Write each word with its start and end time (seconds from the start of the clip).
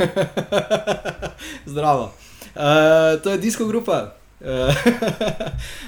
Zdravo. 1.72 2.12
Uh, 2.54 3.22
to 3.22 3.30
je 3.30 3.38
disko 3.38 3.66
grupa. 3.66 4.14
Uh, 4.40 4.46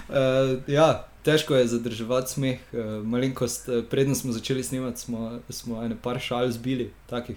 uh, 0.09 0.69
ja, 0.77 1.07
težko 1.23 1.55
je 1.55 1.67
zadržati 1.67 2.31
smeh. 2.31 2.61
Uh, 2.73 3.07
malenkost, 3.07 3.69
predno 3.91 4.15
smo 4.15 4.33
začeli 4.33 4.63
snemati, 4.63 5.01
smo, 5.01 5.39
smo 5.49 5.83
ene 5.85 5.97
par 6.03 6.21
šal 6.21 6.51
zbili, 6.51 6.93
takih 7.07 7.37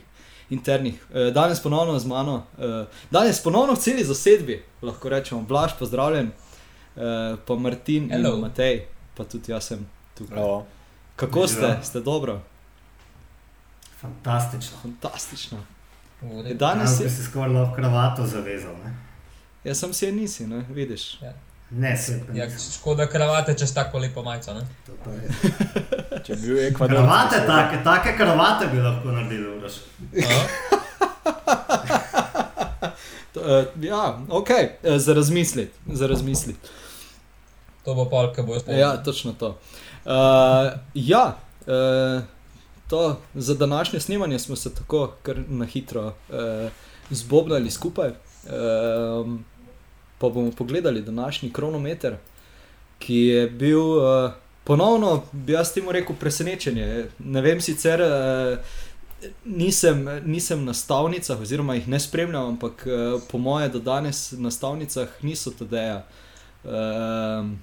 internih. 0.49 1.05
Uh, 1.09 1.33
danes 1.33 1.63
ponovno 1.63 1.99
z 1.99 2.05
mano, 2.05 2.43
uh, 2.57 2.87
danes 3.11 3.43
ponovno 3.43 3.73
v 3.73 3.79
celi 3.79 4.03
zasedbi, 4.03 4.63
lahko 4.81 5.09
rečemo, 5.09 5.41
Blaž, 5.41 5.73
pozdravljen, 5.79 6.31
uh, 6.95 7.01
pa 7.45 7.55
Martin 7.55 8.09
Hello. 8.09 8.35
in 8.35 8.41
Matej, 8.41 8.85
pa 9.17 9.23
tudi 9.23 9.51
jaz 9.51 9.71
sem 9.71 9.87
tukaj. 10.17 10.35
Bravo. 10.35 10.65
Kako 11.15 11.47
ste? 11.47 11.61
Živijo. 11.61 11.83
Ste 11.83 11.99
dobro? 11.99 12.41
Fantastično. 14.01 14.77
Fantastično. 14.81 15.74
Danes 16.53 16.99
je, 16.99 17.09
si 17.09 17.23
skoraj 17.23 17.49
lahko 17.53 17.75
kravato 17.75 18.25
zavezal. 18.25 18.73
Ne, 18.85 18.93
jaz 19.63 19.79
sem 19.79 19.93
si 19.93 20.05
je 20.05 20.11
nisi, 20.11 20.47
ne? 20.47 20.65
vidiš. 20.69 21.19
ne 21.71 21.97
se 21.97 22.21
pa 22.27 22.37
Ja, 22.37 22.45
nisem. 22.45 22.71
škoda 22.79 23.07
kravate 23.07 23.53
čez 23.57 23.73
tako 23.73 23.97
lepo 23.99 24.23
majico. 24.23 24.53
Ne? 24.53 24.61
To 24.85 24.91
pa 25.03 25.11
je. 25.11 25.29
Če 26.25 26.35
bi 26.35 26.47
bil 26.47 26.59
Ekvador. 26.67 26.97
Kravate, 26.97 27.43
take, 27.47 27.83
take 27.83 28.17
kravate 28.17 28.67
bi 28.71 28.81
lahko. 28.81 29.09
A? 29.09 30.75
To, 33.35 33.41
uh, 33.41 33.83
ja, 33.83 34.19
ok, 34.29 34.49
uh, 34.49 34.97
za 34.97 35.13
razmisliti. 35.13 35.71
Za 35.91 36.07
razmisliti. 36.07 36.59
To 37.83 37.93
bo 37.93 38.05
pol, 38.09 38.31
ki 38.33 38.41
bo 38.47 38.59
spomnil. 38.59 38.79
Ja, 38.79 39.03
točno 39.03 39.33
to. 39.33 39.59
Uh, 40.05 40.11
ja, 40.93 41.35
uh, 41.67 42.23
to 42.89 43.19
za 43.35 43.53
današnje 43.53 43.99
snemanje 43.99 44.39
smo 44.39 44.55
se 44.55 44.73
tako 44.73 45.13
kar 45.23 45.37
na 45.49 45.65
hitro 45.65 46.05
uh, 46.05 46.71
zbobnali 47.09 47.71
skupaj. 47.71 48.09
Um, 48.09 49.45
pa 50.17 50.29
bomo 50.29 50.51
pogledali 50.51 51.01
današnji 51.01 51.53
kronometer, 51.53 52.15
ki 52.99 53.15
je 53.15 53.49
bil 53.49 53.81
uh, 53.81 54.31
ponovno, 54.63 55.23
bi 55.31 55.53
jaz 55.53 55.73
temu 55.73 55.91
rekel, 55.91 56.15
presenečenje. 56.19 57.05
Ne 57.19 57.41
vem 57.41 57.61
sicer. 57.61 58.01
Uh, 58.01 58.57
Nisem, 59.45 60.05
nisem 60.25 60.65
na 60.65 60.73
stavnicah, 60.73 61.39
oziroma 61.41 61.75
jih 61.75 61.87
ne 61.87 61.99
spremljam, 61.99 62.45
ampak 62.45 62.85
uh, 62.85 63.21
po 63.31 63.37
moje, 63.37 63.69
do 63.69 63.79
danes 63.79 64.31
na 64.31 64.51
stavnicah 64.51 65.07
niso 65.21 65.51
tadeja. 65.51 66.03
Um, 66.63 67.57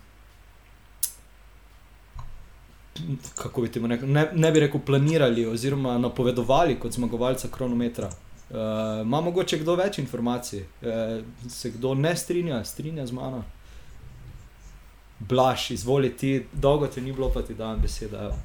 kako 3.35 3.63
bi 3.63 3.73
temu 3.73 3.87
rekel, 3.87 4.11
ne, 4.11 4.27
ne 4.35 4.53
bi 4.53 4.61
rekel 4.61 4.81
planirali 4.87 5.47
oziroma 5.47 5.99
napovedovali 5.99 6.79
kot 6.81 6.93
zmagovalca 6.93 7.49
kronometra. 7.49 8.07
Uh, 8.51 8.57
ima 9.03 9.21
mogoče 9.21 9.59
kdo 9.59 9.75
več 9.75 9.99
informacij, 9.99 10.61
uh, 10.61 11.25
se 11.49 11.71
kdo 11.71 11.95
ne 11.95 12.17
strinja, 12.17 12.65
strinja 12.65 13.07
z 13.07 13.13
mano. 13.13 13.45
Blaž, 15.19 15.71
izvoli 15.71 16.17
ti, 16.17 16.47
dolgo 16.53 16.87
ti 16.87 17.01
ni 17.01 17.13
bilo, 17.13 17.31
pa 17.33 17.43
ti 17.43 17.55
dam 17.55 17.81
besedo. 17.81 18.19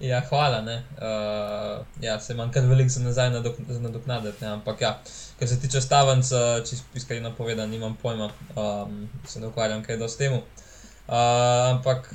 Ja, 0.00 0.22
hvala. 0.28 0.62
ne. 0.64 0.76
Uh, 0.96 1.86
ja, 2.00 2.14
se 2.20 2.32
imam 2.32 2.52
kar 2.52 2.64
veliko 2.64 2.88
za 2.88 3.02
nazaj 3.04 3.28
nadok- 3.30 3.80
nadoknaditi, 3.80 4.44
ampak 4.44 4.80
ja, 4.80 4.94
kar 5.38 5.48
se 5.48 5.60
tiče 5.60 5.80
stavanc, 5.80 6.30
čisto 6.70 6.86
iskreno 6.94 7.34
povedano, 7.38 7.68
nimam 7.68 7.96
pojma, 8.02 8.30
um, 8.56 9.08
se 9.28 9.40
ne 9.40 9.46
ukvarjam 9.46 9.82
kaj 9.84 9.96
dosti 9.96 10.18
temu. 10.18 10.36
Uh, 10.36 10.69
ampak 11.10 12.10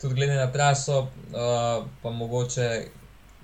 tudi 0.00 0.14
glede 0.14 0.34
na 0.34 0.46
traso, 0.52 1.00
uh, 1.00 1.84
pa 2.02 2.10
mogoče 2.10 2.88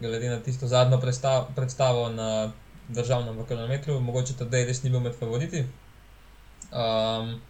glede 0.01 0.29
na 0.29 0.41
tisto 0.41 0.67
zadnjo 0.67 1.01
predstav, 1.01 1.47
predstavo 1.55 2.09
na 2.09 2.53
državnem 2.89 3.47
kilometru, 3.47 4.01
mogoče 4.01 4.37
tudi 4.37 4.65
res 4.65 4.83
ni 4.83 4.91
bil 4.91 5.01
med 5.01 5.15
favoriti. 5.19 5.65
Um, 6.73 7.41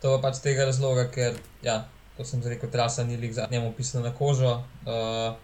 to 0.00 0.16
pa 0.16 0.28
pač 0.28 0.40
tega 0.44 0.66
razloga, 0.68 1.08
ker 1.10 1.38
ja, 1.62 1.84
kot 2.16 2.28
sem 2.28 2.42
rekel, 2.44 2.70
trasa 2.70 3.04
ni 3.04 3.16
lik 3.16 3.32
za 3.32 3.48
njemu 3.50 3.72
pisana 3.76 4.08
na 4.08 4.14
kožo. 4.14 4.62
Uh, 4.86 5.34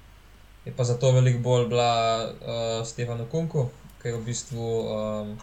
je 0.65 0.73
pa 0.77 0.85
zato 0.85 1.11
veliko 1.13 1.43
bolj 1.43 1.69
bila 1.69 1.93
uh, 2.25 2.87
Stefanu 2.87 3.27
Kunku, 3.31 3.69
ki 4.03 4.09
je 4.09 4.17
v 4.17 4.25
bistvu 4.25 4.67
um, 4.81 5.39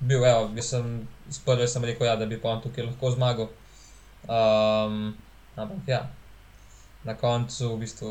bil, 0.00 0.24
evo, 0.24 0.50
jaz 0.56 0.74
sem 0.74 1.08
sprva 1.30 1.56
rekel, 1.64 2.06
ja, 2.06 2.16
da 2.16 2.26
bi 2.26 2.40
pa 2.40 2.50
on 2.52 2.62
tukaj 2.62 2.84
lahko 2.84 3.10
zmagal. 3.10 3.48
Um, 4.24 5.14
ampak 5.56 5.88
ja, 5.88 6.00
na 7.04 7.14
koncu 7.14 7.76
v 7.76 7.80
bistvu 7.84 8.10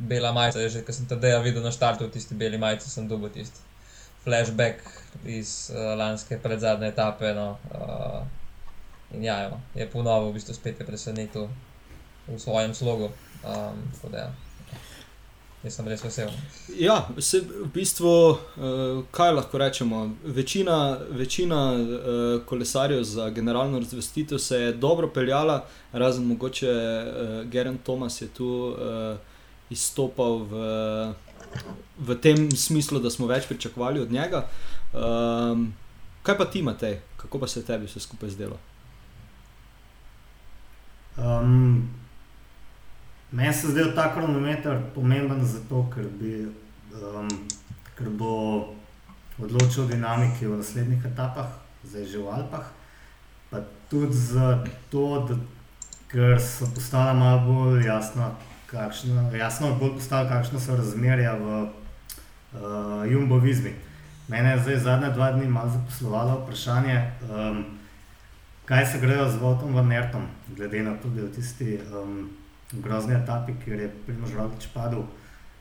bela 0.00 0.32
majica, 0.32 0.64
že, 0.68 0.80
ker 0.84 0.94
sem 0.96 1.08
tedaj 1.08 1.42
videl 1.44 1.60
na 1.60 1.72
štartu 1.72 2.08
v 2.08 2.12
tisti 2.14 2.34
beli 2.34 2.56
majici, 2.56 2.88
sem 2.88 3.08
dobil 3.08 3.28
tisti 3.28 3.60
flashback 4.24 4.80
iz 5.24 5.70
uh, 5.72 5.96
lanske 5.96 6.40
predzadnje 6.40 6.92
etape. 6.92 7.32
No, 7.36 7.56
uh, 7.72 8.24
in 9.12 9.24
ja, 9.24 9.44
evo, 9.48 9.60
je 9.74 9.88
ponovno 9.90 10.30
v 10.30 10.36
bistvu 10.40 10.56
spet 10.56 10.80
je 10.80 10.86
presenetil 10.88 11.48
v 12.28 12.38
svojem 12.40 12.74
slogu. 12.74 13.12
Um, 13.44 13.84
da, 14.12 14.18
ja. 14.18 14.49
Jaz 15.60 15.74
sem 15.76 15.88
res 15.92 16.00
vesel. 16.00 16.30
Ja, 16.80 16.94
se, 17.20 17.42
v 17.44 17.66
bistvu, 17.74 18.10
uh, 18.32 19.02
kaj 19.12 19.34
lahko 19.34 19.58
rečemo? 19.60 20.06
Večina, 20.24 20.96
večina 21.12 21.58
uh, 21.74 21.98
kolesarjev 22.48 23.02
za 23.04 23.28
generalno 23.30 23.78
razvrstitev 23.78 24.40
se 24.40 24.60
je 24.60 24.72
dobro 24.72 25.10
peljala, 25.12 25.66
razen 25.92 26.24
mogoče 26.24 26.72
uh, 26.72 27.50
Geren 27.52 27.78
Thomas 27.84 28.22
je 28.22 28.28
tu 28.28 28.48
uh, 28.48 29.18
izstopal 29.70 30.38
v, 30.48 30.64
v 32.08 32.18
tem 32.24 32.48
smislu, 32.56 32.98
da 32.98 33.12
smo 33.12 33.28
več 33.28 33.44
pričakovali 33.48 34.00
od 34.00 34.12
njega. 34.12 34.46
Um, 34.96 35.74
kaj 36.22 36.38
pa 36.38 36.48
ti, 36.48 36.62
Matej, 36.62 37.02
kako 37.20 37.38
pa 37.38 37.46
se 37.46 37.60
je 37.60 37.68
tebi 37.68 37.84
vse 37.84 38.00
skupaj 38.00 38.32
zdelo? 38.32 38.56
Um, 41.20 41.99
meni 43.32 43.52
se 43.52 43.70
zdel 43.70 43.94
ta 43.94 44.14
kronometer 44.14 44.80
pomemben 44.94 45.44
zato, 45.44 45.86
ker, 45.94 46.04
bi, 46.20 46.46
um, 46.94 47.28
ker 47.98 48.10
bo 48.10 48.74
odločil 49.38 49.84
o 49.84 49.86
dinamiki 49.86 50.46
v 50.46 50.58
naslednjih 50.60 51.04
etapah, 51.12 51.50
zdaj 51.84 52.04
že 52.04 52.18
v 52.18 52.28
Alpah. 52.28 52.66
Pa 53.50 53.62
tudi 53.90 54.16
zato, 54.16 55.26
da, 55.28 55.36
ker 56.10 56.38
so 56.42 56.66
postala 56.74 57.14
malo 57.14 57.40
bolj 57.46 57.86
jasna, 57.86 58.32
kakšna, 58.70 59.30
jasno 59.34 59.74
bolj 59.78 59.96
postala, 59.98 60.28
kakšna 60.28 60.60
so 60.60 60.76
razmerja 60.76 61.36
v 61.38 61.46
uh, 61.62 63.06
Jumbo-Vizmi. 63.06 63.74
Mene 64.30 64.54
je 64.54 64.62
zdaj 64.62 64.78
zadnja 64.78 65.10
dva 65.10 65.32
dni 65.32 65.48
malo 65.50 65.70
zaposlovalo 65.70 66.42
vprašanje. 66.42 66.98
Um, 67.30 67.64
kaj 68.64 68.86
se 68.86 68.98
grejo 69.02 69.26
z 69.30 69.42
Votom 69.42 69.74
Van 69.74 69.88
Nertom, 69.88 70.26
glede 70.54 70.82
na 70.82 70.94
to, 70.94 71.08
da 71.08 71.20
je 71.20 71.26
v 71.26 71.34
tisti 71.34 71.78
um, 71.90 72.30
grozni 72.72 73.14
etapi, 73.14 73.52
kjer 73.64 73.80
je 73.80 73.90
Primož 74.06 74.34
Roglič 74.34 74.68
padel, 74.74 75.02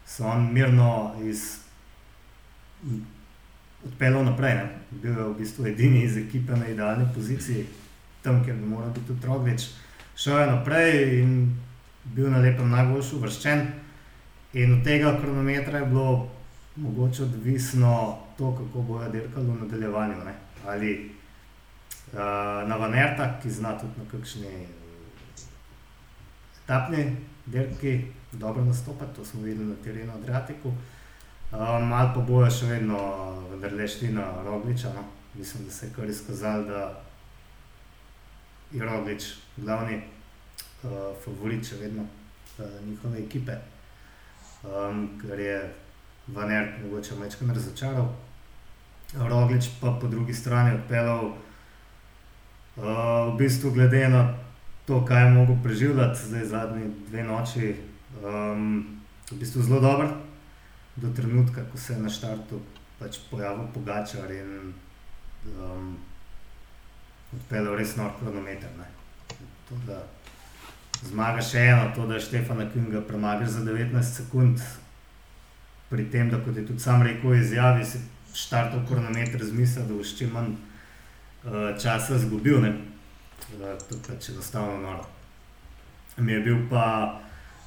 se 0.05 0.23
on 0.23 0.53
mirno 0.53 1.15
iz, 1.23 1.57
odpeljal 3.85 4.25
naprej. 4.25 4.55
Ne? 4.55 4.69
Bil 4.91 5.17
je 5.17 5.23
v 5.23 5.35
bistvu 5.37 5.67
edini 5.67 6.03
iz 6.03 6.17
ekipe 6.17 6.55
na 6.55 6.67
idealni 6.67 7.07
poziciji, 7.15 7.65
tam, 8.21 8.43
kjer 8.45 8.55
bi 8.55 8.65
moral 8.65 8.89
biti 8.89 9.07
tudi 9.07 9.27
Roglič. 9.27 9.69
Šel 10.15 10.39
je 10.39 10.47
naprej 10.47 11.19
in 11.21 11.35
bil 12.15 12.31
na 12.31 12.41
lepem 12.43 12.69
najboljši 12.69 13.15
uvrščen. 13.15 13.67
In 14.53 14.73
od 14.79 14.83
tega 14.83 15.13
kronometra 15.21 15.79
je 15.79 15.85
bilo 15.85 16.29
mogoče 16.75 17.23
odvisno 17.23 18.17
to, 18.37 18.51
kako 18.55 18.81
bojo 18.81 19.09
dirkali 19.09 19.45
v 19.45 19.61
nadaljevanju. 19.61 20.25
Ne? 20.25 20.33
Ali 20.65 21.19
Uh, 22.09 22.17
na 22.65 22.73
Vanerta, 22.75 23.37
ki 23.37 23.51
zna 23.53 23.75
tudi 23.77 23.93
na 24.01 24.05
kakšni 24.09 24.65
etapni 26.69 27.15
dirki 27.45 28.05
dobro 28.31 28.65
nastopati, 28.65 29.15
to 29.15 29.25
smo 29.25 29.41
videli 29.41 29.69
na 29.69 29.75
terenu 29.83 30.13
Adriatiku. 30.13 30.69
Um, 31.51 31.93
ali 31.93 32.09
pa 32.13 32.21
bojo 32.21 32.49
še 32.51 32.65
vedno 32.65 32.97
vendarle 33.49 33.87
šli 33.87 34.11
na 34.13 34.43
Rogliča. 34.45 34.93
No? 34.93 35.03
Mislim, 35.33 35.65
da 35.65 35.71
se 35.71 35.85
je 35.85 35.93
kar 35.95 36.09
izkazalo, 36.09 36.63
da 36.63 37.01
je 38.71 38.85
Roglič 38.85 39.33
glavni 39.57 39.97
uh, 39.97 40.91
favorit 41.25 41.65
še 41.65 41.81
vedno 41.81 42.05
uh, 42.05 42.65
njihove 42.85 43.19
ekipe, 43.19 43.57
um, 44.63 45.07
ker 45.21 45.39
je 45.39 45.59
Vanert 46.27 46.77
mogoče 46.83 47.15
večkrat 47.17 47.55
razočaral. 47.57 48.11
Roglič 49.17 49.71
pa 49.81 49.97
po 50.01 50.07
drugi 50.07 50.33
strani 50.33 50.75
odpeljal 50.77 51.31
Uh, 52.79 53.33
v 53.33 53.37
bistvu, 53.37 53.71
glede 53.75 54.07
na 54.07 54.31
to, 54.89 55.05
kaj 55.05 55.23
je 55.23 55.31
mogel 55.31 55.55
preživljati 55.63 56.19
zdaj 56.19 56.45
zadnji 56.45 56.87
dve 57.07 57.23
noči, 57.23 57.75
um, 58.23 58.85
v 59.31 59.35
bistvu 59.37 59.61
zelo 59.61 59.79
dober 59.79 60.07
do 60.95 61.13
trenutka, 61.13 61.61
ko 61.71 61.77
se 61.77 61.93
je 61.93 61.99
na 61.99 62.09
štartu 62.09 62.57
pač 62.99 63.19
pojavil 63.29 63.67
Pogačar 63.73 64.31
in 64.33 64.73
um, 65.45 65.93
odpeljal 67.37 67.77
res 67.77 67.95
nor 68.01 68.17
kronometer. 68.17 68.69
ne. 68.81 68.89
To, 69.69 69.77
da 69.85 70.01
zmaga 71.05 71.45
še 71.45 71.69
eno, 71.69 71.91
to, 71.95 72.09
da 72.09 72.17
je 72.17 72.25
Štefana 72.25 72.65
Kinga 72.73 73.05
premagal 73.05 73.45
za 73.45 73.61
19 73.61 74.01
sekund, 74.01 74.57
pri 75.89 76.09
tem, 76.09 76.33
da 76.33 76.41
kot 76.41 76.57
je 76.57 76.65
tudi 76.65 76.81
sam 76.81 77.05
rekel, 77.05 77.37
izjavi 77.37 77.85
si 77.85 78.01
štartov 78.33 78.87
kronometer 78.89 79.45
z 79.45 79.53
mislijo, 79.53 79.85
da 79.85 79.93
boš 79.93 80.17
čim 80.17 80.33
manj 80.33 80.55
uh, 80.55 81.77
časa 81.77 82.17
izgubil. 82.17 82.57
Uh, 82.57 82.88
to 83.57 83.95
je 83.95 84.01
pač 84.07 84.29
enostavno 84.29 84.77
noro. 84.77 85.05
Mi 86.17 86.31
je 86.31 86.39
bil 86.39 86.57
pa 86.69 87.19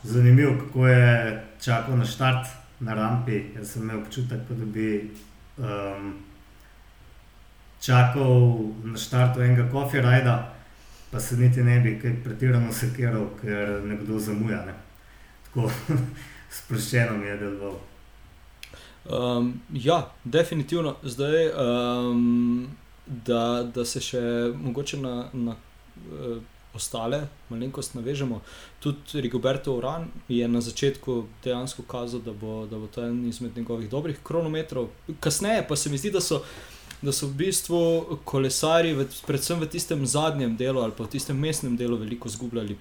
zanimiv, 0.02 0.58
kako 0.58 0.86
je 0.88 1.44
čakal 1.60 1.96
na 1.96 2.04
štart 2.04 2.46
na 2.80 2.94
rampi. 2.94 3.44
Jaz 3.56 3.72
sem 3.72 3.82
imel 3.82 4.02
občutek, 4.02 4.40
da 4.48 4.64
bi 4.64 5.10
um, 5.58 6.14
čakal 7.80 8.58
na 8.84 8.98
štartu 8.98 9.42
enega 9.42 9.68
kofirajda, 9.70 10.54
pa 11.10 11.20
se 11.20 11.36
niti 11.36 11.62
ne 11.62 11.80
bi 11.80 11.98
kaj 12.00 12.22
pretirano 12.24 12.72
sekiral, 12.72 13.26
ker 13.40 13.80
nekdo 13.84 14.18
zamuja. 14.18 14.64
Ne? 14.66 14.74
Tako 15.46 15.70
sproščeno 16.58 17.16
mi 17.18 17.26
je 17.26 17.36
deloval. 17.36 17.80
Um, 19.04 19.60
ja, 19.72 20.12
definitivno. 20.24 20.96
Zdaj, 21.02 21.48
um, 21.48 22.68
da, 23.06 23.70
da 23.74 23.84
se 23.84 24.00
še 24.00 24.20
mogoče 24.54 25.00
na, 25.02 25.26
na 25.32 25.56
ostale 26.74 27.26
malenkosti 27.48 27.98
navežemo. 27.98 28.40
Tudi 28.80 29.20
Rigoberto 29.20 29.74
Uran 29.76 30.08
je 30.28 30.48
na 30.48 30.60
začetku 30.60 31.24
dejansko 31.44 31.82
kazal, 31.82 32.20
da 32.20 32.32
bo, 32.32 32.66
da 32.66 32.78
bo 32.78 32.86
to 32.86 33.04
en 33.04 33.28
izmed 33.28 33.56
njegovih 33.56 33.90
dobrih 33.90 34.18
kronometrov. 34.22 34.88
Kasneje 35.20 35.66
pa 35.68 35.76
se 35.76 35.90
mi 35.90 35.98
zdi, 35.98 36.10
da 36.10 36.20
so. 36.20 36.42
Da 37.02 37.10
so 37.12 37.26
v 37.26 37.34
bistvu 37.34 37.78
kolesari, 38.24 38.92
predvsem 39.26 39.58
v 39.58 39.66
tistem 39.66 40.04
zadnjem 40.06 40.52
delu 40.56 40.84
ali 40.84 40.92
pa 40.94 41.02
v 41.02 41.10
tistem 41.10 41.34
mestnem 41.34 41.74
delu, 41.76 41.96
veliko 41.98 42.28
izgubljali 42.30 42.76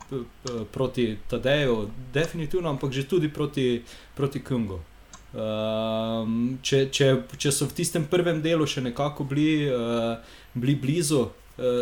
proti 0.72 1.18
Tadeju, 1.28 1.90
definitivno, 2.14 2.70
ampak 2.70 2.92
že 2.92 3.08
tudi 3.10 3.34
proti, 3.34 3.82
proti 4.14 4.44
Kungu. 4.46 4.78
Um, 5.34 6.60
če, 6.62 6.92
če, 6.94 7.08
če 7.38 7.52
so 7.52 7.66
v 7.66 7.74
tistem 7.74 8.06
prvem 8.06 8.44
delu 8.44 8.68
še 8.68 8.84
nekako 8.86 9.24
bili, 9.24 9.66
uh, 9.74 10.22
bili 10.54 10.76
blizu, 10.76 11.32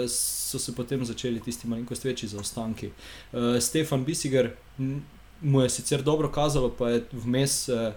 so 0.07 0.59
se 0.59 0.75
potem 0.75 1.05
začeli 1.05 1.39
tisti 1.39 1.67
malenkost 1.67 2.03
večji 2.03 2.29
zaostanki. 2.29 2.89
Uh, 3.31 3.59
Stefan 3.59 4.05
Bisiger 4.05 4.51
mu 5.41 5.61
je 5.61 5.69
sicer 5.69 6.03
dobro 6.03 6.31
kazalo, 6.31 6.69
pa 6.69 6.89
je 6.89 7.03
vmes 7.11 7.69
uh, 7.69 7.93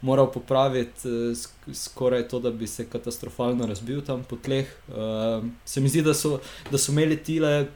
moral 0.00 0.32
popraviti 0.32 1.08
uh, 1.08 1.74
skoraj 1.74 2.28
to, 2.28 2.40
da 2.40 2.50
bi 2.50 2.66
se 2.66 2.86
katastrofalno 2.86 3.66
razbil 3.66 4.00
tam 4.00 4.24
po 4.24 4.36
tleh. 4.36 4.66
Uh, 4.88 5.44
se 5.64 5.80
mi 5.80 5.88
zdi, 5.88 6.02
da 6.02 6.14
so, 6.14 6.40
da 6.70 6.78
so 6.78 6.92
imeli 6.92 7.16
tile. 7.16 7.66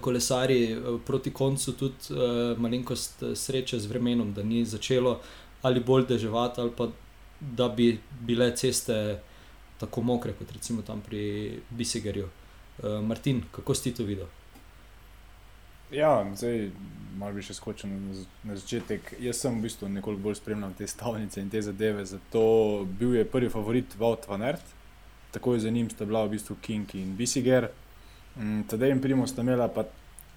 Kolesari 0.00 0.78
proti 1.06 1.30
koncu 1.30 1.72
tudi 1.72 2.14
uh, 2.14 2.58
malenkost 2.58 3.22
sreče 3.34 3.78
z 3.78 3.86
vremenom, 3.86 4.32
da 4.32 4.42
ni 4.42 4.64
začelo 4.64 5.20
ali 5.62 5.80
bolj 5.80 6.06
deževati, 6.06 6.60
ali 6.60 6.70
pa 6.76 6.86
da 7.40 7.68
bi 7.68 7.98
bile 8.20 8.56
ceste 8.56 9.20
tako 9.78 10.02
mokre, 10.02 10.32
kot 10.32 10.52
recimo 10.52 10.82
tam 10.82 11.00
pri 11.00 11.60
Bisigerju. 11.70 12.28
Uh, 12.82 13.00
Martin, 13.06 13.42
kako 13.52 13.74
si 13.74 13.94
to 13.94 14.04
videl? 14.04 14.26
Ja, 15.90 16.24
zdaj 16.34 16.70
malo 17.18 17.36
bi 17.36 17.42
še 17.44 17.54
skočil 17.54 17.92
na, 17.92 18.56
začetek. 18.56 19.14
Jaz 19.22 19.44
sem 19.44 19.54
v 19.54 19.68
bistvu 19.68 19.90
nekoliko 19.92 20.24
bolj 20.24 20.40
spremljal 20.40 20.74
te 20.78 20.88
stavnice 20.90 21.42
in 21.42 21.52
te 21.52 21.62
zadeve, 21.62 22.02
zato 22.08 22.42
bil 22.98 23.14
je 23.14 23.26
prvi 23.30 23.50
favorit 23.52 23.94
Vaut 24.00 24.26
van 24.28 24.42
Ert, 24.42 24.74
tako 25.34 25.54
je 25.54 25.66
za 25.66 25.70
njim 25.70 25.90
sta 25.90 26.08
bila 26.08 26.24
v 26.26 26.34
bistvu 26.34 26.56
King 26.62 26.96
in 26.98 27.14
Bisiger. 27.16 27.68
Mm, 28.34 28.66
Tadej 28.70 28.96
in 28.96 29.02
Primo 29.02 29.26
sta 29.30 29.46
imela 29.46 29.68
pa 29.70 29.86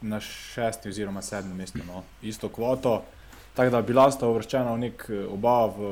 na 0.05 0.19
šesti 0.21 0.93
oziroma 0.93 1.23
sedmem 1.25 1.57
mestu 1.57 1.81
no, 1.87 2.03
isto 2.21 2.49
kvoto. 2.53 2.99
Tako 3.57 3.73
da 3.73 3.81
bila 3.81 4.05
sta 4.13 4.29
uvrščena 4.29 4.75
v 4.75 4.81
nek 4.83 5.07
oba 5.33 5.55
v 5.73 5.87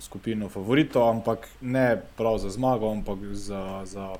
skupino 0.00 0.48
favoritov, 0.48 1.10
ampak 1.10 1.44
ne 1.60 2.00
prav 2.16 2.40
za 2.40 2.48
zmago, 2.56 2.88
ampak 2.88 3.32
za. 3.36 3.84
za 3.84 4.14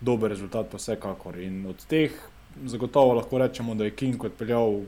dober 0.00 0.30
rezultat, 0.30 0.70
pa 0.70 0.78
vsekakor. 0.78 1.38
In 1.38 1.66
od 1.66 1.84
teh 1.86 2.12
zagotovo 2.64 3.14
lahko 3.14 3.38
rečemo, 3.38 3.74
da 3.74 3.84
je 3.84 3.96
King 3.96 4.24
odpeljal 4.24 4.82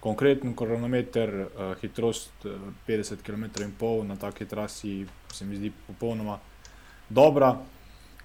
konkreten 0.00 0.56
kronometer, 0.56 1.34
uh, 1.40 1.74
hitrost 1.80 2.44
uh, 2.44 2.52
50 2.88 3.22
km/h 3.22 4.04
na 4.08 4.16
taki 4.16 4.46
trasi, 4.46 5.06
se 5.32 5.44
mi 5.44 5.56
zdi 5.56 5.72
popolnoma 5.86 6.38
dobra. 7.08 7.56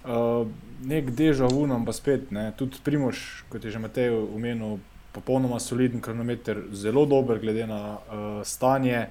Uh, 0.04 0.48
nek 0.84 1.12
deža 1.12 1.48
vunom, 1.48 1.86
pa 1.86 1.94
spet, 1.94 2.32
ne, 2.32 2.52
tudi 2.58 2.78
Primož, 2.84 3.44
kot 3.50 3.64
je 3.64 3.72
že 3.72 3.80
Matej 3.80 4.12
omenil, 4.12 4.80
popolnoma 5.14 5.60
soliden 5.60 6.02
kronometer, 6.02 6.60
zelo 6.72 7.06
dober, 7.06 7.40
glede 7.40 7.68
na 7.68 7.80
uh, 7.96 8.42
stanje, 8.44 9.08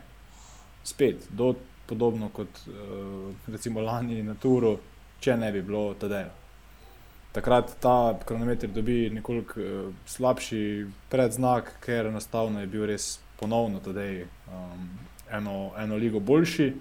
spet, 0.84 1.28
do, 1.30 1.54
podobno 1.86 2.28
kot 2.28 2.48
uh, 2.68 3.32
recimo 3.48 3.80
lani 3.80 4.22
na 4.22 4.34
Turu, 4.34 4.76
če 5.20 5.36
ne 5.36 5.52
bi 5.52 5.62
bilo 5.62 5.94
tedaj 5.94 6.41
takrat 7.32 7.76
ta 7.80 8.18
kronometer 8.24 8.70
dobi 8.70 9.10
nekoliko 9.10 9.60
uh, 9.60 9.94
slabši 10.06 10.86
predznak, 11.10 11.72
ker 11.84 12.06
enostavno 12.06 12.60
je 12.60 12.66
bil 12.66 12.86
res 12.86 13.18
ponovno 13.40 13.80
tedaj, 13.80 14.24
um, 14.52 14.90
eno, 15.32 15.70
eno 15.78 15.96
ligo 15.96 16.20
boljši. 16.20 16.72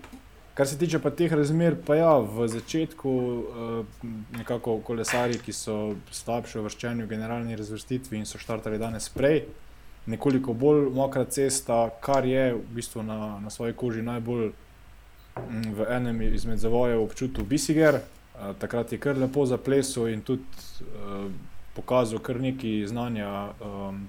Kar 0.53 0.68
se 0.68 0.77
tiče 0.77 1.00
pa 1.00 1.09
teh 1.15 1.31
razmer, 1.33 1.77
pa 1.88 1.95
ja, 1.95 2.12
v 2.19 2.48
začetku 2.51 3.09
uh, 3.09 4.06
nekako 4.38 4.80
kolesari, 4.83 5.39
ki 5.39 5.56
so 5.56 5.95
slabše 6.12 6.59
uvrščeni 6.59 7.06
v 7.06 7.13
generalni 7.15 7.56
razvrstitvi 7.56 8.19
in 8.19 8.27
so 8.27 8.39
štartali 8.42 8.80
danes 8.80 9.07
prej, 9.09 9.45
nekoliko 10.12 10.53
bolj 10.53 10.89
mokra 10.92 11.24
cesta, 11.25 11.86
kar 12.03 12.27
je 12.27 12.51
v 12.57 12.65
bistvu 12.75 13.06
na, 13.07 13.39
na 13.39 13.50
svoji 13.50 13.74
koži 13.74 14.03
najbolj 14.03 14.50
um, 14.51 15.62
v 15.80 15.88
enem 15.89 16.21
izmed 16.27 16.59
zavojev 16.59 17.06
občutil 17.07 17.48
Bisiger. 17.48 18.01
Takrat 18.60 18.92
je 18.92 18.98
kar 18.98 19.18
lepo 19.18 19.46
zaplesal 19.46 20.08
in 20.10 20.22
tudi 20.26 20.44
uh, 20.82 21.28
pokazal 21.76 22.20
kar 22.20 22.40
nekaj 22.42 22.88
znanja 22.88 23.30
um, 23.62 24.08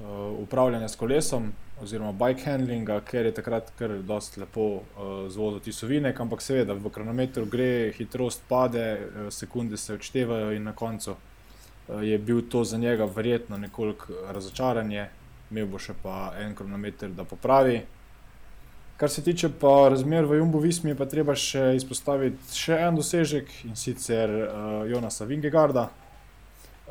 uh, 0.00 0.40
upravljanja 0.42 0.88
s 0.88 0.96
kolesom, 0.96 1.52
oziroma 1.82 2.12
bike 2.12 2.44
handlinga, 2.44 3.00
ker 3.00 3.26
je 3.26 3.34
takrat 3.34 3.72
kar 3.78 3.96
dosti 4.06 4.40
lepo 4.40 4.66
uh, 4.70 4.82
zvozil 5.28 5.60
tisovinek, 5.60 6.20
ampak 6.20 6.42
seveda 6.42 6.76
v 6.78 6.92
kronometru 6.94 7.46
gre, 7.50 7.90
hitrost 7.96 8.46
pade, 8.48 8.86
uh, 9.00 9.32
sekunde 9.34 9.76
se 9.76 9.94
odštevajo 9.94 10.52
in 10.52 10.62
na 10.70 10.72
koncu 10.72 11.16
uh, 11.16 12.02
je 12.02 12.18
bil 12.18 12.42
to 12.48 12.64
za 12.64 12.78
njega 12.78 13.04
verjetno 13.04 13.58
nekoliko 13.58 14.14
razočaranje, 14.30 15.08
imel 15.50 15.66
bo 15.66 15.78
še 15.78 15.98
pa 16.02 16.32
en 16.38 16.54
kronometer, 16.54 17.10
da 17.10 17.24
popravi. 17.24 17.82
Kar 18.96 19.10
se 19.10 19.22
tiče 19.22 19.48
pa 19.60 19.88
razmer 19.90 20.24
v 20.24 20.36
Jumbo 20.38 20.58
Vismi, 20.58 20.94
pa 20.94 21.06
treba 21.10 21.34
še 21.34 21.72
izpostaviti 21.74 22.54
še 22.54 22.76
en 22.86 22.98
dosežek 23.00 23.48
in 23.66 23.74
sicer 23.76 24.30
uh, 24.30 24.84
Jonasa 24.86 25.26
Vingegarda. 25.26 25.88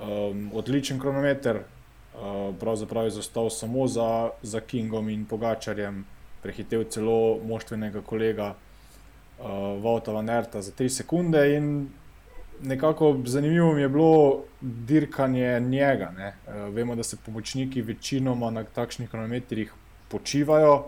Um, 0.02 0.50
odličen 0.58 1.00
kronometer, 1.00 1.62
uh, 1.62 2.52
pravzaprav 2.60 3.08
je 3.08 3.16
zastal 3.22 3.50
samo 3.54 3.88
za, 3.88 4.32
za 4.42 4.60
Kingom 4.60 5.10
in 5.10 5.26
Pogačarjem, 5.30 6.04
prehitev 6.44 6.88
celo 6.90 7.38
moštvenega 7.48 8.02
kolega 8.02 8.52
uh, 8.56 9.48
Vauta 9.84 10.12
Van 10.12 10.30
Erta 10.30 10.62
za 10.62 10.72
3 10.76 10.90
sekunde. 10.90 11.46
In 11.56 11.90
nekako 12.64 13.18
zanimivo 13.26 13.74
mi 13.74 13.82
je 13.82 13.90
bilo 13.90 14.44
dirkanje 14.62 15.60
njega. 15.60 16.12
Uh, 16.18 16.74
vemo, 16.76 16.96
da 16.96 17.04
se 17.04 17.18
pomočniki 17.26 17.82
večinoma 17.82 18.50
na 18.50 18.64
takšnih 18.64 19.10
kronometrih 19.10 19.72
počivajo. 20.10 20.82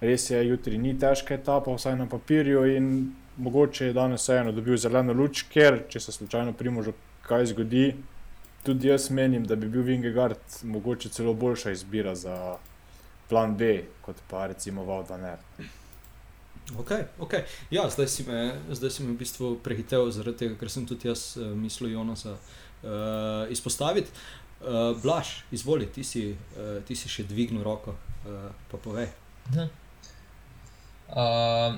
Res 0.00 0.30
je, 0.30 0.42
jutri 0.48 0.78
ni 0.78 0.92
težka 0.98 1.34
etapa, 1.34 1.72
vsaj 1.72 1.96
na 1.96 2.06
papirju, 2.06 2.66
in 2.76 2.90
mogoče 3.36 3.86
je 3.86 3.96
danes 3.96 4.20
vseeno 4.22 4.52
dobil 4.52 4.76
zeleno 4.76 5.12
luč, 5.16 5.46
ker 5.52 5.84
če 5.88 6.00
se 6.00 6.12
slučajno 6.12 6.52
primožo 6.52 6.92
kaj 7.26 7.46
zgodi, 7.52 7.94
tudi 8.64 8.88
jaz 8.88 9.10
menim, 9.10 9.44
da 9.46 9.56
bi 9.56 9.68
bil 9.68 9.82
Vingegard 9.82 10.60
mogoče 10.62 11.08
celo 11.08 11.34
boljša 11.34 11.72
izbira 11.72 12.14
za 12.14 12.56
plan 13.28 13.56
B, 13.56 13.82
kot 14.02 14.20
pa 14.30 14.46
recimo 14.46 14.84
Valdaner. 14.84 15.38
Ok, 16.78 16.90
ok. 17.18 17.34
Ja, 17.70 17.88
zdaj 17.90 18.08
si 18.08 18.24
me, 18.26 18.58
zdaj 18.70 18.90
si 18.90 19.02
me 19.02 19.14
v 19.14 19.20
bistvu 19.22 19.52
prehitel, 19.62 20.10
zaradi 20.10 20.44
tega, 20.44 20.58
ker 20.58 20.70
sem 20.70 20.86
tudi 20.86 21.08
jaz 21.08 21.36
uh, 21.38 21.52
mislil 21.54 21.92
Jonasa 21.94 22.34
uh, 22.34 23.46
izpostaviti. 23.50 24.10
Uh, 24.60 24.96
Blaž, 25.02 25.44
izvoli, 25.54 25.86
ti 25.86 26.04
si, 26.04 26.28
uh, 26.34 26.78
ti 26.86 26.96
si 26.98 27.08
še 27.12 27.26
dvignil 27.28 27.62
roko, 27.62 27.94
uh, 28.26 28.48
pa 28.70 28.82
povej. 28.82 29.12
Mhm. 29.52 29.85
Uh, 31.08 31.76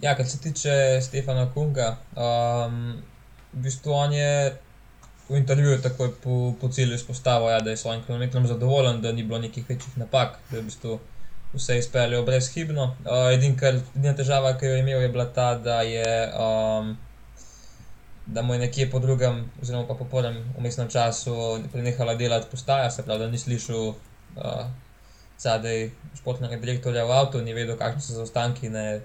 ja, 0.00 0.14
kar 0.16 0.26
se 0.26 0.40
tiče 0.40 1.00
Stefana 1.02 1.48
Kunga, 1.54 1.96
um, 2.16 3.02
v 3.52 3.62
bistvu 3.62 3.92
on 3.92 4.12
je 4.12 4.56
v 5.28 5.36
intervjuju 5.36 5.82
takoj 5.82 6.12
po, 6.22 6.54
po 6.60 6.68
cilju 6.68 6.94
izpostavil, 6.94 7.50
ja, 7.50 7.60
da 7.60 7.70
je 7.70 7.76
s 7.76 7.80
svojim 7.80 8.04
kilometrom 8.04 8.46
zadovoljen, 8.46 9.00
da 9.02 9.12
ni 9.12 9.22
bilo 9.22 9.38
nekih 9.38 9.68
večjih 9.68 9.98
napak, 9.98 10.38
da 10.50 10.56
je 10.56 10.62
v 10.62 10.64
bistvu 10.64 10.98
vse 11.52 11.78
izpeljal 11.78 12.24
brezhibno. 12.24 12.94
Uh, 13.04 13.32
edina 13.34 14.14
težava, 14.16 14.54
ki 14.58 14.66
jo 14.66 14.72
je 14.76 14.80
imel, 14.80 15.02
je 15.02 15.08
bila 15.08 15.26
ta, 15.32 15.54
da 15.58 15.82
je. 15.82 16.32
Um, 16.32 16.96
Da 18.28 18.42
mu 18.42 18.52
je 18.52 18.60
nekje 18.60 18.90
po 18.90 18.98
drugem, 19.00 19.50
oziroma 19.62 19.86
pa 19.88 19.94
po 19.94 20.04
prvem 20.04 20.34
umestnem 20.58 20.90
času, 20.92 21.32
prenehala 21.72 22.14
delati 22.14 22.50
postaja, 22.50 22.90
se 22.90 23.02
pravi, 23.02 23.20
da 23.20 23.28
ni 23.30 23.38
slišal 23.38 23.86
uh, 23.88 23.94
zadaj 25.38 25.90
športnega 26.18 26.58
direktorja 26.60 27.04
v 27.06 27.14
avtu, 27.14 27.42
ni 27.42 27.54
vedel, 27.54 27.78
kakšni 27.78 28.02
so 28.02 28.18
zaostanki, 28.18 28.72
ne 28.74 29.00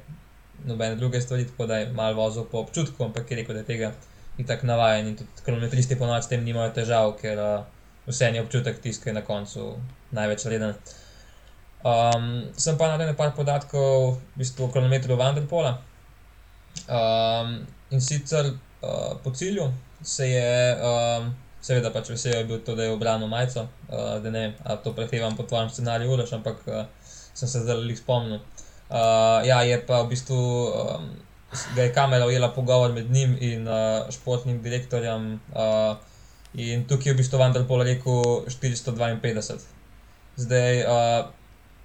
nobene 0.65 0.95
druge 0.95 1.21
stvari, 1.21 1.45
tako 1.47 1.67
da 1.69 1.77
je 1.77 1.91
malo 1.93 2.15
vozil 2.15 2.45
po 2.51 2.63
občutku, 2.63 3.03
ampak 3.03 3.31
je 3.31 3.37
rekel, 3.37 3.53
da 3.53 3.61
je 3.61 3.69
tega 3.69 3.93
in 4.37 4.47
tako 4.49 4.67
navajen 4.67 5.07
in 5.07 5.15
tudi 5.17 5.45
kronometristi 5.45 5.95
ponovadi 5.95 6.25
s 6.25 6.31
tem 6.31 6.43
nimajo 6.43 6.71
težav, 6.73 7.13
ker 7.21 7.39
uh, 7.39 7.65
vse 8.07 8.31
je 8.33 8.41
občutek 8.41 8.81
tiskaj 8.81 9.13
na 9.13 9.21
koncu 9.21 9.75
največ 10.11 10.45
vreden. 10.45 10.73
Um, 11.83 12.45
sem 12.57 12.77
pa 12.79 12.87
naredil 12.87 13.11
nekaj 13.11 13.35
podatkov 13.35 14.15
v 14.15 14.39
bistvu 14.39 14.65
o 14.65 14.71
kronometru 14.71 15.17
Vanderpola. 15.19 15.77
Um, 16.87 17.57
in 17.91 18.01
sicer 18.01 18.53
uh, 18.53 19.13
po 19.23 19.31
cilju 19.31 19.67
se 20.01 20.29
je, 20.29 20.77
um, 20.79 21.33
seveda, 21.63 21.91
pač 21.96 22.12
vesel 22.12 22.36
je 22.36 22.46
bil 22.50 22.60
to, 22.65 22.75
da 22.75 22.88
je 22.88 22.93
obranil 22.93 23.29
majico, 23.32 23.67
uh, 23.88 24.17
da 24.24 24.32
ne, 24.34 24.46
a 24.63 24.75
to 24.75 24.93
prehevam 24.96 25.38
po 25.39 25.48
tvojem 25.48 25.72
scenariju, 25.72 26.12
uraš, 26.12 26.36
ampak 26.36 26.63
uh, 26.67 26.84
sem 27.34 27.48
se 27.48 27.63
zdaj 27.63 27.86
jih 27.88 28.00
spomnil. 28.00 28.41
Uh, 28.93 29.39
ja, 29.48 29.62
je 29.65 29.79
pa 29.88 30.03
v 30.03 30.12
bistvu, 30.12 30.38
um, 30.38 31.05
ga 31.75 31.88
je 31.88 31.93
kamera 31.96 32.27
ujela 32.27 32.51
pogovor 32.53 32.93
med 32.93 33.12
njim 33.12 33.38
in 33.39 33.67
uh, 33.67 34.10
športnim 34.12 34.62
direktorjem. 34.62 35.39
Uh, 35.55 35.96
in 36.53 36.84
tukaj 36.86 37.10
je 37.10 37.15
v 37.15 37.22
bistvu 37.24 37.39
Vanderpol 37.41 37.82
rekel 37.88 38.43
452. 38.51 39.58
Zdaj, 40.38 40.84
uh, 40.84 41.32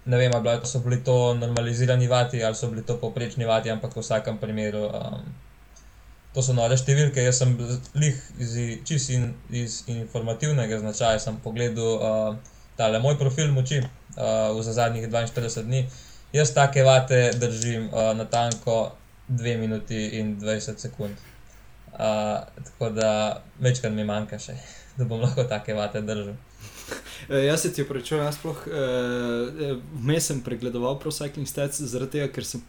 ne 0.05 0.17
vem, 0.17 0.35
ali 0.35 0.59
so 0.67 0.83
bili 0.83 0.99
to 1.03 1.33
normalizirani 1.33 2.07
vati 2.07 2.43
ali 2.43 2.55
so 2.55 2.69
bili 2.69 2.83
to 2.85 2.97
poprečni 2.97 3.45
vati, 3.45 3.71
ampak 3.71 3.95
v 3.95 4.03
vsakem 4.03 4.37
primeru. 4.37 4.89
Um, 4.91 5.48
To 6.33 6.43
so 6.45 6.53
nore 6.53 6.77
številke, 6.77 7.23
jaz 7.25 7.39
sem 7.41 7.55
jih 7.97 8.17
iz, 8.37 9.07
in, 9.15 9.31
iz 9.49 9.79
informativnega 9.89 10.77
značaja 10.83 11.33
pogledal 11.43 11.95
uh, 11.97 12.35
tale 12.77 13.01
moj 13.01 13.17
profil 13.17 13.49
moči 13.51 13.81
uh, 13.81 14.61
za 14.61 14.75
zadnjih 14.77 15.09
42 15.09 15.65
dni. 15.65 15.87
Jaz 16.33 16.53
take 16.53 16.83
vate 16.85 17.31
držim 17.41 17.89
uh, 17.89 18.11
na 18.13 18.27
tanko 18.29 18.91
2 19.29 19.57
minuti 19.57 20.05
in 20.19 20.37
20 20.39 20.77
sekund. 20.77 21.17
Uh, 21.93 22.45
tako 22.63 22.89
da 22.89 23.41
večkrat 23.59 23.93
mi 23.93 24.05
manjka 24.05 24.37
še, 24.39 24.53
da 24.97 25.09
bom 25.09 25.25
lahko 25.25 25.43
take 25.49 25.73
vate 25.73 26.05
držal. 26.05 26.35
E, 27.27 27.45
jaz 27.45 27.61
se 27.61 27.73
ti 27.73 27.83
opravičujem, 27.83 28.23
jaz 28.23 28.37
sploh 28.39 28.63
eh, 28.67 29.75
vmes 29.93 30.31
sem 30.31 30.41
pregledoval 30.41 30.99
Pro 30.99 31.11
Cycling 31.11 31.47
Stats, 31.47 31.81
zaradi 31.81 32.17
tega, 32.17 32.31
ker 32.33 32.45
sem 32.45 32.63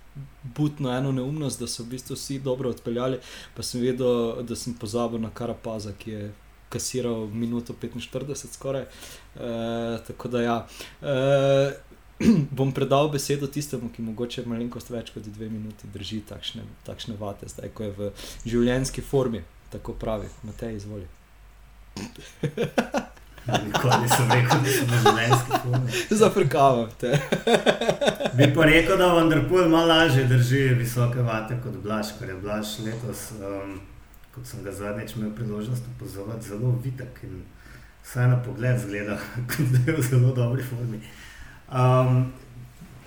butno 0.56 0.90
eno 0.92 1.12
neumnost, 1.12 1.60
da 1.60 1.68
so 1.70 1.84
v 1.84 1.94
bistvu 1.94 2.18
vsi 2.18 2.40
dobro 2.42 2.72
odpeljali, 2.74 3.20
pa 3.56 3.62
sem 3.62 3.82
vedel, 3.84 4.42
da 4.42 4.56
sem 4.56 4.74
pozabil 4.74 5.22
na 5.22 5.30
Karapaza, 5.34 5.94
ki 5.98 6.16
je 6.16 6.30
kasiral 6.70 7.26
minuto 7.26 7.74
45 7.82 8.46
skoraj. 8.52 8.82
Eh, 8.82 9.98
tako 10.06 10.28
da 10.28 10.42
ja. 10.42 10.66
Eh, 11.02 11.72
Bom 12.56 12.72
predal 12.72 13.08
besedo 13.08 13.46
tistemu, 13.46 13.88
ki 13.96 14.02
mogoče 14.04 14.44
malenkost 14.46 14.90
več 14.92 15.08
kot 15.14 15.24
dve 15.24 15.48
minuti 15.48 15.88
drži 15.88 16.20
takšne, 16.28 16.66
takšne 16.84 17.16
vate, 17.16 17.48
zdaj 17.48 17.72
ko 17.72 17.86
je 17.86 17.94
v 17.96 18.10
življenjski 18.44 19.00
formi, 19.00 19.40
tako 19.72 19.96
pravi. 19.96 20.28
Matej, 20.44 20.76
izvoli. 20.76 21.08
Nikoli 23.46 23.96
nisem 24.02 24.30
rekel, 24.30 24.58
da 24.64 24.72
sem 24.72 24.88
življenjski 24.90 25.50
formi. 25.62 25.90
Zafrkavam 26.20 26.88
te. 27.00 27.10
Bi 28.36 28.44
pa 28.54 28.62
rekel, 28.68 28.96
da 29.00 29.06
Vanderpool 29.16 29.66
malo 29.72 29.88
lažje 29.90 30.26
drži 30.28 30.62
visoke 30.78 31.20
vate 31.24 31.54
kot 31.64 31.74
Blaž, 31.84 32.06
ker 32.18 32.28
je 32.34 32.36
Blaž 32.42 32.66
letos, 32.84 33.20
um, 33.40 33.68
kot 34.34 34.44
sem 34.46 34.58
ga 34.66 34.72
zadnjič 34.76 35.10
imel 35.16 35.30
priložnost 35.38 35.84
opozoriti, 35.94 36.44
zelo 36.52 36.68
vitek 36.84 37.14
in 37.26 37.34
vsaj 38.04 38.26
na 38.34 38.38
pogled 38.44 38.76
zgleda, 38.84 39.16
kot 39.50 39.66
da 39.74 39.78
je 39.88 39.92
v 39.98 40.00
zelo 40.10 40.30
dobri 40.36 40.62
formi. 40.66 40.98
Um, 41.72 42.10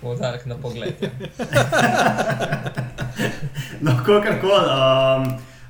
Podarek 0.02 0.44
na 0.50 0.56
pogled. 0.60 0.94
Ja. 1.00 1.10
no, 3.86 3.90
kako 4.04 4.32
koli. 4.42 4.68
Um, 4.68 5.22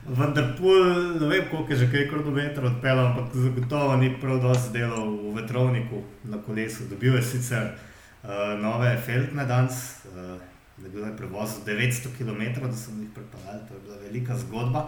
Vendar, 0.05 0.51
pol, 0.59 1.17
ne 1.17 1.27
vem, 1.27 1.47
koliko 1.49 1.73
je 1.73 1.79
že 1.81 1.87
kaj 1.89 2.09
kronometrov 2.11 2.67
odpeljal, 2.75 3.07
ampak 3.07 3.33
zagotovo 3.41 3.97
ni 3.97 4.11
prav 4.21 4.43
dosti 4.43 4.77
delal 4.77 5.09
v 5.09 5.33
vetrovniku 5.39 6.03
na 6.29 6.37
kolesu. 6.45 6.85
Dobil 6.91 7.17
je 7.17 7.23
sicer 7.23 7.71
uh, 7.73 8.53
nove 8.61 8.93
Feldne 9.07 9.49
danes, 9.49 10.05
uh, 10.13 10.37
da 10.77 10.85
je 10.85 10.93
bil 10.93 11.09
prevoz 11.17 11.57
900 11.65 12.13
km, 12.19 12.61
da 12.61 12.77
so 12.77 12.93
jih 12.93 13.09
pripeljali, 13.17 13.65
to 13.69 13.75
je 13.75 13.81
bila 13.81 13.97
velika 14.05 14.37
zgodba. 14.37 14.85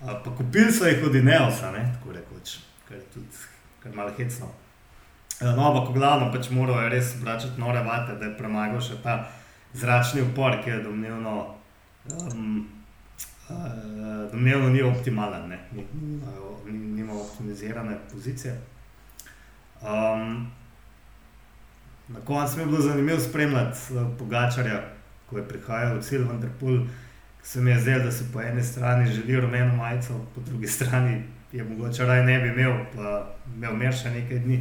Uh, 0.00 0.12
pa 0.24 0.36
kupili 0.36 0.72
so 0.72 0.84
jih 0.84 1.00
od 1.08 1.14
Ineosa, 1.14 1.72
ne, 1.72 1.88
tako 1.96 2.12
rekoč, 2.12 2.58
kar 2.88 3.00
je 3.00 3.04
tudi 3.14 3.48
kar 3.80 3.96
malo 3.96 4.12
hecno. 4.12 4.52
Uh, 5.40 5.56
no, 5.56 5.72
ampak 5.72 5.94
glavno 5.96 6.28
pač 6.32 6.50
morajo 6.52 6.88
res 6.92 7.16
vračati 7.16 7.60
nore 7.60 7.80
vate, 7.80 8.20
da 8.20 8.28
je 8.28 8.36
premagal 8.36 8.80
še 8.80 9.00
ta 9.00 9.22
zračni 9.72 10.20
upor, 10.20 10.60
ki 10.60 10.76
je 10.76 10.82
domnevno. 10.84 11.54
Um, 12.12 12.77
domnevno 14.30 14.68
ni 14.68 14.82
optimalen, 14.82 15.48
ne? 15.48 15.58
nima 16.66 17.12
optimizirane 17.12 17.98
pozicije. 18.12 18.60
Um, 19.82 20.50
na 22.08 22.20
koncu 22.24 22.56
mi 22.56 22.62
je 22.62 22.66
bilo 22.66 22.80
zanimivo 22.80 23.20
spremljati 23.20 23.78
uh, 23.90 24.18
Pogačarja, 24.18 24.82
ko 25.30 25.38
je 25.38 25.48
prihajal 25.48 25.96
v 25.96 26.02
cilj 26.02 26.24
Vendrpul, 26.24 26.78
ki 27.40 27.48
se 27.48 27.60
mi 27.60 27.70
je 27.70 27.80
zdelo, 27.80 28.04
da 28.04 28.12
si 28.12 28.24
po 28.32 28.40
eni 28.40 28.62
strani 28.62 29.12
želi 29.12 29.40
rumeno 29.40 29.76
majico, 29.76 30.20
po 30.34 30.40
drugi 30.40 30.66
strani 30.66 31.22
je 31.52 31.64
mogoče 31.64 32.04
raj 32.04 32.24
ne 32.24 32.38
bi 32.38 32.48
imel, 32.48 32.84
pa 32.96 33.34
imel 33.54 33.76
mer 33.76 33.94
še 33.94 34.10
nekaj 34.10 34.38
dni 34.38 34.58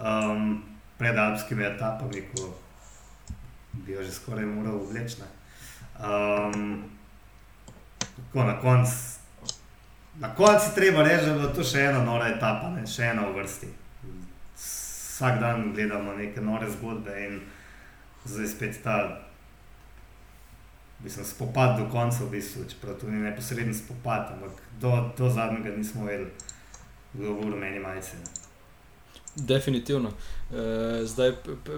um, 0.00 0.62
pred 0.98 1.18
alpskimi 1.18 1.64
etapami, 1.64 2.22
ko 2.34 2.50
bi 3.72 3.92
jo 3.92 4.02
že 4.02 4.12
skoraj 4.12 4.44
moral 4.46 4.82
vleči. 4.90 5.22
Um, 6.00 6.84
tako 8.16 8.44
na 8.44 8.60
koncu. 8.60 8.92
Na 10.18 10.34
koncu 10.34 10.74
treba 10.74 11.02
reči, 11.02 11.26
da 11.26 11.48
je 11.48 11.54
to 11.54 11.64
še 11.64 11.88
ena 11.88 12.04
nora 12.04 12.28
etapa, 12.28 12.70
ne? 12.70 12.86
še 12.86 13.10
ena 13.10 13.26
v 13.26 13.34
vrsti. 13.40 13.68
Vsak 14.54 15.40
dan 15.40 15.72
gledamo 15.74 16.14
neke 16.14 16.40
nore 16.40 16.70
zgodbe 16.70 17.14
in 17.26 17.40
zdaj 18.24 18.48
spet 18.48 18.82
ta 18.82 18.98
mislim, 21.04 21.24
spopad 21.24 21.78
do 21.78 21.90
konca, 21.90 22.24
v 22.24 22.30
bistvu, 22.30 22.64
čeprav 22.70 22.94
to 23.00 23.10
ni 23.10 23.20
neposreden 23.22 23.74
spopad, 23.74 24.32
ampak 24.32 24.50
do, 24.80 25.10
do 25.18 25.30
zadnjega 25.30 25.76
nismo 25.76 26.04
vedeli, 26.04 26.30
kdo 27.12 27.34
bo 27.34 27.50
v 27.50 27.56
meni 27.56 27.78
majice. 27.78 28.16
Definitivno. 29.36 30.08
E, 30.08 31.06
zdaj, 31.06 31.32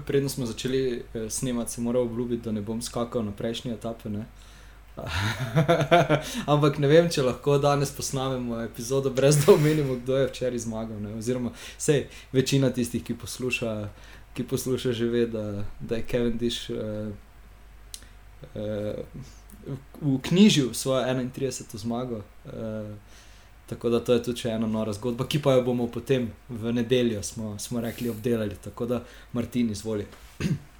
predno 0.06 0.28
smo 0.28 0.46
začeli 0.46 1.04
e, 1.14 1.30
snemati, 1.30 1.72
se 1.72 1.80
moram 1.80 2.02
obljubiti, 2.02 2.42
da 2.42 2.52
ne 2.52 2.60
bom 2.60 2.82
skakal 2.82 3.24
na 3.24 3.32
prejšnje 3.32 3.72
etape. 3.72 4.08
Ne? 4.08 4.24
Ampak 6.52 6.78
ne 6.80 6.88
vem, 6.88 7.08
če 7.12 7.24
lahko 7.26 7.58
danes 7.60 7.92
posnamemo 7.96 8.62
epizodo, 8.64 9.12
brez 9.12 9.38
da 9.42 9.52
omenimo, 9.52 9.98
kdo 10.00 10.16
je 10.16 10.28
včeraj 10.30 10.64
zmagal. 10.64 11.00
Ne? 11.02 11.14
Oziroma, 11.18 11.52
vse 11.76 12.06
večina 12.32 12.70
tistih, 12.72 13.04
ki 13.04 13.16
posluša, 13.20 13.74
ki 14.36 14.46
posluša 14.48 14.94
že 14.96 15.08
ve, 15.12 15.26
da, 15.26 15.44
da 15.80 16.00
je 16.00 16.06
Kevin 16.08 16.38
Dish 16.40 16.70
uh, 16.70 17.12
uh, 18.54 19.74
v 20.00 20.18
knjižju 20.28 20.72
svojo 20.74 21.04
31. 21.04 21.76
zmago. 21.76 22.22
Uh, 22.44 22.52
tako 23.66 23.90
da 23.90 24.00
to 24.00 24.14
je 24.14 24.22
tudi 24.22 24.48
ena 24.48 24.66
nora 24.66 24.92
zgodba, 24.92 25.26
ki 25.26 25.42
pa 25.42 25.56
jo 25.58 25.64
bomo 25.66 25.88
potem 25.90 26.30
v 26.48 26.72
nedeljo, 26.72 27.22
smo, 27.22 27.58
smo 27.58 27.80
rekli, 27.80 28.08
obdelali. 28.08 28.56
Tako 28.64 28.86
da, 28.86 29.02
Martin, 29.32 29.70
izvoli. 29.70 30.06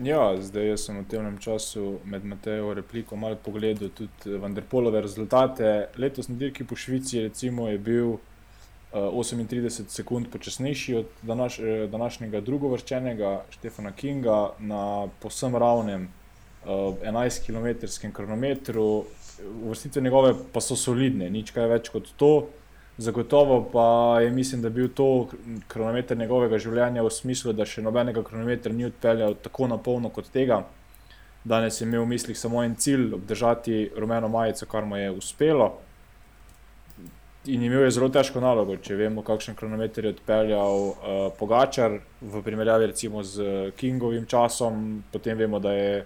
Ja, 0.00 0.32
zdaj 0.40 0.78
sem 0.80 0.96
v 0.96 1.04
tem 1.04 1.36
času 1.36 1.98
med 2.08 2.24
Matejo 2.24 2.72
repliko 2.72 3.16
malo 3.20 3.36
pogledal 3.36 3.90
tudi 3.92 4.38
Vanderpolove 4.40 5.00
rezultate. 5.04 5.90
Letos 6.00 6.28
na 6.28 6.36
dirki 6.40 6.64
po 6.64 6.76
Švici 6.76 7.20
recimo, 7.20 7.68
je 7.68 7.78
bil 7.78 8.08
uh, 8.08 9.12
38 9.12 9.92
sekund 9.92 10.30
počasnejši 10.32 10.94
od 10.94 11.06
današ, 11.22 11.58
eh, 11.58 11.86
današnjega 11.92 12.40
drugovrščenega 12.40 13.44
Štefana 13.50 13.92
Kinga 13.92 14.54
na 14.58 15.08
posem 15.20 15.56
ravnem 15.56 16.08
uh, 16.64 16.96
11 17.04 17.44
km 17.44 18.08
kronometru. 18.12 19.04
Vrstice 19.68 20.00
njegove 20.00 20.32
pa 20.52 20.60
so 20.60 20.76
solidne, 20.76 21.28
nič 21.30 21.52
kaj 21.52 21.68
več 21.68 21.92
kot 21.92 22.08
to. 22.16 22.48
Zagotovo 23.00 23.70
pa 23.72 24.20
je 24.20 24.30
mislim, 24.30 24.62
da 24.62 24.68
je 24.68 24.72
bil 24.72 24.88
to 24.94 25.28
kronometer 25.68 26.18
njegovega 26.18 26.58
življenja 26.60 27.00
v 27.00 27.08
smislu, 27.10 27.54
da 27.56 27.64
še 27.64 27.80
nobenega 27.80 28.20
kronometra 28.20 28.74
ni 28.76 28.84
odpeljal 28.84 29.38
tako 29.40 29.70
na 29.72 29.78
polno 29.80 30.10
kot 30.12 30.28
tega. 30.34 30.58
Danes 31.44 31.80
je 31.80 31.86
imel 31.86 32.04
v 32.04 32.10
mislih 32.10 32.36
samo 32.36 32.60
en 32.60 32.74
cilj, 32.76 33.14
obdržati 33.16 33.78
rumeno 33.96 34.28
majico, 34.28 34.68
kar 34.68 34.84
mu 34.84 35.00
je 35.00 35.14
uspelo. 35.16 35.70
In 37.48 37.64
imel 37.64 37.86
je 37.86 37.94
zelo 37.96 38.10
težko 38.12 38.42
nalogo, 38.44 38.76
če 38.76 38.98
vemo, 39.00 39.24
kakšen 39.24 39.56
kronometer 39.56 40.04
je 40.04 40.12
odpeljal 40.18 40.84
uh, 40.90 41.20
Pogačar 41.38 41.96
v 42.20 42.42
primerjavi 42.44 42.90
recimo 42.92 43.24
z 43.24 43.70
Kingovim 43.80 44.26
časom. 44.28 45.00
Potem 45.08 45.40
vemo, 45.40 45.56
da 45.56 45.72
je 45.72 46.02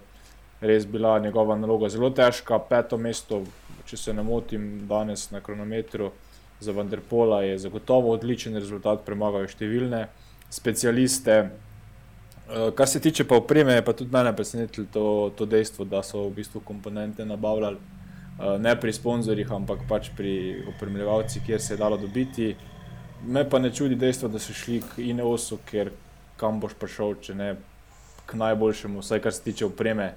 res 0.62 0.86
bila 0.86 1.18
njegova 1.18 1.58
naloga 1.58 1.90
zelo 1.90 2.14
težka. 2.14 2.62
Peto 2.70 3.02
mesto, 3.02 3.42
če 3.82 3.98
se 3.98 4.14
ne 4.14 4.22
motim, 4.22 4.86
danes 4.86 5.32
na 5.34 5.42
kronometru 5.42 6.12
za 6.60 6.72
Vanderpola 6.72 7.42
je 7.42 7.58
zagotovo 7.58 8.12
odličen 8.14 8.56
rezultat, 8.56 9.04
premagajo 9.06 9.48
številne 9.50 10.06
specialiste. 10.50 11.38
Uh, 12.44 12.70
kar 12.76 12.88
se 12.88 13.00
tiče 13.00 13.24
pa 13.24 13.38
opreme, 13.40 13.78
je 13.78 13.84
pa 13.84 13.94
tudi 13.96 14.12
mene 14.12 14.34
presenetilo 14.36 14.86
to, 14.92 15.06
to 15.36 15.46
dejstvo, 15.48 15.84
da 15.88 16.02
so 16.04 16.26
v 16.28 16.34
bistvu 16.40 16.60
komponente 16.64 17.24
nabavljali 17.24 17.78
uh, 17.80 18.56
ne 18.60 18.74
pri 18.80 18.92
sponzorjih, 18.92 19.50
ampak 19.52 19.86
pač 19.88 20.10
pri 20.16 20.64
opremljevalcih, 20.74 21.44
kjer 21.46 21.62
se 21.62 21.74
je 21.74 21.80
dalo 21.80 21.96
dobiti. 21.96 22.54
Me 23.24 23.46
pa 23.48 23.58
ne 23.58 23.72
čudi 23.72 23.96
dejstvo, 23.96 24.28
da 24.28 24.38
so 24.38 24.52
šli 24.52 24.82
k 24.84 25.08
Ineosu, 25.08 25.58
ker 25.64 25.94
kam 26.36 26.60
boš 26.60 26.76
prišel, 26.76 27.16
če 27.24 27.38
ne 27.38 27.54
k 28.28 28.36
najboljšemu, 28.40 29.00
vsaj 29.00 29.22
kar 29.24 29.32
se 29.32 29.42
tiče 29.42 29.66
opreme. 29.66 30.12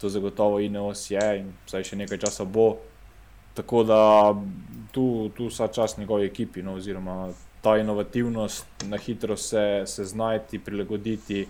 To 0.00 0.08
zagotovo 0.10 0.60
Ineos 0.62 1.10
je 1.10 1.26
in 1.38 1.50
vsaj 1.66 1.90
še 1.90 1.98
nekaj 1.98 2.22
časa 2.26 2.46
bo. 2.46 2.76
Tako 3.54 3.84
da 3.84 4.34
tu, 4.92 5.30
tu 5.36 5.46
vsa 5.46 5.68
čas 5.68 5.96
njegovi 5.98 6.26
ekipi, 6.26 6.62
no, 6.62 6.74
oziroma 6.74 7.30
ta 7.60 7.76
inovativnost, 7.78 8.66
na 8.84 8.96
hitro 8.96 9.36
se, 9.36 9.82
se 9.86 10.04
znajti, 10.04 10.58
prilagoditi. 10.58 11.46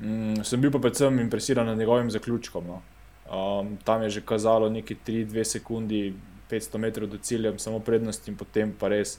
Mm, 0.00 0.42
sem 0.44 0.60
bil 0.60 0.72
pa 0.72 0.78
predvsem 0.78 1.20
impresiran 1.20 1.66
nad 1.66 1.78
njegovim 1.78 2.10
zaključkom. 2.10 2.64
No. 2.66 2.82
Um, 3.26 3.76
tam 3.84 4.02
je 4.02 4.10
že 4.10 4.20
kazalo 4.20 4.68
nekaj 4.68 4.96
3-2 5.06 5.44
sekunde, 5.44 6.12
500 6.50 6.78
metrov 6.78 7.08
do 7.08 7.18
cilja, 7.18 7.58
samo 7.58 7.78
prednost 7.78 8.28
in 8.28 8.36
potem 8.36 8.74
pa 8.78 8.88
res 8.88 9.18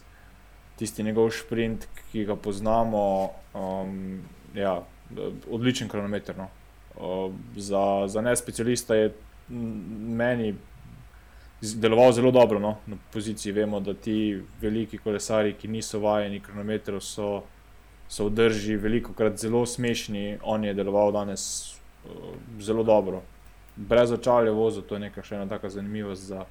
tisti 0.78 1.04
njegov 1.04 1.32
sprint, 1.32 1.88
ki 2.12 2.26
ga 2.26 2.36
poznamo. 2.36 3.30
Um, 3.54 4.22
ja, 4.56 4.84
odličen 5.50 5.90
kronometer. 5.90 6.38
No. 6.38 6.48
Uh, 6.96 7.34
za, 7.56 8.08
za 8.08 8.22
ne 8.22 8.36
specialista 8.36 8.96
je 8.96 9.14
meni 9.50 10.56
deloval 11.62 12.12
zelo 12.12 12.32
dobro 12.32 12.60
no, 12.60 12.78
na 12.88 12.98
poziciji. 13.14 13.52
Vemo, 13.52 13.80
da 13.80 13.94
ti 13.94 14.42
veliki 14.62 14.98
kolesari, 14.98 15.54
ki 15.54 15.68
niso 15.68 16.00
vajeni 16.00 16.40
kronometrov, 16.40 17.02
so, 17.02 17.42
so 18.10 18.28
v 18.28 18.36
drži 18.36 18.78
veliko 18.78 19.14
krat 19.14 19.40
zelo 19.42 19.66
smešni. 19.66 20.38
On 20.44 20.64
je 20.64 20.74
deloval 20.74 21.12
danes 21.12 21.74
uh, 22.06 22.36
zelo 22.60 22.84
dobro. 22.84 23.24
Brez 23.76 24.12
očalja 24.12 24.52
vozil, 24.52 24.86
to 24.86 24.96
je 24.96 25.06
nekaj 25.08 25.24
še 25.24 25.36
ena 25.38 25.50
taka 25.50 25.70
zanimivost 25.70 26.30
za, 26.30 26.46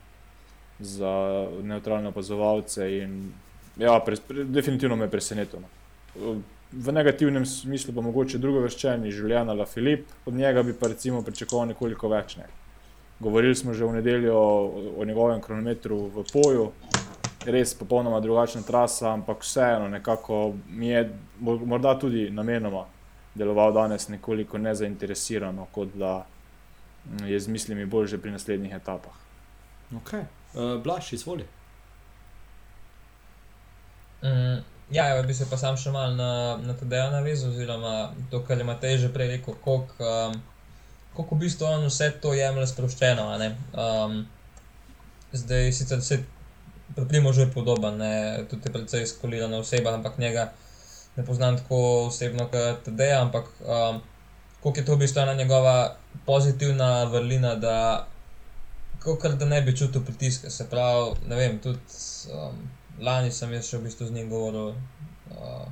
za 0.80 1.14
neutralne 1.62 2.10
opazovalce. 2.10 2.90
In, 2.98 3.32
ja, 3.78 3.98
pre, 4.00 4.18
pre, 4.28 4.44
definitivno 4.44 4.96
me 4.96 5.06
je 5.06 5.14
presenetilo. 5.14 5.62
No. 5.62 6.36
V 6.72 6.92
negativnem 6.92 7.46
smislu 7.46 7.94
pa 7.94 8.02
mogoče 8.02 8.38
drugo 8.42 8.60
vrščenje, 8.64 9.10
Žuljana 9.14 9.54
La 9.54 9.66
Filip, 9.70 10.08
od 10.26 10.34
njega 10.34 10.62
bi 10.66 10.75
pa 10.75 10.90
recimo 10.90 11.22
pričakoval 11.22 11.68
nekoliko 11.70 12.10
več. 12.10 12.36
Ne. 12.40 12.46
Govorili 13.20 13.54
smo 13.54 13.75
že 13.75 13.85
v 13.85 13.92
nedeljo 13.92 14.37
o, 14.37 15.04
njegovem 15.04 15.40
kronometru 15.40 15.96
v 16.06 16.25
Poju, 16.32 16.73
res 17.46 17.75
popolnoma 17.75 18.20
drugačna 18.20 18.62
trasa, 18.62 19.12
ampak 19.12 19.42
vseeno 19.42 19.88
nekako 19.88 20.54
mi 20.68 20.88
je 20.88 21.11
morda 21.40 21.99
tudi 21.99 22.30
namenoma 22.30 22.85
deloval 23.37 23.73
danes 23.73 24.08
nekoliko 24.08 24.58
nezainteresirano, 24.58 25.66
kot 25.73 25.88
da 25.94 26.26
mm, 27.04 27.26
je 27.26 27.40
z 27.40 27.49
mislimi 27.49 27.87
bolj 27.87 28.06
že 28.06 28.18
pri 28.18 28.30
naslednjih 28.30 28.75
etapah. 28.75 29.16
Ok, 29.96 30.12
uh, 30.12 30.82
Blaž, 30.82 31.12
izvoli. 31.12 31.44
Mm, 34.23 34.64
ja, 34.90 35.23
bi 35.23 35.35
se 35.35 35.46
pa 35.50 35.56
sam 35.56 35.76
še 35.76 35.92
mal 35.92 36.16
na, 36.16 36.56
na 36.56 36.75
to 36.75 36.88
delo 36.88 37.11
navezal, 37.12 37.52
oziroma 37.52 38.12
to, 38.30 38.40
kar 38.42 38.58
je 38.58 38.64
Matej 38.64 38.99
že 38.99 39.12
prej 39.12 39.37
rekel, 39.37 39.54
koliko. 39.64 39.94
Um, 40.00 40.40
kako 41.16 41.35
v 41.35 41.38
bistvu 41.38 41.66
on 41.66 41.87
vse 41.88 42.11
to 42.23 42.35
jemlje 42.35 42.66
sproščeno. 42.70 43.26
Um, 43.73 44.26
zdaj 45.32 45.73
sicer 45.73 46.02
se 46.02 46.23
priprimo 46.94 47.32
že 47.32 47.50
podoben, 47.52 47.99
ne? 47.99 48.44
tudi 48.50 48.73
precej 48.73 49.06
skolirana 49.06 49.58
oseba, 49.58 49.94
ampak 49.94 50.18
njega 50.18 50.52
ne 51.16 51.25
poznam 51.25 51.56
tako 51.56 52.06
osebno 52.06 52.49
kot 52.52 52.84
TD, 52.84 53.00
ampak 53.21 53.49
um, 53.60 54.00
koliko 54.60 54.80
je 54.80 54.84
to 54.84 54.95
v 54.95 54.99
bistvu 54.99 55.21
ena 55.21 55.34
njegova 55.34 55.97
pozitivna 56.26 57.04
vrlina, 57.04 57.54
da, 57.54 58.06
kakor, 58.99 59.34
da 59.34 59.47
ne 59.47 59.62
bi 59.62 59.76
čutil 59.76 60.04
pritiska. 60.04 60.50
Se 60.50 60.69
pravi, 60.71 61.17
ne 61.28 61.36
vem, 61.36 61.58
tudi 61.58 61.78
um, 62.32 62.60
lani 63.00 63.32
sem 63.32 63.52
jaz 63.52 63.71
še 63.71 63.80
v 63.80 63.88
bistvu 63.88 64.06
z 64.06 64.21
njim 64.21 64.30
govoril. 64.30 64.76
Uh, 65.30 65.67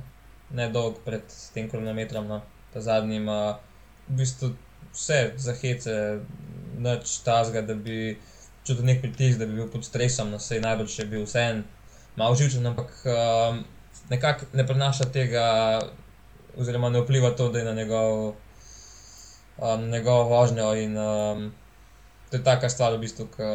Ne 0.55 0.67
dolgo 0.69 1.01
pred 1.01 1.23
tem 1.55 1.65
kronometrom, 1.67 2.27
no, 2.29 2.35
ta 2.71 2.79
zadnjim, 2.81 3.25
uh, 3.27 3.57
v 4.07 4.19
bistvu 4.19 4.51
vse 4.95 5.19
zahece, 5.37 5.95
noč 6.77 7.19
tazga, 7.25 7.61
da 7.61 7.75
bi 7.75 8.15
čutil 8.65 8.85
nek 8.85 9.01
pritisk, 9.03 9.39
da 9.39 9.45
bi 9.45 9.59
bil 9.59 9.69
pod 9.71 9.85
stresom, 9.85 10.31
no 10.31 10.39
se 10.39 10.57
je 10.57 10.63
najbolj 10.63 10.89
še 10.95 11.07
bil 11.11 11.25
vse 11.27 11.43
en, 11.51 11.63
malo 12.17 12.35
živčen, 12.39 12.65
ampak 12.65 12.91
um, 13.11 13.61
nekako 14.09 14.49
ne 14.53 14.65
prenaša 14.67 15.09
tega, 15.13 15.45
oziroma 16.57 16.89
ne 16.89 17.03
vpliva 17.03 17.35
to, 17.37 17.51
da 17.51 17.61
je 17.61 17.65
na 17.67 17.75
njegov, 17.77 18.35
um, 19.59 19.89
njegovo 19.91 20.23
vožnjo 20.31 20.71
in 20.81 20.97
um, 20.97 21.51
to 22.29 22.37
je 22.37 22.43
taka 22.43 22.69
stvar, 22.69 22.95
v 22.95 23.03
bistvu, 23.05 23.27
ki 23.35 23.51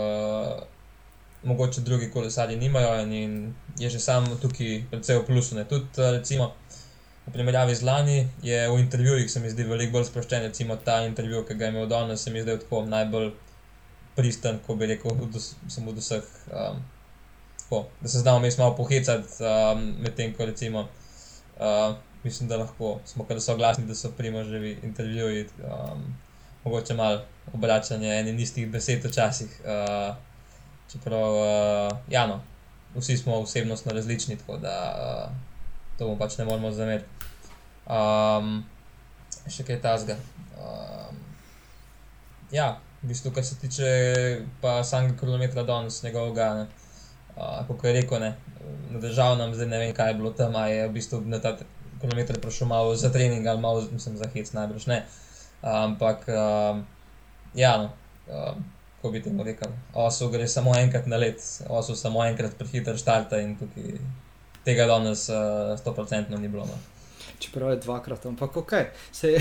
mogoče 1.42 1.80
drugi 1.80 2.10
kolesari 2.10 2.56
nimajo 2.56 3.00
in, 3.02 3.12
in 3.12 3.54
je 3.78 3.90
že 3.90 4.00
sam 4.00 4.26
tukaj 4.40 4.84
predvsej 4.90 5.18
v 5.18 5.26
plusu. 5.26 5.56
Tudi, 5.68 5.86
recimo, 5.96 6.52
v 7.30 7.32
primerjavi 7.32 7.74
z 7.74 7.82
lani, 7.86 8.28
je 8.42 8.58
v 8.70 8.78
intervjujih 8.82 9.30
se 9.30 9.40
mi 9.40 9.50
zdi 9.50 9.62
veliko 9.62 9.92
bolj 9.92 10.08
sproščen. 10.10 10.42
Recimo 10.42 10.76
ta 10.76 11.04
intervju, 11.06 11.44
ki 11.46 11.54
ga 11.54 11.68
je 11.68 11.70
imel 11.70 11.86
danes, 11.86 12.24
se 12.24 12.30
mi 12.34 12.42
zdi 12.42 12.56
tako 12.58 12.82
najbolj 12.90 13.30
pristen, 14.16 14.58
ko 14.66 14.74
bi 14.74 14.88
rekel, 14.90 15.14
sem 15.70 15.88
od 15.88 15.98
vseh. 16.02 16.26
Um, 16.50 16.80
tako, 17.62 17.84
da 18.00 18.08
se 18.08 18.18
znamo 18.18 18.40
mi 18.40 18.50
malo 18.58 18.74
pohecati, 18.76 19.38
um, 19.46 19.84
medtem 20.02 20.34
ko 20.34 20.46
recimo. 20.46 20.88
Uh, 21.60 21.94
mislim, 22.24 22.48
da 22.48 22.56
lahko 22.56 22.98
smo 23.04 23.24
kar 23.24 23.40
soglasni, 23.40 23.86
da 23.86 23.94
so 23.94 24.10
primoževi 24.16 24.78
intervjuji, 24.82 25.46
um, 25.62 26.02
mogoče 26.64 26.94
malo 26.94 27.22
obračanje 27.54 28.10
enih 28.20 28.40
istih 28.40 28.66
besed 28.70 29.04
včasih. 29.04 29.60
Uh, 29.62 30.16
čeprav, 30.92 31.36
uh, 31.36 31.96
ja, 32.10 32.26
no, 32.26 32.42
vsi 32.98 33.16
smo 33.16 33.38
osebnostno 33.38 33.92
različni, 33.92 34.36
tako 34.36 34.56
da 34.56 34.74
uh, 34.98 35.49
to 36.00 36.08
mu 36.08 36.16
pač 36.16 36.38
ne 36.40 36.46
moremo 36.48 36.70
zameriti. 36.72 37.04
Um, 37.84 38.62
še 39.44 39.66
kaj 39.68 39.82
tasga. 39.84 40.16
Um, 40.56 41.18
ja, 42.54 42.78
v 43.02 43.10
bistvu, 43.10 43.34
kar 43.36 43.44
se 43.44 43.58
tiče 43.60 43.90
pa 44.62 44.78
samega 44.80 45.18
kilometra 45.20 45.66
danes, 45.68 45.98
njegovega, 46.00 46.46
uh, 47.36 47.60
kako 47.68 47.90
je 47.90 47.92
rekel, 47.98 48.24
ne, 48.24 48.32
na 48.94 49.02
državnem, 49.02 49.52
zdaj 49.58 49.68
ne 49.68 49.82
vem, 49.82 49.92
kaj 49.96 50.14
je 50.14 50.16
bilo 50.22 50.32
tam, 50.40 50.56
je 50.72 50.88
v 50.88 50.94
bistvu 50.96 51.20
na 51.28 51.42
ta 51.44 51.52
kilometr 52.00 52.40
prišel 52.40 52.70
malo 52.70 52.96
za 52.96 53.12
trening 53.12 53.44
ali 53.46 53.60
malo, 53.60 53.84
mislim, 53.92 54.16
za 54.16 54.30
hec 54.32 54.52
najbrž 54.56 54.88
ne. 54.88 55.02
Ampak, 55.60 56.24
um, 56.32 56.84
ja, 57.54 57.76
no. 57.76 57.92
Um, 58.32 58.68
Ko 59.00 59.08
bi 59.08 59.22
temu 59.24 59.40
rekel, 59.40 59.70
osu 59.96 60.26
gre 60.28 60.44
samo 60.44 60.74
enkrat 60.76 61.06
na 61.08 61.16
let, 61.16 61.40
osu 61.72 61.94
samo 61.96 62.20
enkrat 62.20 62.52
prehiter 62.58 62.98
štarta 63.00 63.38
in 63.40 63.54
tukaj 63.56 63.94
tega 64.64 64.86
danes 64.86 65.28
uh, 65.28 65.36
100% 65.84 66.38
ni 66.38 66.48
bilo. 66.48 66.64
No. 66.66 66.78
Čeprav 67.40 67.70
je 67.70 67.76
dvakrat, 67.76 68.26
ampak 68.26 68.56
ok. 68.56 68.72
Se... 69.12 69.32
uh, 69.32 69.40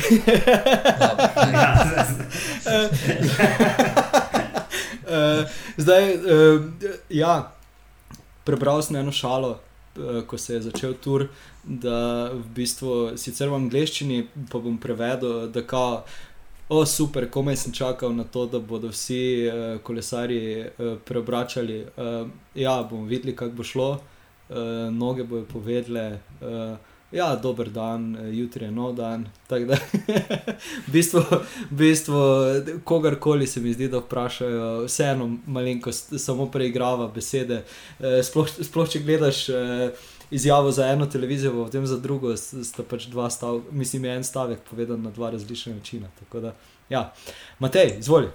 zdaj, 5.77 6.15
uh, 6.15 6.63
ja, 7.09 7.51
prebral 8.43 8.81
sem 8.81 8.95
eno 8.95 9.11
šalo, 9.11 9.59
uh, 9.97 10.23
ko 10.27 10.37
se 10.37 10.53
je 10.53 10.61
začel 10.61 10.93
tur, 11.03 11.27
da 11.63 12.29
v 12.31 12.43
bistvu 12.55 13.17
sicer 13.17 13.49
v 13.49 13.55
angleščini 13.59 14.27
pa 14.51 14.59
bom 14.63 14.77
prevedel, 14.79 15.47
da 15.51 15.61
kao. 15.67 16.03
O, 16.69 16.85
super, 16.85 17.25
komaj 17.33 17.55
sem 17.57 17.73
čakal 17.73 18.13
na 18.13 18.23
to, 18.23 18.45
da 18.45 18.59
bodo 18.61 18.87
vsi 18.93 19.49
uh, 19.49 19.81
kolesari 19.81 20.61
uh, 20.61 20.97
preobračali. 21.05 21.81
Uh, 21.97 22.29
ja, 22.55 22.83
bomo 22.83 23.09
videli, 23.09 23.35
kako 23.35 23.51
bo 23.57 23.63
šlo. 23.63 23.99
Uh, 24.49 24.55
noge 24.93 25.23
bojo 25.23 25.45
povedale, 25.45 26.19
uh, 26.41 26.77
ja, 27.11 27.35
dober 27.35 27.69
dan, 27.69 28.15
uh, 28.15 28.33
jutri 28.33 28.65
je 28.65 28.71
nov 28.71 28.95
dan. 28.95 29.27
Da, 29.49 29.55
v 30.87 30.91
bistvu, 30.91 31.21
v 31.69 31.77
bistvu 31.77 32.21
kogarkoli 32.83 33.47
se 33.47 33.61
mi 33.61 33.73
zdi, 33.73 33.87
da 33.87 34.01
vprašajo, 34.01 34.85
vseeno 34.87 35.29
malenkost, 35.45 36.15
samo 36.17 36.49
preigrava 36.51 37.07
besede. 37.13 37.61
Uh, 37.99 38.23
sploh, 38.25 38.49
sploh 38.49 38.89
če 38.89 39.03
gledaš. 39.05 39.49
Uh, 39.49 40.07
Izjavo 40.29 40.69
za 40.71 40.85
eno 40.85 41.07
televizijo, 41.09 41.65
potem 41.65 41.87
za 41.89 41.95
drugo, 41.97 42.35
sta 42.37 42.83
pač 42.85 43.07
dva 43.09 43.31
stavka, 43.33 43.71
mislim, 43.73 44.03
je 44.05 44.11
en 44.19 44.23
stavek 44.23 44.59
povedan 44.69 45.01
na 45.01 45.09
dva 45.09 45.31
različna 45.33 45.73
načina. 45.73 46.11
Da, 46.29 46.51
ja. 46.89 47.01
Matej, 47.59 47.95
izvoli. 47.97 48.29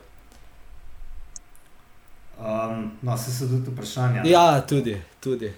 Um, 2.38 2.90
no, 3.02 3.18
se 3.18 3.30
so 3.30 3.46
tudi 3.46 3.70
vprašanja. 3.70 4.22
Ja, 4.26 4.66
tudi. 4.66 5.02
tudi. 5.20 5.52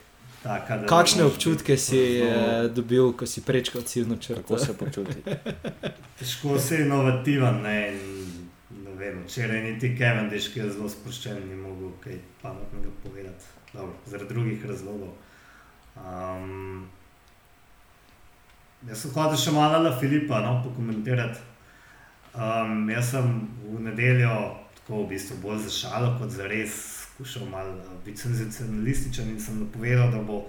Taka, 0.47 0.79
Kakšne 0.87 1.25
občutke 1.27 1.75
si 1.75 2.23
uh, 2.23 2.71
dobil, 2.71 3.11
ko 3.19 3.27
si 3.27 3.43
prečkal 3.43 3.83
ciljno 3.83 4.17
črto? 4.17 4.43
Kako 4.47 4.59
se 4.63 4.77
počutiš? 4.79 5.23
Težko 6.19 6.59
si 6.63 6.83
inovativen. 6.87 7.63
Ne, 7.67 7.79
ne 8.71 8.95
vem, 8.95 9.25
včeraj 9.27 9.63
niti 9.63 9.97
Kevin, 9.99 10.31
ki 10.31 10.61
je 10.61 10.71
zelo 10.71 10.87
sproščen, 10.89 11.43
ni 11.49 11.59
mogel 11.59 11.91
kaj 11.99 12.21
pametnega 12.43 12.95
povedati. 13.03 13.51
Dobro, 13.73 13.97
zaradi 14.07 14.35
drugih 14.35 14.63
razlogov. 14.71 15.17
Um, 15.97 16.87
Jaz 18.87 19.03
sem 19.03 19.11
hodil 19.17 19.39
še 19.41 19.53
malo 19.55 19.81
na 19.83 19.91
Filipa, 19.99 20.39
no, 20.45 20.61
pokomentirati. 20.63 21.41
Um, 22.37 22.85
jaz 22.93 23.15
sem 23.15 23.31
v 23.65 23.81
nedeljo, 23.89 24.35
tako 24.79 25.01
v 25.03 25.15
bistvu 25.15 25.39
bolj 25.43 25.65
za 25.65 25.73
šalo, 25.75 26.13
kot 26.21 26.31
za 26.31 26.47
res, 26.47 26.77
skušal 27.17 27.49
malo 27.49 27.73
uh, 27.73 28.05
biti 28.05 28.21
senzacionalističen 28.21 29.29
in 29.29 29.41
sem 29.41 29.61
napovedal, 29.61 30.11
da 30.11 30.21
bo 30.23 30.45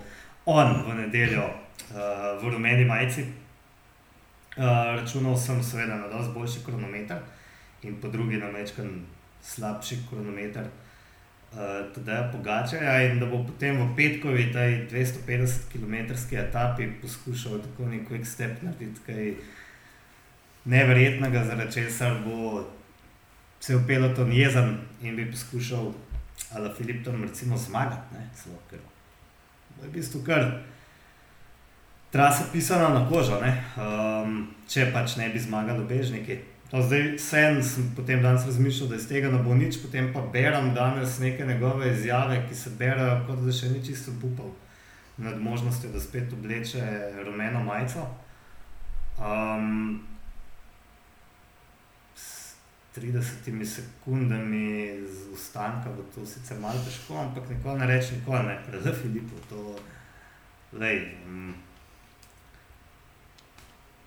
on 0.46 0.84
v 0.88 0.96
nedeljo 0.96 1.46
uh, 1.48 2.44
v 2.44 2.52
rumeni 2.52 2.86
majici. 2.86 3.24
Uh, 4.58 4.64
računal 5.00 5.38
sem 5.38 5.64
seveda 5.64 5.96
na 5.96 6.08
dosti 6.08 6.34
boljši 6.34 6.64
kronometer 6.66 7.18
in 7.84 8.02
po 8.02 8.08
drugi 8.08 8.38
na 8.38 8.50
večkrat 8.50 8.86
slabši 9.42 9.98
kronometer. 10.10 10.68
Uh, 11.52 11.94
tudi 11.96 12.12
Pogačarja 12.32 13.12
in 13.12 13.20
da 13.20 13.26
bo 13.26 13.44
potem 13.48 13.80
v 13.80 13.96
petkovi, 13.96 14.52
tej 14.52 14.88
250 14.92 15.72
km 15.72 15.96
etapi, 16.32 16.90
poskušal 17.02 17.62
tako 17.64 17.88
nek 17.88 18.10
quick 18.10 18.26
step 18.26 18.62
narediti, 18.62 19.00
kaj 19.06 19.34
neverjetnega, 20.66 21.46
zaradi 21.48 21.72
česar 21.72 22.20
bo 22.26 22.68
cel 23.60 23.80
peloton 23.88 24.32
jezen 24.32 24.78
in 25.02 25.16
bi 25.16 25.32
poskušal, 25.32 25.94
ali 26.54 26.70
Filip 26.78 27.06
tam 27.06 27.24
recimo 27.24 27.58
zmagati, 27.58 28.16
ne, 28.16 28.30
celo 28.36 28.60
ker 28.70 28.80
bo 28.80 28.98
v 29.88 29.92
bistvu 29.94 30.24
kar 30.26 30.64
trasa 32.12 32.48
pisana 32.52 32.90
na 32.90 33.10
kožo, 33.10 33.40
ne, 33.42 33.52
um, 33.78 34.48
če 34.68 34.90
pač 34.94 35.18
ne 35.20 35.30
bi 35.30 35.40
zmagali 35.40 35.84
obežniki. 35.84 36.40
No, 36.72 36.82
zdaj 36.84 37.14
sem, 37.22 37.60
sem 37.64 37.92
potem 37.96 38.24
danes 38.24 38.46
razmišljal, 38.48 38.90
da 38.92 38.98
iz 39.00 39.08
tega 39.08 39.32
ne 39.32 39.40
bo 39.44 39.56
nič, 39.56 39.80
potem 39.84 40.10
pa 40.14 40.24
berem 40.34 40.74
danes 40.76 41.20
neke 41.24 41.46
njegove 41.48 41.92
izjave, 41.92 42.42
ki 42.48 42.56
se 42.56 42.74
berajo, 42.80 43.22
kot 43.28 43.44
da 43.46 43.54
še 43.56 43.72
ni 43.72 43.84
čisto 43.86 44.12
upal 44.24 44.52
nad 45.18 45.40
možnostjo, 45.42 45.92
da 45.94 46.00
spet 46.00 46.34
obleče 46.34 46.84
rumeno 47.26 47.64
majico. 47.64 48.04
Um, 49.18 50.02
30 52.98 53.66
sekundami 53.66 54.98
z 55.06 55.30
ustanka 55.34 55.90
bo 55.90 56.04
to 56.16 56.26
sicer 56.26 56.60
malo 56.60 56.80
težko, 56.86 57.18
ampak 57.18 57.50
nikoli 57.50 57.80
ne 57.80 57.88
reči, 57.88 58.16
nikoli 58.16 58.48
ne, 58.48 58.58
predvsem 58.68 58.94
Filipu. 58.94 59.36
To, 59.50 59.76
lej, 60.74 61.14
um, 61.26 61.54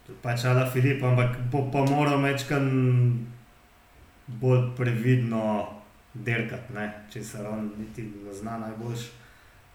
to 0.07 0.13
pač 0.23 0.45
ala 0.45 0.67
Filip, 0.67 1.03
ampak 1.03 1.39
bo 1.51 1.71
pa 1.71 1.85
moral 1.87 2.19
večkrat 2.23 2.67
bolj 4.41 4.71
previdno 4.77 5.71
dirkati, 6.15 6.75
če 7.11 7.25
se 7.25 7.43
on 7.47 7.71
niti 7.79 8.03
ne 8.03 8.35
zna 8.35 8.59
najboljš. 8.59 9.11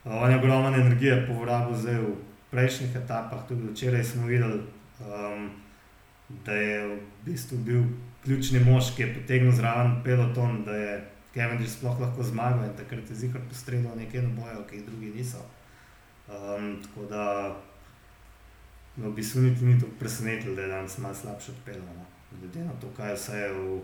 On 0.05 0.31
je 0.31 0.37
ogromno 0.37 0.69
energije 0.69 1.25
porabil 1.27 1.77
zdaj 1.77 1.95
v 2.03 2.15
prejšnjih 2.51 2.95
etapah, 2.95 3.47
tudi 3.47 3.71
včeraj 3.71 4.03
smo 4.03 4.27
videli, 4.27 4.59
um, 4.99 5.49
da 6.45 6.53
je 6.53 6.83
v 6.87 6.99
bistvu 7.25 7.57
bil 7.57 7.83
ključni 8.25 8.59
mož, 8.59 8.95
ki 8.95 9.03
je 9.03 9.13
potegnil 9.13 9.53
zraven 9.55 10.01
peloton, 10.03 10.63
da 10.65 10.75
je 10.75 10.95
Kevin 11.33 11.59
že 11.61 11.69
sploh 11.69 11.99
lahko 11.99 12.23
zmagal 12.23 12.63
in 12.65 12.75
takrat 12.77 13.09
je 13.09 13.15
zihar 13.15 13.41
postredil 13.49 13.91
nekaj 13.95 14.21
na 14.23 14.29
bojo, 14.35 14.63
ki 14.69 14.75
jih 14.79 14.85
drugi 14.85 15.11
niso. 15.15 15.43
Um, 16.27 16.81
tako 16.83 17.05
da 17.09 17.23
v 18.97 19.11
bistvu 19.11 19.41
niti 19.41 19.65
ni 19.65 19.79
to 19.79 19.87
presenetilo, 19.99 20.55
da 20.55 20.61
je 20.61 20.67
danes 20.67 20.97
malo 20.97 21.15
slabše 21.15 21.51
odpeljal, 21.51 21.95
no? 21.95 22.05
glede 22.39 22.65
na 22.65 22.73
to, 22.81 22.87
kaj 22.97 23.13
vse 23.13 23.37
je 23.37 23.51
v 23.53 23.81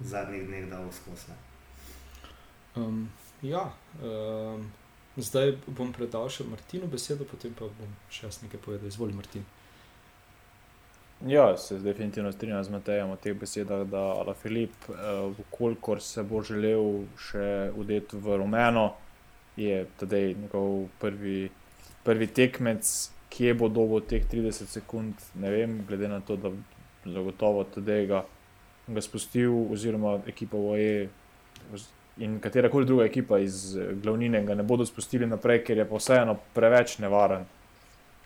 zadnjih 0.00 0.46
dneh 0.48 0.70
dal 0.70 0.88
skozi. 0.92 1.36
Um, 2.76 3.08
ja, 3.42 3.72
um, 4.02 4.64
zdaj 5.16 5.54
bom 5.66 5.92
predal 5.92 6.28
še 6.28 6.48
Martinu 6.48 6.88
besedo, 6.90 7.28
potem 7.28 7.54
pa 7.54 7.68
bom 7.68 7.92
še 8.10 8.32
nekaj 8.42 8.60
povedal. 8.64 8.88
Izvoli, 8.88 9.14
Martin. 9.14 9.44
Ja, 11.26 11.56
se 11.56 11.78
definitivno 11.78 12.32
strinjam 12.32 12.64
z 12.64 12.70
Matejem 12.70 13.10
o 13.10 13.16
teh 13.16 13.32
besedah, 13.36 13.86
da 13.88 13.98
Ala 13.98 14.34
Filip, 14.34 14.72
eh, 14.88 16.00
se 16.00 16.22
bo 16.22 16.42
želel 16.42 17.06
še 17.16 17.70
udeti 17.76 18.16
v 18.16 18.36
rumeno, 18.36 18.92
je 19.56 19.86
tedaj 19.96 20.34
njegov 20.34 20.88
prvi, 21.00 21.48
prvi 22.04 22.26
tekmec, 22.26 23.10
kje 23.30 23.54
bo 23.54 23.68
dolgo 23.68 24.00
teh 24.00 24.26
30 24.32 24.68
sekund, 24.68 25.14
ne 25.34 25.50
vem, 25.50 25.86
glede 25.88 26.08
na 26.08 26.20
to, 26.20 26.36
da 26.36 26.50
zagotovo 27.04 27.64
tedaj 27.64 28.06
ga, 28.06 28.24
ga 28.86 29.00
spustil, 29.00 29.72
oziroma 29.72 30.18
ekipa 30.26 30.56
VOE 30.56 31.08
in 32.18 32.38
katera 32.40 32.68
koli 32.68 32.86
druga 32.86 33.04
ekipa 33.04 33.38
iz 33.38 33.78
glavnine 34.02 34.44
ga 34.44 34.54
ne 34.54 34.62
bodo 34.62 34.84
spustili 34.84 35.26
naprej, 35.26 35.64
ker 35.64 35.78
je 35.78 35.88
pa 35.88 35.96
vseeno 35.96 36.36
preveč 36.54 36.98
nevaren 36.98 37.48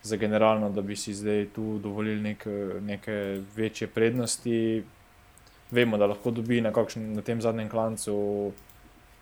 za 0.02 0.16
generalno, 0.16 0.70
da 0.70 0.82
bi 0.82 0.96
si 0.96 1.14
zdaj 1.14 1.46
tu 1.54 1.78
dovolili 1.78 2.20
nek, 2.22 2.46
neke 2.80 3.40
večje 3.56 3.88
prednosti. 3.88 4.84
Vemo, 5.70 5.98
da 5.98 6.06
lahko 6.06 6.30
dobi 6.30 6.60
na, 6.60 6.72
kakšen, 6.72 7.12
na 7.12 7.22
tem 7.22 7.42
zadnjem 7.42 7.68
klancu 7.68 8.52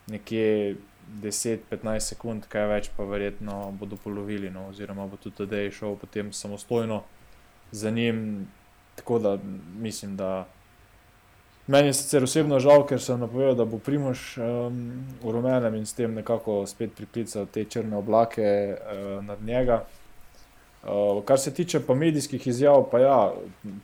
nekje 0.07 0.77
10-15 1.23 2.01
sekund, 2.01 2.47
kaj 2.51 2.67
več, 2.71 2.91
pa 2.97 3.07
verjetno 3.07 3.71
bodo 3.79 3.99
polovili, 4.03 4.51
no, 4.51 4.69
oziroma 4.71 5.07
bo 5.07 5.19
tudi 5.23 5.43
tedaj 5.43 5.71
šel 5.79 5.97
potem 6.01 6.33
samostojno 6.33 7.03
za 7.71 7.91
njim. 7.91 8.47
Tako 8.97 9.19
da 9.19 9.39
mislim, 9.79 10.17
da. 10.17 10.47
Meni 11.67 11.89
je 11.89 11.95
sicer 11.99 12.23
osebno 12.23 12.61
žal, 12.63 12.85
ker 12.87 13.01
sem 13.03 13.19
napovedal, 13.21 13.57
da 13.59 13.65
bo 13.67 13.79
Primož 13.83 14.37
um, 14.39 14.77
v 15.23 15.33
rumenem 15.35 15.75
in 15.75 15.87
s 15.87 15.97
tem 15.99 16.15
nekako 16.15 16.61
spet 16.67 16.95
priklical 16.95 17.49
te 17.51 17.65
črne 17.65 17.97
oblake 17.99 18.47
uh, 18.77 19.25
nad 19.25 19.43
njega. 19.43 19.83
Uh, 20.83 21.25
kar 21.25 21.39
se 21.39 21.55
tiče 21.55 21.81
pa 21.87 21.95
medijskih 21.95 22.47
izjav, 22.47 22.85
pa 22.91 22.99
ja, 23.01 23.33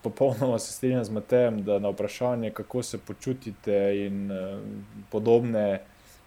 popolnoma 0.03 0.59
se 0.59 0.73
strinjam 0.73 1.05
z 1.05 1.11
Matejem, 1.11 1.63
da 1.63 1.79
na 1.79 1.91
vprašanje, 1.91 2.51
kako 2.51 2.83
se 2.83 2.99
počutite 2.99 4.07
in 4.07 4.31
uh, 4.31 4.61
podobne 5.11 5.81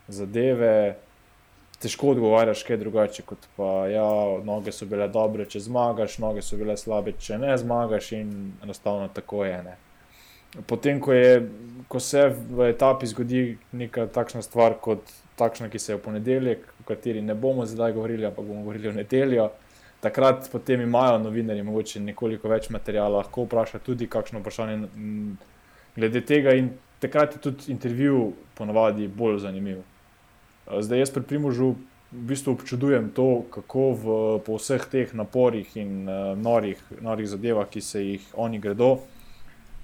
zadeve, 0.08 0.96
težko 1.80 2.10
odgovarjaš 2.10 2.64
kaj 2.64 2.78
drugače 2.78 3.24
kot 3.24 3.48
pa, 3.56 3.88
ja, 3.88 4.08
noge 4.44 4.72
so 4.72 4.88
bile 4.90 5.08
dobre, 5.08 5.46
če 5.46 5.60
zmagaš, 5.68 6.18
noge 6.20 6.44
so 6.44 6.60
bile 6.60 6.78
slabe, 6.78 7.16
če 7.20 7.40
ne 7.40 7.56
zmagaš 7.58 8.12
in 8.20 8.32
enostavno 8.64 9.08
tako 9.14 9.46
je. 9.46 9.58
Ne. 9.64 9.76
Potem, 10.68 11.00
ko, 11.04 11.14
je, 11.14 11.42
ko 11.92 12.00
se 12.00 12.30
v 12.32 12.70
etapi 12.72 13.08
zgodi 13.12 13.44
neka 13.76 14.08
takšna 14.16 14.44
stvar, 14.44 14.78
kot 14.82 15.04
takšna, 15.40 15.70
ki 15.70 15.80
se 15.80 15.92
je 15.94 16.00
v 16.00 16.04
ponedeljek, 16.04 16.68
o 16.80 16.88
kateri 16.88 17.22
ne 17.22 17.36
bomo 17.36 17.66
zdaj 17.68 17.96
govorili, 17.96 18.26
ampak 18.26 18.46
bomo 18.46 18.64
govorili 18.64 18.92
o 18.92 18.96
nedeljo 18.96 19.50
takrat 20.06 20.46
potem 20.52 20.82
imajo 20.82 21.18
novinarji 21.24 21.66
mogoče 21.66 22.04
nekoliko 22.06 22.50
več 22.52 22.70
materijala, 22.70 23.24
lahko 23.24 23.48
vprašajo 23.48 23.84
tudi 23.86 24.08
kakšno 24.08 24.44
vprašanje 24.44 24.78
glede 25.96 26.22
tega. 26.22 26.54
In 26.54 26.70
takrat 27.02 27.36
je 27.36 27.42
tudi 27.48 27.72
intervju 27.74 28.32
ponovadi 28.58 29.08
bolj 29.08 29.42
zanimiv. 29.48 29.82
Zdaj 30.66 31.04
jaz 31.06 31.14
pri 31.14 31.26
Primožu 31.30 31.74
v 32.16 32.22
bistvu 32.30 32.54
občudujem 32.56 33.10
to, 33.12 33.44
kako 33.52 33.84
v, 33.92 34.06
po 34.46 34.56
vseh 34.62 34.86
teh 34.92 35.12
naporih 35.14 35.68
in 35.78 36.08
uh, 36.08 36.32
norih, 36.38 36.80
norih 37.02 37.28
zadevah, 37.28 37.68
ki 37.70 37.82
se 37.82 38.04
jih 38.04 38.30
oni 38.34 38.60
gredo. 38.60 39.00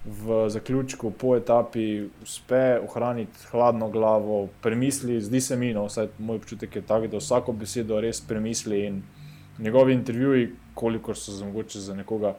V 0.01 0.47
zaključku, 0.49 1.11
po 1.13 1.35
etapi, 1.37 2.07
uspe 2.23 2.79
ohraniti 2.81 3.49
hladno 3.51 3.89
glavo, 3.93 4.47
premisli, 4.61 5.19
zdi 5.21 5.41
se 5.41 5.57
mi, 5.57 5.73
no, 5.77 5.85
vsaj 5.85 6.07
moj 6.17 6.41
občutek 6.41 6.75
je 6.75 6.81
tak, 6.81 7.05
da 7.11 7.21
vsako 7.21 7.53
besedo 7.53 7.99
res 8.01 8.21
premisli 8.21 8.85
in 8.87 9.03
njegovi 9.61 9.93
intervjuji, 9.93 10.49
koliko 10.73 11.15
so 11.15 11.31
za 11.31 11.45
mogoče 11.45 11.79
za 11.79 11.95
nekoga 11.95 12.35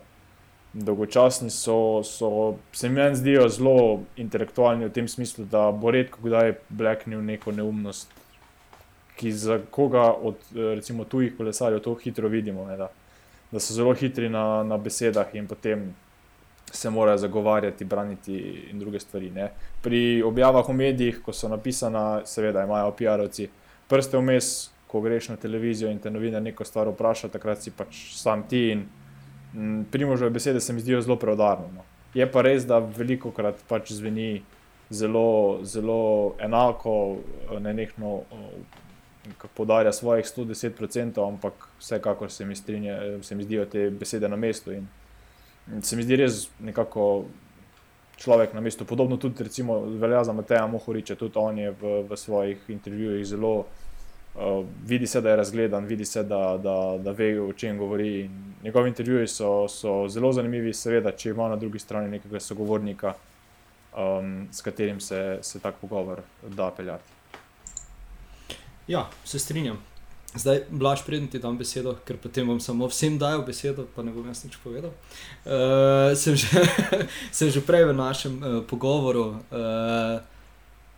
dolgočasni, 0.73 1.51
so, 1.51 2.03
so 2.05 2.55
se 2.73 2.89
mi 2.89 3.15
zdijo 3.17 3.49
zelo 3.49 4.01
intelektualni 4.17 4.85
v 4.85 4.93
tem 4.93 5.09
smislu, 5.09 5.45
da 5.45 5.71
bo 5.73 5.91
redko 5.91 6.19
kdaj 6.23 6.55
bleknil 6.69 7.23
neko 7.25 7.53
neumnost, 7.53 8.11
ki 9.17 9.33
za 9.33 9.61
koga 9.71 10.13
od 10.13 10.37
recimo 10.55 11.05
tujih 11.05 11.37
kolesarjev 11.37 11.81
to 11.81 11.95
hitro 11.95 12.29
vidimo. 12.29 12.67
Ne, 12.67 12.77
da, 12.77 12.89
da 13.53 13.61
so 13.61 13.75
zelo 13.75 13.95
hitri 13.95 14.29
na, 14.29 14.63
na 14.63 14.79
besedah 14.79 15.35
in 15.35 15.47
potem. 15.47 15.95
Se 16.73 16.91
morajo 16.91 17.19
zagovarjati, 17.19 17.85
braniti 17.85 18.35
in 18.71 18.79
druge 18.79 19.01
stvari. 19.01 19.31
Ne. 19.31 19.51
Pri 19.83 20.23
objavah 20.25 20.69
v 20.69 20.73
medijih, 20.73 21.19
ko 21.21 21.33
so 21.37 21.51
napisane, 21.53 22.23
seveda 22.25 22.63
imajo 22.65 22.95
PR-ovci 22.97 23.49
prste 23.93 24.17
vmes, 24.17 24.72
ko 24.93 25.01
greš 25.01 25.29
na 25.29 25.37
televizijo 25.37 25.91
in 25.91 25.99
te 25.99 26.11
novinar 26.11 26.43
neko 26.43 26.65
stvar 26.69 26.91
vpraša, 26.93 27.31
takrat 27.33 27.63
si 27.65 27.71
pač 27.73 28.01
sam 28.13 28.43
ti. 28.49 28.67
In 28.75 28.85
mm, 29.55 29.85
primožje 29.91 30.31
besede 30.31 30.61
se 30.61 30.73
mi 30.73 30.81
zdijo 30.81 31.01
zelo 31.01 31.17
preudarne. 31.17 31.71
No. 31.73 31.85
Je 32.15 32.27
pa 32.29 32.43
res, 32.45 32.67
da 32.69 32.77
veliko 32.79 33.33
krat 33.33 33.63
pač 33.69 33.95
zveni 33.97 34.43
zelo, 34.93 35.61
zelo 35.65 36.35
enako, 36.41 36.97
ne 37.61 37.75
nekno. 37.75 38.21
Podarja 39.55 39.93
svojih 39.95 40.27
110%, 40.27 41.23
ampak 41.23 41.69
vsekakor 41.79 42.31
se 42.31 42.45
mi, 42.45 42.57
strinja, 42.59 42.97
se 43.23 43.37
mi 43.39 43.45
zdijo 43.47 43.65
te 43.71 43.87
besede 43.91 44.29
na 44.29 44.37
mestu. 44.37 44.73
In 44.73 44.89
se 45.83 45.97
mi 45.97 46.03
zdi 46.03 46.19
res 46.19 46.49
nekako 46.61 47.25
človek 48.19 48.53
na 48.53 48.61
mestu. 48.61 48.85
Podobno 48.85 49.17
tudi, 49.17 49.45
recimo, 49.47 49.79
velja 49.81 50.25
za 50.25 50.33
Mateja 50.33 50.67
Mohoriča, 50.67 51.15
tudi 51.15 51.39
on 51.39 51.59
je 51.59 51.71
v, 51.71 51.95
v 52.11 52.19
svojih 52.19 52.67
intervjujih 52.69 53.25
zelo 53.27 53.55
Uh, 54.35 54.67
vidi 54.87 55.07
se, 55.07 55.21
da 55.21 55.31
je 55.31 55.37
razgledan, 55.37 55.85
vidi 55.85 56.05
se, 56.05 56.23
da, 56.23 56.57
da, 56.63 56.99
da 56.99 57.13
ve, 57.13 57.41
o 57.41 57.53
čem 57.53 57.79
govori. 57.79 58.21
In 58.21 58.53
njegovi 58.63 58.89
intervjuji 58.89 59.29
so, 59.29 59.69
so 59.69 60.09
zelo 60.09 60.33
zanimivi, 60.33 60.73
seveda, 60.75 61.13
če 61.13 61.31
ima 61.31 61.49
na 61.49 61.57
drugi 61.57 61.79
strani 61.79 62.11
nekega 62.11 62.41
sogovornika, 62.41 63.15
um, 63.97 64.49
s 64.53 64.63
katerim 64.63 65.01
se, 65.01 65.39
se 65.43 65.61
tak 65.61 65.75
pogovor 65.81 66.23
da 66.49 66.71
peljati. 66.71 67.05
Ja, 68.89 69.09
se 69.25 69.39
strinjam. 69.39 69.79
Zdaj, 70.35 70.63
blaž, 70.71 71.03
predem 71.05 71.27
ti 71.29 71.39
dam 71.39 71.59
besedo, 71.59 71.93
ker 72.07 72.17
potem 72.17 72.47
bom 72.49 72.61
samo 72.61 72.87
vsem 72.89 73.19
dajal 73.21 73.43
besedo, 73.45 73.85
pa 73.95 74.03
ne 74.03 74.15
bom 74.15 74.25
jaz 74.31 74.45
nič 74.47 74.57
povedal. 74.63 74.95
Uh, 75.45 76.15
sem, 76.17 76.37
že, 76.37 76.63
sem 77.37 77.51
že 77.53 77.61
prej 77.61 77.85
v 77.91 77.97
našem 77.99 78.39
uh, 78.41 78.63
pogovoru 78.65 79.27
uh, 79.37 80.23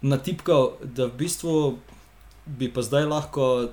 natipkal, 0.05 0.77
da 0.85 1.09
v 1.11 1.19
bistvu 1.25 1.55
bi 2.47 2.73
pa 2.73 2.83
zdaj 2.83 3.07
lahko, 3.07 3.69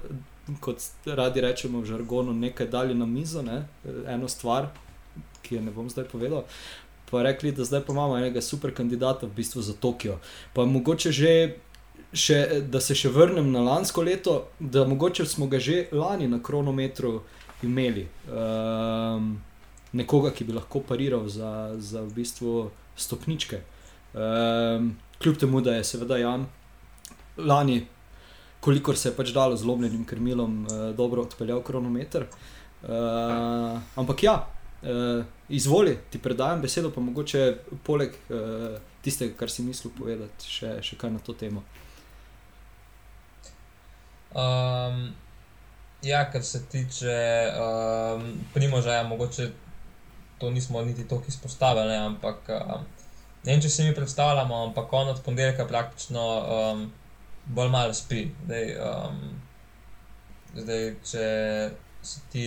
kot 0.59 0.83
radi 1.05 1.41
rečemo 1.41 1.81
v 1.81 1.85
žargonu, 1.85 2.33
nekaj 2.33 2.67
dali 2.67 2.95
na 2.95 3.05
mizo, 3.05 3.41
ne? 3.41 3.65
eno 4.07 4.27
stvar, 4.27 4.71
ki 5.41 5.55
jo 5.55 5.61
ne 5.61 5.71
bom 5.71 5.89
zdaj 5.89 6.07
povedal. 6.11 6.45
Pa 7.11 7.23
rekli, 7.23 7.51
da 7.51 7.63
zdaj 7.67 7.83
pa 7.85 7.93
imamo 7.93 8.17
enega 8.17 8.41
super 8.41 8.73
kandidata 8.73 9.27
v 9.27 9.35
bistvu 9.35 9.61
za 9.61 9.73
Tokio. 9.73 10.17
Pa 10.53 10.65
mogoče 10.65 11.11
že, 11.11 11.33
še, 12.13 12.61
da 12.71 12.79
se 12.79 12.95
še 12.95 13.11
vrnem 13.11 13.51
na 13.51 13.63
lansko 13.65 14.01
leto, 14.01 14.47
da 14.59 14.87
mogoče 14.87 15.25
smo 15.25 15.47
ga 15.51 15.59
že 15.59 15.87
lani 15.91 16.27
na 16.31 16.39
kronometru 16.43 17.19
imeli. 17.63 18.07
Um, 18.31 19.41
nekoga, 19.93 20.31
ki 20.31 20.47
bi 20.47 20.55
lahko 20.55 20.79
pariral 20.87 21.27
za, 21.27 21.75
za 21.77 22.01
v 22.01 22.13
bistvu 22.15 22.71
stopničke. 22.95 23.59
Um, 24.15 24.95
kljub 25.19 25.37
temu, 25.37 25.61
da 25.61 25.75
je 25.75 25.83
seveda 25.83 26.17
Jan 26.17 26.47
lani 27.37 27.85
kolikor 28.61 28.97
se 28.97 29.09
je 29.09 29.15
pač 29.17 29.33
dalo 29.33 29.57
z 29.57 29.65
lomljenim 29.65 30.05
krmilom, 30.05 30.65
uh, 30.65 30.95
dobro 30.95 31.25
odpeljal 31.25 31.63
kronometer. 31.65 32.27
Uh, 32.81 33.81
ampak 33.95 34.23
ja, 34.23 34.35
uh, 34.81 35.25
izvoli, 35.49 35.97
ti 36.09 36.21
predajam 36.21 36.61
besedo, 36.61 36.91
pa 36.93 37.01
mogoče 37.01 37.57
poleg 37.85 38.15
uh, 38.29 38.77
tistega, 39.01 39.35
kar 39.37 39.49
si 39.49 39.65
mislil 39.65 39.93
povedati, 39.97 40.49
še, 40.49 40.77
še 40.85 40.97
kaj 41.01 41.13
na 41.17 41.21
to 41.25 41.33
temo. 41.37 41.65
Um, 44.31 45.11
ja, 46.05 46.23
kar 46.31 46.45
se 46.45 46.63
tiče 46.71 47.17
um, 47.57 48.31
primožja, 48.53 49.01
ja, 49.01 49.03
mogoče 49.03 49.51
to 50.39 50.49
nismo 50.49 50.81
niti 50.81 51.07
tako 51.07 51.23
izpostavili, 51.27 51.97
ampak 51.97 52.49
um, 52.49 52.87
ne 53.43 53.53
vem, 53.53 53.61
če 53.61 53.69
si 53.69 53.85
mi 53.85 53.93
predstavljamo, 53.97 54.63
ampak 54.69 54.93
on 54.93 55.13
od 55.13 55.21
ponedeljka 55.25 55.67
praktično. 55.69 56.25
Um, 56.41 56.89
bolj 57.45 57.69
malo 57.69 57.93
spi. 57.93 58.27
Zdaj, 58.45 58.75
um, 58.79 59.19
zdaj, 60.55 60.87
če 61.05 61.25
si 62.01 62.21
ti 62.31 62.45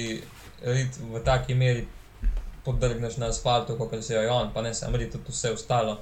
v 0.65 1.21
taki 1.25 1.55
meri 1.55 1.87
podrgneš 2.65 3.19
na 3.21 3.29
asfaltu, 3.29 3.77
kot 3.77 3.95
se 4.03 4.15
je 4.15 4.31
on, 4.31 4.51
pa 4.55 4.63
ne 4.63 4.75
samo 4.75 4.97
reči 4.97 5.13
tudi 5.13 5.33
vse 5.33 5.53
ostalo. 5.53 5.99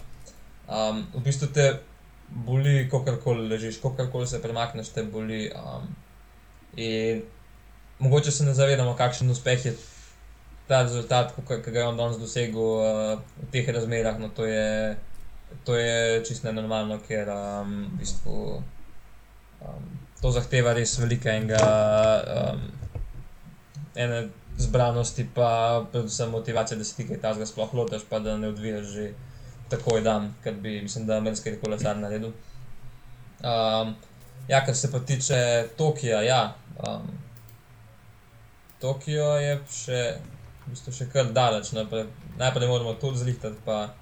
Um, 0.68 1.02
v 1.14 1.24
bistvu 1.24 1.50
te 1.52 1.66
boli, 2.46 2.88
kakorkoli 2.90 3.48
ležiš, 3.48 3.80
kakorkoli 3.82 4.26
se 4.26 4.42
premakneš, 4.42 4.92
te 4.94 5.02
boli. 5.02 5.50
Um, 5.50 5.88
in 6.76 7.22
mogoče 7.98 8.30
se 8.30 8.44
ne 8.44 8.54
zavedamo, 8.54 8.94
kakšen 8.96 9.30
uspeh 9.30 9.66
je 9.66 9.74
ta 10.68 10.82
rezultat, 10.82 11.34
ki 11.36 11.70
ga 11.70 11.80
je 11.80 11.86
on 11.86 11.96
danes 11.96 12.18
dosegel 12.18 12.62
uh, 12.62 13.18
v 13.42 13.50
teh 13.52 13.68
razmerah. 13.68 14.18
No, 14.18 14.30
to 14.30 14.46
je, 14.46 14.96
je 15.66 16.22
čisto 16.24 16.48
nenormalno, 16.48 17.00
ker 17.08 17.28
um, 17.34 17.74
v 17.90 17.98
bistvu. 18.00 18.62
Um, 19.62 19.88
to 20.20 20.30
zahteva 20.34 20.74
res 20.76 20.94
veliko 20.98 21.30
enega, 21.30 21.62
um, 22.36 22.62
ene 23.94 24.22
zbranosti, 24.58 25.26
pa 25.34 25.82
predvsem 25.92 26.30
motivacije, 26.30 26.78
da 26.78 26.84
se 26.84 26.96
ti 26.96 27.06
kaj 27.08 27.20
tajnega 27.20 27.46
sploh 27.46 27.74
lotiš, 27.74 28.06
pa 28.08 28.18
da 28.18 28.36
ne 28.36 28.48
odvijaš 28.52 28.86
že 28.94 29.10
takoj 29.70 30.02
dan, 30.04 30.32
ker 30.44 30.54
bi, 30.54 30.80
mislim, 30.82 31.06
da 31.06 31.16
ameriški 31.16 31.56
kolesar 31.62 31.96
naredil. 31.96 32.32
Um, 33.42 33.94
ja, 34.48 34.64
kar 34.64 34.76
se 34.76 34.90
pa 34.92 35.00
tiče 35.00 35.68
Tokija, 35.76 36.22
ja. 36.22 36.42
Um, 36.78 37.08
Tokio 38.80 39.30
je 39.38 39.56
še, 39.70 40.02
v 40.66 40.74
bistvu 40.74 40.94
še 40.94 41.08
kar 41.12 41.32
daleč, 41.32 41.72
naprej. 41.72 42.06
najprej 42.38 42.68
moramo 42.68 42.94
to 42.98 43.12
zlihtati, 43.14 43.58
pa 43.64 43.94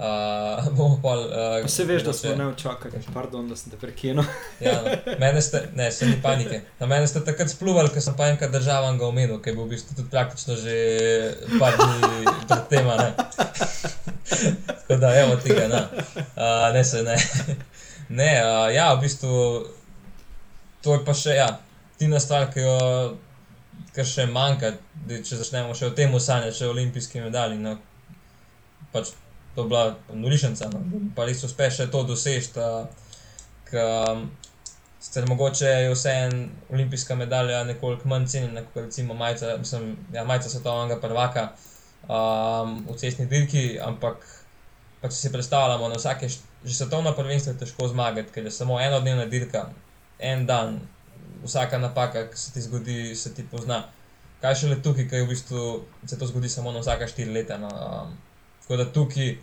Uh, 0.00 0.72
bomo 0.76 1.00
pa. 1.02 1.08
Uh, 1.08 1.64
Vse 1.64 1.84
veš, 1.84 2.02
da 2.02 2.12
smo 2.12 2.34
ne 2.34 2.46
očakali, 2.46 3.02
pardon, 3.14 3.48
da 3.48 3.56
sem 3.56 3.70
te 3.70 3.76
prekinil. 3.76 4.24
ja, 4.60 4.72
no. 4.82 5.12
mene 5.18 5.42
ste, 5.42 5.62
ne, 5.74 5.92
se 5.92 6.06
ni 6.06 6.22
panike. 6.22 6.60
Na 6.78 6.86
mene 6.86 7.06
ste 7.06 7.20
takrat 7.24 7.52
spluvali, 7.52 7.92
ker 7.92 8.02
sem 8.02 8.16
pa 8.16 8.30
enkrat 8.32 8.52
državam 8.52 8.96
ga 8.98 9.10
omenil, 9.10 9.42
ker 9.44 9.52
je 9.52 9.58
bil 9.58 9.68
v 9.68 9.74
bistvu 9.74 9.98
tudi 9.98 10.08
praktično 10.08 10.56
že 10.56 10.78
par 11.60 11.76
dni 11.76 12.32
pred 12.48 12.64
tema. 12.72 12.96
Tako 14.88 15.00
da, 15.04 15.12
evo 15.20 15.36
tega, 15.44 15.68
no. 15.68 15.84
uh, 16.16 16.72
ne 16.72 16.84
se 16.84 17.02
ne. 17.04 17.20
ne, 18.08 18.32
uh, 18.40 18.72
ja, 18.74 18.94
v 18.94 19.04
bistvu 19.04 19.36
to 20.80 20.96
je 20.96 21.04
pa 21.04 21.12
še, 21.12 21.36
ja, 21.36 21.50
tina 22.00 22.20
stvar, 22.20 22.48
ki 22.54 22.64
jo. 22.64 22.78
Kar 23.90 24.06
še 24.06 24.28
manjka, 24.30 24.68
če 25.08 25.36
začnemo 25.40 25.74
še 25.74 25.88
o 25.88 25.94
tem 25.96 26.12
sanjati, 26.20 26.54
še 26.56 26.68
o 26.68 26.72
olimpijski 26.72 27.20
medalji. 27.24 27.58
No, 27.58 27.72
pač 28.92 29.10
to 29.54 29.64
bila 29.64 29.96
norišnica, 30.12 30.70
no, 30.72 30.82
pa 31.16 31.26
res 31.28 31.44
uspeš 31.44 31.82
to 31.90 32.02
doseči. 32.02 32.50
Sicer 35.00 35.24
mogoče 35.28 35.66
je 35.66 35.92
vseeno 35.94 36.48
olimpijska 36.70 37.14
medalja 37.16 37.64
nekoliko 37.64 38.08
manj 38.08 38.26
cenjena 38.26 38.60
kot 38.60 38.82
recimo 38.84 39.14
majica, 39.14 39.56
mislim, 39.56 39.96
ja, 40.12 40.24
majica 40.24 40.48
svetovnega 40.48 41.00
prvaka 41.00 41.46
um, 42.02 42.86
v 42.88 42.96
cestni 42.96 43.26
dirki, 43.26 43.78
ampak 43.80 44.26
pa 45.00 45.08
če 45.08 45.16
si 45.16 45.32
predstavljamo, 45.32 45.88
na 45.88 45.96
vsake 45.96 46.28
že 46.28 46.74
svetovno 46.74 47.14
prvenstvo 47.16 47.52
je 47.52 47.58
težko 47.58 47.88
zmagati, 47.88 48.32
ker 48.32 48.44
je 48.44 48.50
samo 48.52 48.80
enodnevna 48.80 49.24
dirka, 49.24 49.70
en 50.18 50.44
dan, 50.46 50.80
vsaka 51.44 51.78
napaka, 51.78 52.26
ki 52.28 52.36
se 52.38 52.52
ti 52.52 52.60
zgodi, 52.60 53.14
se 53.16 53.32
ti 53.34 53.46
pozna. 53.48 53.86
Kaj 54.40 54.54
še 54.54 54.68
le 54.68 54.76
tukaj, 54.84 55.06
ki 55.08 55.22
v 55.24 55.28
bistvu 55.28 55.62
se 56.04 56.18
to 56.20 56.28
zgodi 56.28 56.48
samo 56.52 56.72
na 56.72 56.84
vsaka 56.84 57.08
štiri 57.08 57.32
leta. 57.32 57.56
No, 57.60 57.68
um, 57.68 58.12
Tako 58.70 58.84
da 58.84 58.92
tukaj 58.92 59.36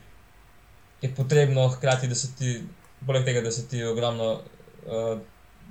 je 1.01 1.15
potrebno 1.15 1.67
hkrati, 1.69 2.07
da 2.07 2.15
se 2.15 2.35
ti, 2.35 2.63
poleg 3.05 3.25
tega, 3.25 3.41
da 3.41 3.51
se 3.51 3.67
ti 3.67 3.83
ogromno, 3.83 4.31
uh, 4.85 5.19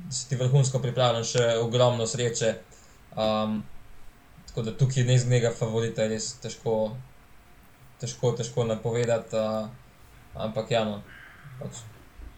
da 0.05 0.13
se 0.13 0.29
ti 0.29 0.37
vrhunsko 0.37 0.79
pripravljen, 0.79 1.25
še 1.25 1.45
ogromno 1.63 2.05
sreče. 2.07 2.51
Um, 3.17 3.63
tako 4.47 4.63
da 4.67 4.75
tukaj 4.77 5.07
ne 5.09 5.17
iz 5.17 5.25
njega 5.29 5.55
favorita, 5.57 6.05
res 6.05 6.35
težko, 6.43 6.75
težko, 8.01 8.35
težko 8.37 8.67
napovedati. 8.69 9.41
Uh, 9.41 9.71
ampak 10.35 10.77
ja, 10.77 10.85
no, 10.85 11.01
pač, 11.63 11.81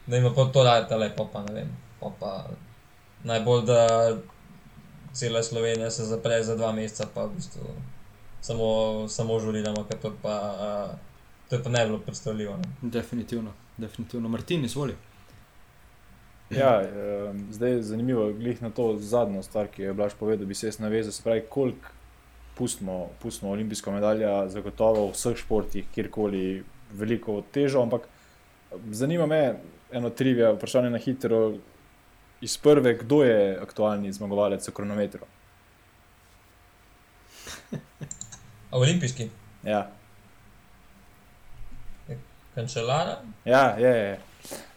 da 0.07 0.23
ima 0.23 0.31
pa 0.31 0.47
to 0.55 0.63
rajta 0.63 1.01
lepo, 1.03 1.27
pa 1.33 1.43
ne 1.49 1.57
vem. 1.57 1.75
Pa 2.21 2.31
najbolj, 3.27 3.65
da 3.67 3.83
cela 5.11 5.43
Slovenija 5.43 5.91
se 5.91 6.07
zapre 6.07 6.39
za 6.47 6.55
dva 6.55 6.71
meseca, 6.71 7.11
pa 7.11 7.27
v 7.27 7.35
bistvu 7.35 7.75
samo, 8.39 8.71
samo 9.11 9.39
žuriramo, 9.43 9.83
ker 9.91 9.99
to 10.07 10.15
pa. 10.23 10.39
Uh, 10.71 11.05
To 11.49 11.55
je 11.55 11.63
pa 11.63 11.69
ne 11.69 11.85
bilo 11.85 11.99
predstavljivo. 11.99 12.57
Ne? 12.57 12.63
Definitivno, 12.81 13.53
definitivno. 13.77 14.29
Martin, 14.29 14.65
izvoli. 14.65 14.95
Ja, 16.49 16.81
eh, 16.81 17.33
zdaj 17.51 17.71
je 17.71 17.83
zanimivo, 17.83 18.33
glih 18.33 18.61
na 18.61 18.69
to 18.69 18.97
zadnjo 18.97 19.43
stvar, 19.43 19.67
ki 19.67 19.81
je 19.81 19.93
Blaž 19.93 20.13
povedal, 20.19 20.45
bi 20.45 20.55
se 20.55 20.67
jaz 20.67 20.79
navezal, 20.79 21.11
se 21.11 21.23
pravi, 21.23 21.43
koliko 21.49 21.89
pustimo, 22.55 23.09
pustimo 23.21 23.51
olimpijsko 23.51 23.91
medaljo, 23.91 24.49
zagotovo 24.49 25.07
v 25.07 25.11
vseh 25.13 25.37
športih, 25.37 25.85
kjerkoli 25.93 26.63
veliko 26.91 27.43
težo, 27.51 27.81
ampak 27.81 28.07
zanima 28.91 29.25
me 29.25 29.59
eno 29.91 30.09
trivija, 30.09 30.51
vprašanje 30.51 30.89
na 30.89 30.97
hitro, 30.97 31.53
iz 32.41 32.57
prve, 32.57 32.97
kdo 32.97 33.23
je 33.23 33.57
aktualni 33.61 34.11
zmagovalec 34.13 34.67
v 34.67 34.73
kronometru? 34.73 35.25
Olimpijski. 38.71 39.29
Ja. 39.63 39.98
Kančelara? 42.55 43.19
Ja, 43.45 43.75
je. 43.77 43.93
je. 43.95 44.17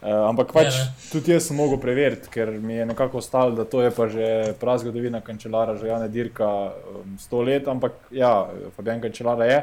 Uh, 0.02 0.26
ampak 0.26 0.50
pač 0.50 0.74
je, 0.74 0.86
tudi 1.12 1.30
jaz 1.30 1.46
sem 1.46 1.56
mogel 1.56 1.78
preveriti, 1.80 2.26
ker 2.34 2.50
mi 2.58 2.74
je 2.74 2.86
nekako 2.90 3.20
ostalo, 3.22 3.54
da 3.54 3.62
to 3.64 3.84
je 3.84 3.92
pa 3.94 4.08
že 4.10 4.26
prav 4.60 4.80
zgodovina 4.82 5.20
kančelara, 5.22 5.76
že 5.78 5.86
Jana 5.86 6.08
Dirka, 6.10 6.74
um, 6.74 7.14
sto 7.22 7.42
let, 7.46 7.68
ampak 7.70 7.94
ja, 8.10 8.50
Fabijan 8.76 9.00
Kančelara 9.00 9.46
je. 9.46 9.60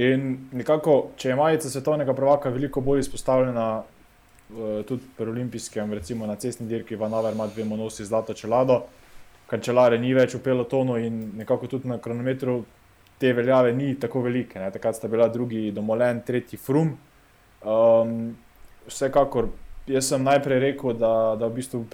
In 0.00 0.48
nekako, 0.56 1.12
če 1.20 1.28
je 1.28 1.36
majica 1.36 1.70
svetovnega 1.70 2.14
prvaka 2.16 2.48
veliko 2.48 2.80
bolj 2.80 3.04
izpostavljena, 3.04 3.66
uh, 3.84 4.80
tudi 4.88 5.12
pri 5.18 5.28
olimpijskem, 5.28 5.92
recimo 5.92 6.26
na 6.26 6.38
cestni 6.40 6.66
dirki, 6.66 6.96
Vanaver 6.96 7.36
ima 7.36 7.46
dve 7.46 7.68
monosi 7.68 8.08
zlato 8.08 8.34
čelado, 8.34 8.80
kančelare 9.52 10.00
ni 10.00 10.14
več 10.16 10.38
v 10.38 10.42
pelotonu 10.42 10.96
in 10.96 11.20
nekako 11.36 11.68
tudi 11.68 11.92
na 11.92 12.00
kronometru 12.00 12.62
te 13.20 13.34
veljave 13.36 13.76
ni 13.76 13.92
tako 14.00 14.24
velike. 14.24 14.58
Ne? 14.58 14.72
Takrat 14.72 14.96
sta 14.96 15.08
bila 15.12 15.28
drugi 15.28 15.68
domolen, 15.76 16.24
tretji 16.24 16.56
frum. 16.56 16.96
Um, 17.60 18.36
vsekakor 18.88 19.50
jaz 19.86 20.08
sem 20.08 20.22
najprej 20.24 20.60
rekel, 20.60 20.94
da, 20.94 21.36
da 21.38 21.48
v 21.48 21.58
bistvu 21.58 21.84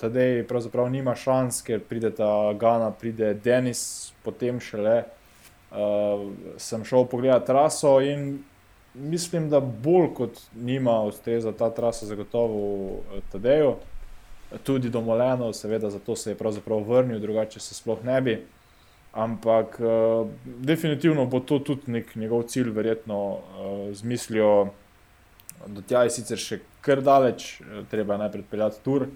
Tadej 0.00 0.42
pravzaprav 0.48 0.90
nima 0.90 1.14
šans, 1.16 1.62
ker 1.66 1.80
pride 1.80 2.10
ta 2.16 2.52
Gana, 2.58 2.90
pride 2.90 3.34
Denis, 3.34 4.12
potem 4.24 4.60
šele 4.60 5.04
uh, 5.70 6.26
sem 6.58 6.84
šel 6.84 7.06
pogledat 7.10 7.46
traso 7.46 7.98
in 8.00 8.38
mislim, 8.94 9.50
da 9.50 9.60
bolj 9.60 10.08
kot 10.16 10.40
nima 10.54 11.02
ustreza 11.04 11.52
ta 11.52 11.70
trasa 11.70 12.06
zagotovo 12.06 13.02
Tadeju. 13.32 13.76
Tudi 14.62 14.90
domoljeno, 14.90 15.50
seveda, 15.52 15.90
zato 15.90 16.16
se 16.16 16.30
je 16.30 16.38
pravzaprav 16.38 16.84
vrnil, 16.86 17.18
drugače 17.20 17.60
se 17.60 17.74
sploh 17.74 18.04
ne 18.04 18.20
bi. 18.20 18.36
Ampak 19.12 19.80
uh, 19.80 20.28
definitivno 20.44 21.26
bo 21.26 21.40
to 21.40 21.58
tudi 21.58 21.90
nek 21.90 22.14
njegov 22.16 22.42
cilj, 22.42 22.70
verjetno 22.70 23.18
uh, 23.32 23.40
z 23.92 24.04
mislijo, 24.04 24.68
do 25.66 25.82
tja 25.82 26.02
je 26.06 26.14
sicer 26.18 26.40
še 26.40 26.60
kar 26.84 27.02
daleč, 27.02 27.60
treba 27.90 28.14
je 28.14 28.24
najprej 28.24 28.44
peljati 28.50 28.82
tur. 28.84 29.08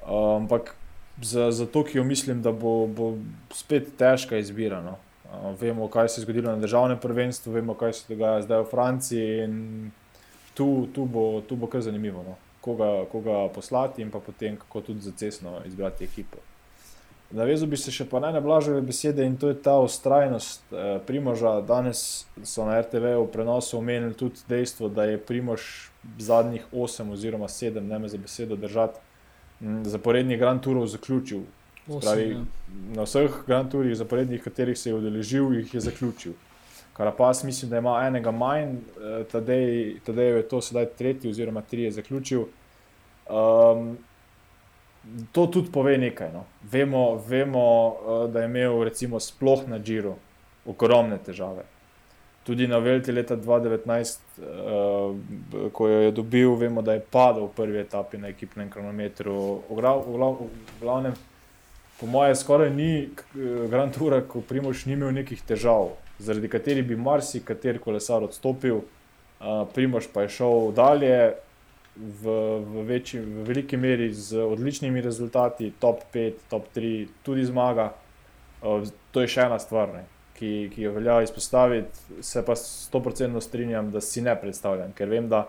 Uh, 0.00 0.36
ampak 0.36 0.74
za, 1.22 1.50
za 1.52 1.66
Tokio 1.66 2.04
mislim, 2.04 2.42
da 2.42 2.52
bo, 2.52 2.86
bo 2.86 3.14
spet 3.54 3.92
težka 3.98 4.38
izbira. 4.38 4.80
No. 4.82 4.96
Uh, 5.30 5.50
vemo, 5.60 5.88
kaj 5.88 6.08
se 6.08 6.20
je 6.20 6.24
zgodilo 6.24 6.52
na 6.52 6.62
državnem 6.62 6.98
prvenstvu, 6.98 7.52
vemo, 7.52 7.74
kaj 7.74 7.92
se 7.92 8.04
dogaja 8.08 8.42
zdaj 8.46 8.62
v 8.62 8.70
Franciji. 8.70 9.48
Tu, 10.54 10.68
tu, 10.94 11.04
bo, 11.04 11.40
tu 11.48 11.56
bo 11.56 11.70
kar 11.70 11.82
zanimivo, 11.82 12.24
no. 12.26 12.36
koga, 12.60 13.04
koga 13.12 13.48
poslati 13.54 14.02
in 14.02 14.10
pa 14.10 14.20
potem, 14.20 14.56
kako 14.56 14.80
tudi 14.80 15.00
za 15.00 15.12
cestno 15.16 15.60
izbrati 15.66 16.04
ekipo. 16.04 16.49
Navezal 17.30 17.68
bi 17.70 17.78
se 17.78 17.92
še 17.94 18.08
pa 18.10 18.18
na 18.18 18.32
najblažje 18.34 18.80
besede 18.82 19.22
in 19.22 19.36
to 19.38 19.52
je 19.52 19.58
ta 19.62 19.76
ustrajnost 19.78 20.72
eh, 20.72 20.98
Primoža. 21.06 21.60
Danes 21.62 22.26
so 22.42 22.66
na 22.66 22.80
RTV-u 22.80 23.28
prenosu 23.30 23.78
omenili 23.78 24.14
tudi 24.18 24.42
dejstvo, 24.48 24.88
da 24.88 25.06
je 25.06 25.18
Primož 25.18 25.62
zadnjih 26.18 26.66
8 26.72 27.12
oziroma 27.12 27.46
7, 27.48 27.80
ne 27.86 27.98
me 27.98 28.08
za 28.08 28.18
besedo 28.18 28.56
držati, 28.56 28.98
zaporednih 29.82 30.38
Grand 30.38 30.62
Tourov 30.62 30.86
zaključil. 30.90 31.46
Spravi, 31.86 32.30
ja. 32.30 32.42
na 32.96 33.06
vseh 33.06 33.42
Grand 33.46 33.70
Tourih, 33.70 33.96
zaporednih, 33.96 34.42
katerih 34.42 34.78
se 34.78 34.90
je 34.90 34.94
udeležil, 34.94 35.54
jih 35.54 35.74
je 35.74 35.80
zaključil. 35.86 36.32
Kar 36.92 37.12
pa 37.16 37.30
jaz 37.30 37.44
mislim, 37.44 37.70
da 37.70 37.78
ima 37.78 37.94
enega 38.06 38.30
manj, 38.30 38.74
eh, 38.74 39.24
tadej, 39.30 40.00
tadej 40.06 40.36
je 40.36 40.48
to 40.48 40.60
sedaj 40.60 40.86
tretji 40.98 41.30
oziroma 41.30 41.62
tri 41.62 41.86
je 41.86 41.92
zaključil. 42.02 42.46
Um, 43.30 43.98
to 45.32 45.46
tudi 45.46 45.72
pove 45.72 45.98
nekaj. 45.98 46.32
No. 46.32 46.44
Vemo, 46.62 47.22
vemo, 47.28 47.66
eh, 47.90 48.28
da 48.32 48.40
je 48.40 48.44
imel 48.44 48.84
recimo 48.84 49.20
sploh 49.20 49.68
na 49.68 49.78
Džiru 49.78 50.14
ogromne 50.66 51.18
težave. 51.18 51.64
Tudi 52.44 52.66
na 52.66 52.78
Velti 52.78 53.12
leta 53.12 53.36
2019, 53.36 54.20
uh, 54.38 55.16
ko 55.72 55.88
jo 55.88 55.98
je 56.00 56.10
dobil, 56.10 56.54
vemo, 56.54 56.82
da 56.82 56.94
je 56.96 57.02
padel 57.10 57.44
v 57.44 57.52
prvi 57.56 57.78
etapi 57.78 58.18
na 58.18 58.30
ekipnem 58.32 58.70
kronometru. 58.70 59.34
V, 59.68 59.76
glav, 59.76 60.00
v, 60.06 60.14
glav, 60.16 60.38
v 60.40 60.80
glavnem, 60.80 61.18
po 62.00 62.06
mojem, 62.06 62.34
skoraj 62.34 62.72
ni 62.72 62.92
eh, 63.02 63.10
Grand 63.68 63.92
Tour, 63.94 64.16
ko 64.28 64.40
Primoš 64.40 64.86
ni 64.88 64.96
imel 64.96 65.12
nekih 65.20 65.42
težav, 65.46 65.92
zaradi 66.18 66.48
katerih 66.48 66.86
bi 66.88 66.96
marsikateri 66.96 67.78
kolesar 67.78 68.24
odstopil, 68.24 68.82
Primoš 69.74 70.08
pa 70.12 70.24
je 70.24 70.34
šel 70.40 70.72
dalje, 70.76 71.34
v, 72.00 72.34
v, 72.64 72.84
večji, 72.88 73.20
v 73.20 73.44
veliki 73.46 73.76
meri 73.76 74.12
z 74.14 74.40
odličnimi 74.40 75.00
rezultati, 75.00 75.72
top 75.80 76.02
5, 76.12 76.32
top 76.50 76.68
3, 76.74 77.08
tudi 77.22 77.44
zmaga. 77.44 77.92
Uh, 78.62 78.88
to 79.10 79.24
je 79.24 79.30
še 79.32 79.46
ena 79.48 79.58
stvar, 79.60 79.92
ne, 79.94 80.04
ki, 80.36 80.70
ki 80.74 80.86
jo 80.88 80.94
velja 80.96 81.20
izpostaviti. 81.24 82.22
Se 82.24 82.44
pa 82.44 82.56
sto 82.56 83.00
procentno 83.04 83.40
strinjam, 83.40 83.90
da 83.92 84.00
si 84.00 84.24
ne 84.24 84.36
predstavljam, 84.36 84.92
ker 84.96 85.12
vem, 85.12 85.28
da 85.28 85.46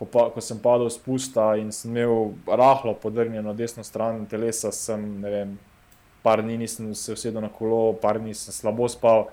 ko, 0.00 0.06
pa, 0.08 0.28
ko 0.32 0.40
sem 0.40 0.60
padel 0.62 0.88
z 0.90 1.02
pusta 1.04 1.50
in 1.60 1.72
sem 1.76 1.92
imel 1.92 2.32
rahlo 2.46 2.94
podrgnjeno 3.02 3.52
desno 3.54 3.84
stran 3.84 4.24
telesa, 4.30 4.72
sem 4.72 5.04
ne 5.20 5.34
vem. 5.34 5.58
Par 6.22 6.42
dni 6.44 6.58
nisem 6.60 6.94
se 6.94 7.14
usedel 7.16 7.40
na 7.40 7.48
kolo, 7.48 7.94
par 8.00 8.18
dni 8.20 8.34
sem 8.36 8.52
slabo 8.52 8.88
spal 8.92 9.28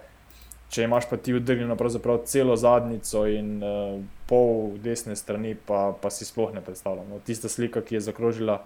če 0.69 0.83
imaš 0.83 1.07
pa 1.09 1.17
ti 1.17 1.33
vdrgnjeno 1.33 1.77
celo 2.25 2.55
zadnico 2.55 3.25
in 3.27 3.63
uh, 3.63 4.01
pol 4.27 4.77
desne 4.83 5.15
strani, 5.15 5.55
pa, 5.55 5.93
pa 6.01 6.09
si 6.09 6.25
sploh 6.25 6.53
ne 6.53 6.61
predstavljam. 6.61 7.07
No, 7.09 7.19
tista 7.19 7.49
slika, 7.49 7.81
ki 7.81 7.95
je 7.95 8.01
zakrožila 8.01 8.59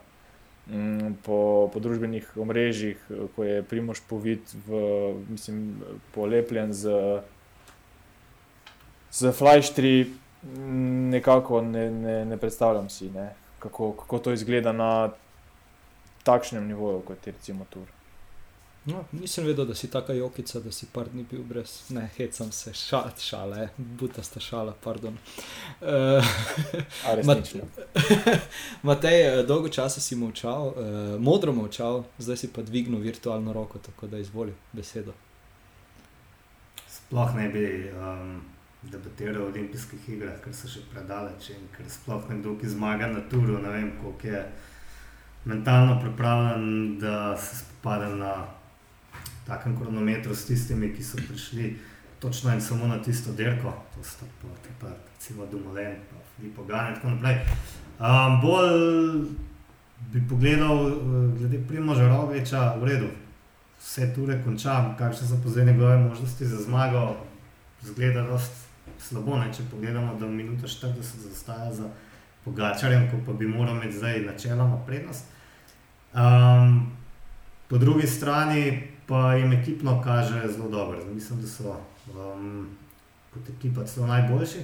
um, 0.72 1.18
po, 1.24 1.70
po 1.74 1.80
družbenih 1.80 2.38
omrežjih, 2.38 2.98
ko 3.36 3.46
je 3.46 3.62
Primoš 3.64 4.02
povit, 4.10 4.56
v, 4.68 4.82
mislim, 5.30 5.84
polepljen 6.16 6.74
z, 6.74 7.22
z 9.12 9.32
flajštri, 9.38 10.10
nekako 11.14 11.62
ne, 11.62 11.92
ne, 11.92 12.20
ne 12.26 12.38
predstavljam 12.38 12.90
si, 12.90 13.12
ne, 13.14 13.30
kako, 13.60 13.94
kako 13.94 14.20
to 14.20 14.34
izgleda 14.34 14.74
na 14.74 15.12
takšnem 16.26 16.66
nivoju, 16.68 17.02
kot 17.06 17.28
je 17.28 17.34
recimo 17.38 17.66
Tur. 17.70 18.01
No, 18.86 19.04
nisem 19.12 19.46
vedel, 19.46 19.66
da 19.66 19.76
si 19.76 19.92
tako 19.92 20.14
jokica, 20.14 20.60
da 20.60 20.72
si 20.72 20.88
par 20.94 21.10
dni 21.14 21.26
bil 21.30 21.44
brez, 21.46 21.92
ne, 21.94 22.08
hecam 22.18 22.52
se, 22.52 22.74
šal, 22.74 23.12
šale, 23.20 23.68
buta 23.78 24.24
sta 24.24 24.40
šala, 24.42 24.74
pardon. 24.84 25.18
Uh, 25.82 26.32
Matej, 28.90 29.22
eh, 29.22 29.44
dolgo 29.46 29.70
časa 29.70 30.02
si 30.02 30.16
molčal, 30.18 30.74
uh, 30.74 31.20
modro 31.22 31.54
molčal, 31.54 32.04
zdaj 32.18 32.38
si 32.38 32.50
pa 32.54 32.62
dvignil 32.66 33.04
virtualno 33.04 33.54
roko, 33.54 33.78
tako 33.80 34.08
da 34.08 34.18
izvoli 34.18 34.54
besedo. 34.74 35.14
Sploh 36.90 37.36
ne 37.38 37.50
bi 37.54 37.66
um, 37.94 38.40
debatiral 38.82 39.44
o 39.44 39.52
olimpijskih 39.52 40.10
igrah, 40.16 40.40
ker 40.42 40.56
so 40.58 40.72
še 40.72 40.88
predaleč 40.90 41.52
in 41.54 41.68
ker 41.76 41.86
sploh 41.86 42.26
nekdo, 42.34 42.56
ki 42.58 42.74
zmaga 42.74 43.12
na 43.14 43.22
turu, 43.30 43.60
ne 43.62 43.76
vem, 43.76 43.94
koliko 44.02 44.34
je 44.34 44.42
mentalno 45.46 46.00
pripravljen, 46.02 46.98
da 46.98 47.38
se 47.38 47.62
spada 47.62 48.10
na 48.10 48.34
takem 49.52 49.76
kronometru 49.78 50.36
s 50.36 50.46
tistimi, 50.46 50.94
ki 50.96 51.04
so 51.04 51.20
prišli 51.28 51.76
točno 52.20 52.54
in 52.54 52.62
samo 52.62 52.88
na 52.88 53.02
tisto 53.04 53.32
dirko, 53.32 53.74
to 53.96 54.04
sta 54.04 54.26
pa 54.42 54.48
tudi, 54.64 54.94
recimo, 55.14 55.46
Dumoulin, 55.46 55.96
pa 56.10 56.18
Filipo 56.36 56.64
Gan 56.64 56.88
in 56.88 56.96
tako 56.96 57.10
naprej. 57.10 57.36
Um, 58.00 58.42
bolj 58.42 59.28
bi 60.14 60.22
pogledal, 60.30 60.86
uh, 60.86 60.94
glede 61.38 61.60
Primoža 61.68 62.08
Rogliča, 62.08 62.76
v 62.80 62.88
redu, 62.88 63.10
vse 63.82 64.14
ture 64.16 64.40
končam, 64.44 64.96
kakšne 64.98 65.28
so 65.28 65.42
pozaj 65.44 65.66
njegove 65.66 65.98
možnosti 65.98 66.46
za 66.46 66.64
zmago, 66.64 67.18
zgleda 67.82 68.22
dost 68.22 68.52
slabo, 69.00 69.38
ne? 69.38 69.52
če 69.54 69.68
pogledamo, 69.72 70.16
da 70.20 70.28
minuta 70.28 70.68
40 70.68 71.28
zastaja 71.28 71.74
za 71.74 71.90
Pogačarjem, 72.46 73.10
ko 73.12 73.18
pa 73.26 73.34
bi 73.38 73.48
moral 73.48 73.76
imeti 73.76 73.98
zdaj 73.98 74.22
načeloma 74.26 74.80
prednost. 74.86 75.26
Um, 76.14 76.92
po 77.68 77.78
drugi 77.78 78.08
strani 78.08 78.91
pa 79.12 79.34
jim 79.36 79.52
ekipno 79.54 80.02
kaže 80.04 80.48
zelo 80.48 80.70
dobro. 80.70 81.00
Mislim, 81.14 81.42
da 81.42 81.48
so 81.48 81.76
um, 82.16 82.70
kot 83.34 83.50
ekipa 83.50 83.84
celo 83.84 84.08
najboljši. 84.08 84.62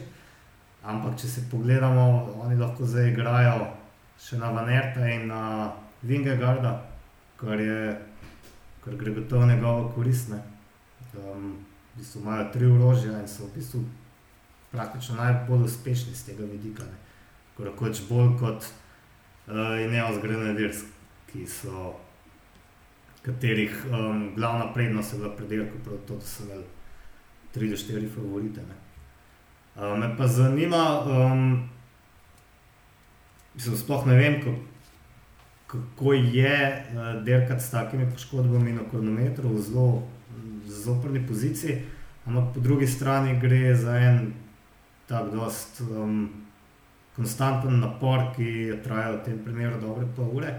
Ampak, 0.84 1.18
če 1.20 1.28
se 1.28 1.42
pogledamo, 1.52 2.04
oni 2.46 2.56
lahko 2.56 2.88
zdaj 2.88 3.10
igrajo 3.12 3.66
še 4.24 4.40
na 4.40 4.54
Vanerta 4.56 5.04
in 5.12 5.28
na 5.28 5.42
Vingegarda, 6.02 6.72
kar, 7.36 7.60
kar 8.86 8.96
gre 8.96 9.14
gotovo 9.20 9.52
njegovo 9.52 9.92
koristne. 9.96 10.40
Um, 11.12 11.58
v 11.92 12.00
bistvu 12.00 12.24
imajo 12.24 12.48
tri 12.56 12.72
urožja 12.72 13.20
in 13.20 13.28
so 13.28 13.50
v 13.50 13.58
bistvu 13.60 13.84
praktično 14.72 15.20
najbolj 15.20 15.68
uspešni 15.68 16.16
z 16.16 16.32
tega 16.32 16.48
vidika. 16.48 16.88
Kot 17.60 18.04
bolj 18.08 18.36
kot 18.40 18.64
uh, 18.64 19.76
Ineos 19.84 20.24
Grenadiers, 20.24 20.86
ki 21.28 21.44
so 21.52 21.98
katerih 23.28 23.86
um, 23.92 24.32
glavna 24.36 24.74
prednost 24.74 25.14
je 25.14 25.20
bila 25.20 25.36
predelka, 25.36 25.80
prav 25.84 25.98
to, 26.08 26.16
da 26.16 26.22
so 26.22 26.44
imeli 26.44 26.64
3-4 27.56 28.10
favorite. 28.16 28.62
Uh, 29.76 29.98
me 30.00 30.16
pa 30.18 30.28
zanima, 30.28 31.04
um, 31.06 31.70
mislim, 33.56 33.78
sploh 33.78 34.08
ne 34.08 34.16
vem, 34.16 34.40
kako, 34.42 34.58
kako 35.68 36.14
je 36.14 36.86
uh, 36.94 37.24
delati 37.24 37.64
s 37.64 37.72
takimi 37.72 38.12
poškodbami 38.12 38.74
na 38.74 38.82
kronometru 38.92 39.50
v 39.50 39.62
zelo 39.62 40.04
zoprni 40.66 41.28
poziciji, 41.28 41.82
ampak 42.26 42.54
po 42.54 42.60
drugi 42.60 42.88
strani 42.88 43.40
gre 43.40 43.76
za 43.76 43.98
en 43.98 44.34
tak 45.08 45.32
dost 45.32 45.82
um, 45.82 46.30
konstanten 47.16 47.80
napor, 47.80 48.32
ki 48.36 48.44
je 48.44 48.82
trajal 48.84 49.18
v 49.18 49.24
tem 49.26 49.38
primeru 49.44 49.80
dobre 49.82 50.06
pol 50.16 50.32
ure. 50.38 50.52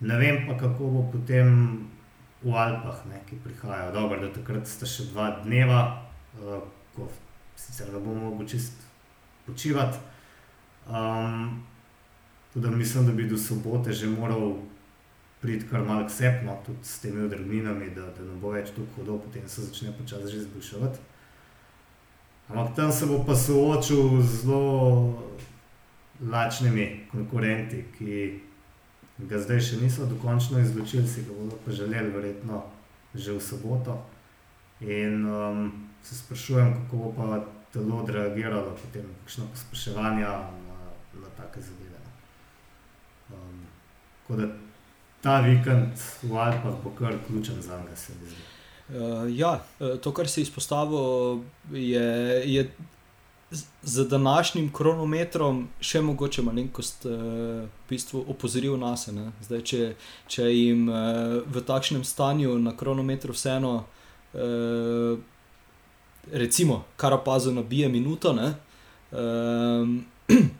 Ne 0.00 0.18
vem 0.18 0.44
pa, 0.46 0.58
kako 0.58 0.90
bo 0.90 1.02
potem 1.12 1.86
v 2.46 2.54
Alpah, 2.54 3.02
ne, 3.10 3.20
ki 3.26 3.36
prihajajo. 3.44 3.92
Dobro, 3.92 4.20
da 4.22 4.30
takrat 4.30 4.68
sta 4.70 4.86
še 4.86 5.08
dva 5.10 5.30
dneva, 5.42 5.80
uh, 6.38 6.62
ko 6.94 7.08
sicer 7.58 7.90
ne 7.90 7.98
bomo 7.98 8.30
mogli 8.30 8.46
čist 8.54 8.86
počivati. 9.46 9.98
Um, 10.86 11.64
tudi 12.54 12.70
mislim, 12.70 13.06
da 13.06 13.12
bi 13.12 13.26
do 13.26 13.38
sobote 13.38 13.92
že 13.92 14.06
moral 14.06 14.54
priti 15.42 15.66
kar 15.68 15.82
malce 15.82 16.14
sepno, 16.14 16.54
tudi 16.66 16.86
s 16.86 17.00
temi 17.02 17.24
odrgninami, 17.26 17.90
da, 17.90 18.06
da 18.14 18.22
ne 18.22 18.38
bo 18.40 18.54
več 18.54 18.70
tako 18.70 18.86
hudo, 19.00 19.18
potem 19.26 19.48
se 19.48 19.66
začne 19.66 19.92
počasi 19.98 20.30
že 20.30 20.44
izboljševati. 20.46 20.98
Ampak 22.48 22.76
tam 22.76 22.92
se 22.92 23.06
bo 23.06 23.24
pa 23.26 23.34
soočil 23.34 24.22
z 24.22 24.42
zelo 24.46 25.18
lačnimi 26.22 27.08
konkurenti, 27.10 27.84
ki 27.98 28.40
ga 29.18 29.38
zdaj 29.40 29.60
še 29.60 29.80
niso 29.80 30.06
dokončno 30.06 30.60
izločili, 30.60 31.08
si 31.08 31.24
ga 31.24 31.32
bodo 31.32 31.56
pa 31.64 31.72
želeli, 31.72 32.12
verjetno 32.12 32.64
že 33.14 33.32
v 33.32 33.40
soboto. 33.40 33.96
In 34.80 35.24
um, 35.24 35.88
se 36.04 36.14
sprašujem, 36.14 36.74
kako 36.74 36.96
bo 36.96 37.12
pa 37.16 37.40
telo 37.72 38.02
odreagiralo 38.02 38.76
potem, 38.76 39.08
kakšno 39.24 39.48
pospeševanje 39.52 40.28
na, 40.28 40.80
na 41.16 41.28
take 41.36 41.60
zadeve. 41.64 42.00
Um, 43.32 43.64
tako 44.20 44.40
da 44.42 44.46
ta 45.24 45.40
vikend 45.40 45.96
v 46.22 46.36
Alpah 46.36 46.76
bo 46.84 46.92
kar 46.98 47.16
ključen 47.26 47.62
za 47.62 47.80
njega, 47.80 47.96
se 47.96 48.12
mi 48.20 48.28
zdi. 48.28 48.44
Uh, 48.88 49.26
ja, 49.38 49.64
eh, 49.80 49.96
to, 49.98 50.12
kar 50.12 50.28
si 50.28 50.44
izpostavil, 50.44 51.40
je, 51.72 52.06
je 52.44 52.70
z- 53.50 54.08
današnjim 54.08 54.72
kronometrom 54.72 55.68
še 55.80 56.00
mogoče 56.00 56.42
malenkost 56.42 57.04
uh, 57.06 57.12
v 57.62 57.88
bistvu 57.88 58.24
opozoril 58.28 58.76
nas. 58.78 59.08
Zdaj, 59.42 59.62
če, 59.62 59.94
če 60.28 60.42
jim 60.50 60.88
uh, 60.88 60.96
v 61.46 61.62
takšnem 61.62 62.04
stanju 62.04 62.58
na 62.58 62.76
kronometru 62.76 63.32
vseeno, 63.32 63.84
uh, 64.34 65.18
recimo, 66.32 66.84
karapazo 66.96 67.52
nabije 67.52 67.88
minuto, 67.88 68.32
ne, 68.32 68.54
um, 69.12 70.04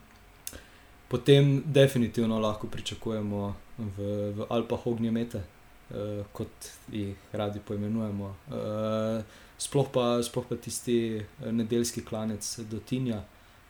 potem 1.10 1.62
definitivno 1.66 2.38
lahko 2.38 2.66
pričakujemo 2.66 3.54
v, 3.78 3.96
v 4.32 4.46
Alpah 4.48 4.86
ognjemete 4.86 5.42
uh, 5.90 6.22
kot 6.32 6.70
jih 6.92 7.16
radi 7.32 7.60
poimenujemo. 7.60 8.34
Uh, 8.48 9.22
sploh, 9.58 9.88
pa, 9.92 10.22
sploh 10.22 10.44
pa 10.48 10.56
tisti 10.56 11.16
eh, 11.16 11.22
nedeljski 11.52 12.04
klanec 12.04 12.58
do 12.70 12.80
Tinja, 12.80 13.22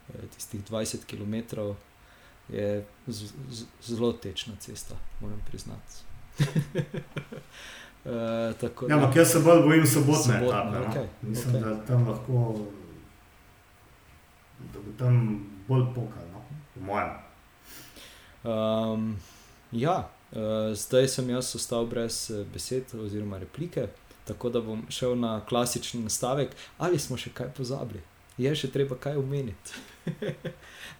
uh, 0.08 0.14
tistih 0.36 0.60
20 0.70 0.96
km, 1.06 1.34
je 2.48 2.84
z, 3.06 3.18
z, 3.50 3.64
zelo 3.82 4.12
tečna 4.12 4.54
cesta, 4.58 4.94
moram 5.20 5.42
priznati. 5.48 5.94
uh, 6.38 6.44
tako, 8.60 8.86
Ja, 8.88 8.94
ampak 8.96 9.16
jaz 9.16 9.32
se 9.32 9.38
bolj 9.40 9.62
bojim 9.62 9.86
sobotne 9.86 10.36
etape. 10.36 10.78
No? 10.78 10.86
okej, 10.90 11.06
Mislim, 11.22 11.54
okej. 11.56 11.60
da 11.64 11.86
tam 11.86 12.08
lahko, 12.08 12.66
da 14.72 14.80
bo 14.80 14.92
tam 14.98 15.40
bolj 15.68 15.84
pokal, 15.94 16.22
no? 16.32 16.42
po 16.74 16.80
mojem. 16.80 17.08
Um, 18.44 19.16
ja, 19.72 19.98
uh, 20.32 20.38
zdaj 20.74 21.08
sem 21.08 21.30
jaz 21.30 21.54
ostal 21.56 21.86
brez 21.86 22.30
eh, 22.30 22.44
besed 22.52 22.94
oziroma 22.94 23.38
replike, 23.38 23.88
tako 24.26 24.50
da 24.50 24.60
bom 24.60 24.84
šel 24.90 25.14
na 25.18 25.40
klasični 25.40 26.02
nastavek. 26.02 26.50
Ali 26.78 26.98
smo 26.98 27.16
še 27.16 27.30
kaj 27.30 27.50
pozabili? 27.54 28.02
Je 28.38 28.52
še 28.54 28.68
treba 28.70 28.96
kaj 28.96 29.16
omeniti. 29.16 29.78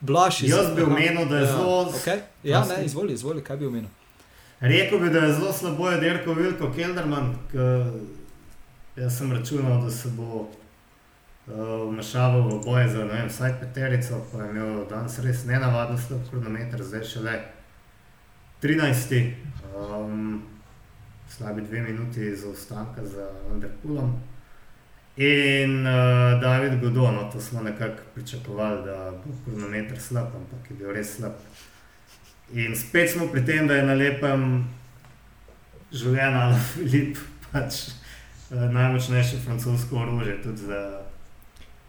Blaž 0.01 0.43
iz- 0.43 0.51
Jaz 0.51 0.70
bi 0.77 0.83
omenil, 0.83 1.29
da 1.29 1.37
je 1.37 1.45
ja, 1.45 1.53
zelo 1.53 1.85
Okay. 1.93 2.20
Ja, 2.43 2.64
ne, 2.64 2.85
izvoli, 2.85 3.12
izvoli, 3.12 3.45
kaj 3.45 3.57
bi 3.57 3.66
omenil. 3.66 3.91
Rekel 4.61 4.99
bi, 4.99 5.11
da 5.11 5.18
je 5.18 5.33
zelo 5.33 5.53
slabo 5.53 5.91
je 5.91 6.01
Derko 6.01 6.33
Vilko 6.35 6.72
Kelderman, 6.72 7.35
ki 7.51 7.66
jaz 8.97 9.18
sem 9.18 9.33
računal, 9.33 9.83
da 9.85 9.91
se 9.91 10.09
bo 10.09 10.41
uh, 10.41 10.49
vmešaval 11.91 12.49
v 12.49 12.61
boje 12.64 12.89
za 12.89 13.05
vem, 13.05 13.29
vsaj 13.29 13.61
peterico, 13.61 14.22
pa 14.33 14.43
je 14.43 14.51
imel 14.51 14.87
danes 14.91 15.18
res 15.18 15.45
nenavadno 15.45 15.99
slab 15.99 16.24
kronometer, 16.31 16.81
zdaj 16.83 17.05
še 17.05 17.20
le 17.20 17.37
13. 18.62 19.35
Um, 19.77 20.43
slabi 21.29 21.62
dve 21.62 21.83
minuti 21.83 22.37
zaostanka 22.37 23.05
za 23.05 23.31
Underpoolom. 23.53 24.20
In 25.16 25.87
uh, 25.87 26.41
David 26.41 26.81
Godon, 26.81 27.14
no, 27.14 27.31
to 27.33 27.41
smo 27.41 27.62
nekako 27.62 28.03
pričakovali, 28.14 28.85
da 28.85 29.12
bo 29.24 29.33
kronometer 29.45 30.01
slab, 30.01 30.27
ampak 30.27 30.70
je 30.70 30.77
bil 30.77 30.93
res 30.93 31.16
slab. 31.16 31.33
In 32.53 32.77
spet 32.77 33.11
smo 33.11 33.27
pri 33.33 33.47
tem, 33.47 33.66
da 33.68 33.74
je 33.74 33.87
na 33.87 33.95
lepem 33.95 34.66
življenju 35.93 36.43
ali 36.43 36.61
Filip 36.72 37.18
pač 37.53 37.81
eh, 37.89 38.68
najmočnejše 38.72 39.41
francosko 39.45 40.03
orožje, 40.05 40.37
tudi 40.43 40.68
za 40.68 40.83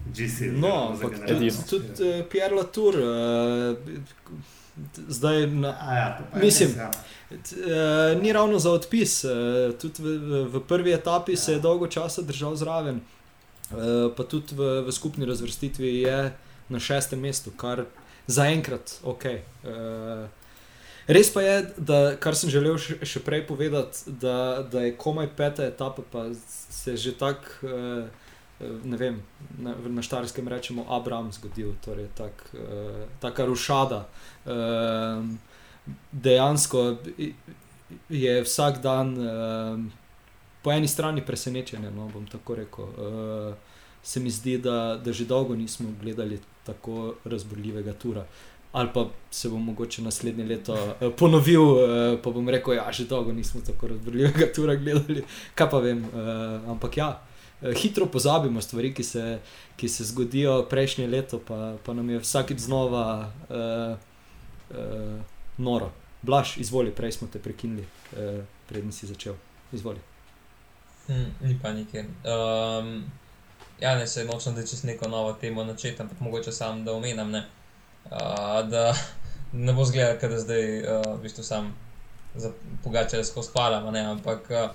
GC. 0.05 0.53
No, 0.55 0.95
za 0.95 1.05
ampak 1.05 1.19
generacijo. 1.19 1.63
tudi, 1.69 1.85
Edino. 1.85 1.97
tudi 1.97 2.09
uh, 2.09 2.25
Pierre 2.31 2.55
Latour, 2.55 2.95
uh, 2.95 3.77
zdaj 5.07 5.47
na, 5.47 5.67
ja, 5.67 6.19
Mislim, 6.41 6.69
res, 6.69 6.77
ja. 6.77 6.91
Uh, 7.31 8.21
ni 8.21 8.33
ravno 8.33 8.59
za 8.59 8.71
odpis. 8.71 9.23
Uh, 9.23 9.31
tudi 9.81 10.03
v, 10.03 10.43
v, 10.53 10.61
prvi 10.67 10.93
etapi 10.93 11.31
Ja. 11.31 11.37
se 11.37 11.51
je 11.51 11.59
dolgo 11.59 11.87
časa 11.87 12.21
držal 12.21 12.55
zraven, 12.55 13.01
uh, 13.71 14.13
pa 14.17 14.23
tudi 14.23 14.55
v, 14.55 14.81
v 14.87 14.91
skupni 14.91 15.25
razvrstitvi 15.25 16.01
je 16.01 16.33
na 16.69 16.79
šestem 16.79 17.19
mestu, 17.19 17.51
kar 17.51 17.85
zaenkrat 18.27 18.99
ok. 19.03 19.25
Uh, 19.63 20.27
res 21.07 21.33
pa 21.33 21.41
je, 21.41 21.57
da, 21.77 22.15
kar 22.19 22.35
sem 22.35 22.49
želel 22.49 22.77
še, 22.77 22.99
še 23.05 23.23
prej 23.23 23.47
povedati, 23.47 24.11
da, 24.21 24.63
da 24.71 24.87
je 24.87 24.95
komaj 24.97 25.31
peta 25.35 25.65
etapa, 25.65 26.03
pa 26.11 26.29
se 26.69 26.97
že 26.97 27.17
tako. 27.17 27.59
Uh, 27.63 28.25
Ne 28.59 28.97
vem, 28.97 29.21
na, 29.61 29.75
na 29.85 30.01
Štarskem 30.01 30.47
rečemo 30.47 30.85
Abraham 30.89 31.29
zgodil, 31.31 31.75
torej 31.85 32.09
tak, 32.17 32.33
uh, 32.57 33.05
taka 33.21 33.45
rušada. 33.45 34.07
Um, 34.45 35.37
dejansko 36.11 36.97
je 38.09 38.33
vsak 38.43 38.81
dan 38.81 39.13
um, 39.17 39.91
po 40.63 40.73
eni 40.73 40.87
strani 40.87 41.21
presenečenje. 41.25 41.91
No, 41.91 42.09
bom 42.09 42.25
tako 42.25 42.55
rekel. 42.55 42.85
Uh, 42.97 43.53
se 44.03 44.19
mi 44.19 44.29
zdi, 44.29 44.57
da, 44.57 44.99
da 45.03 45.13
že 45.13 45.25
dolgo 45.25 45.55
nismo 45.55 45.89
gledali 46.01 46.39
tako 46.63 47.13
razborljivega 47.25 47.93
tura. 47.93 48.25
Ali 48.71 48.89
pa 48.93 49.07
se 49.31 49.49
bom 49.49 49.63
mogoče 49.63 50.01
naslednje 50.01 50.45
leto 50.45 50.75
eh, 51.01 51.09
ponovil, 51.17 51.61
eh, 51.61 52.17
pa 52.23 52.31
bom 52.31 52.49
rekel, 52.49 52.75
da 52.75 52.81
ja, 52.81 52.91
že 52.91 53.05
dolgo 53.05 53.33
nismo 53.33 53.61
tako 53.61 53.87
razborljivega 53.87 54.51
tura 54.55 54.75
gledali. 54.75 55.23
Kaj 55.55 55.69
pa 55.69 55.79
vem. 55.79 56.03
Eh, 56.05 56.69
ampak 56.71 56.97
ja, 56.97 57.21
hitro 57.75 58.05
pozabimo 58.05 58.61
stvari, 58.61 58.93
ki 58.93 59.03
se, 59.03 59.39
ki 59.75 59.89
se 59.89 60.03
zgodijo 60.03 60.65
prejšnje 60.69 61.07
leto, 61.07 61.39
pa, 61.39 61.77
pa 61.85 61.93
nam 61.93 62.09
je 62.09 62.19
vsakeč 62.19 62.59
znova. 62.59 63.31
Eh, 63.49 63.97
uh, 64.69 65.21
noro. 65.57 65.91
Blaž, 66.21 66.57
izvoli, 66.57 66.91
prej 66.91 67.11
smo 67.11 67.27
te 67.27 67.39
prekinili, 67.39 67.85
uh, 68.11 68.43
preden 68.69 68.91
si 68.91 69.07
začel. 69.07 69.35
Izvoli. 69.71 69.99
Hm, 71.07 71.29
ni 71.41 71.59
panike. 71.61 71.99
Um, 71.99 73.05
ja, 73.79 73.95
ne 73.95 74.07
se 74.07 74.25
nočem, 74.25 74.55
da 74.55 74.65
čez 74.65 74.83
neko 74.83 75.07
novo 75.07 75.33
temo 75.33 75.63
načeti, 75.63 76.01
ampak 76.01 76.19
mogoče 76.19 76.51
sam 76.51 76.85
da 76.85 76.93
omenam, 76.93 77.31
ne, 77.31 77.45
uh, 78.11 78.69
da 78.69 78.95
ne 79.65 79.73
bo 79.73 79.85
zgledal, 79.85 80.29
da 80.29 80.39
zdaj 80.39 80.79
uh, 80.79 81.01
v 81.17 81.21
bistvu 81.21 81.43
sam 81.43 81.75
za 82.35 82.51
pogačare 82.83 83.23
skozi 83.23 83.49
hvalam, 83.53 83.93
ne, 83.93 84.01
ampak 84.01 84.49
uh, 84.49 84.69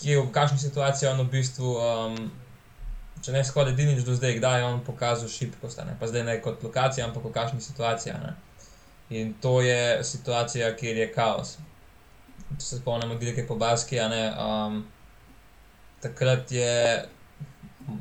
kje, 0.00 0.20
v 0.20 0.32
kakšni 0.32 0.58
situaciji 0.58 1.06
je 1.06 1.12
on 1.12 1.22
v 1.22 1.30
bistvu, 1.30 1.74
um, 1.78 2.16
če 3.24 3.32
ne 3.32 3.44
skoraj 3.44 3.72
edinič 3.72 4.04
do 4.04 4.14
zdaj, 4.16 4.38
kdaj 4.38 4.58
je 4.60 4.64
on 4.66 4.80
pokazal 4.84 5.28
šibkost, 5.28 5.80
pa 6.00 6.08
zdaj 6.10 6.24
ne 6.24 6.38
kot 6.44 6.62
lokacija, 6.62 7.06
ampak 7.06 7.24
v 7.24 7.34
kakšni 7.34 7.60
situaciji. 7.60 8.14
In 9.10 9.34
to 9.40 9.60
je 9.60 10.04
situacija, 10.04 10.74
kjer 10.76 10.96
je 10.96 11.12
kaos. 11.12 11.56
Če 12.58 12.64
se 12.64 12.78
spomnimo 12.80 13.16
dirke 13.20 13.46
po 13.46 13.56
Baski, 13.60 13.96
ne, 14.10 14.24
um, 14.38 14.82
takrat 16.02 16.52
je 16.52 17.04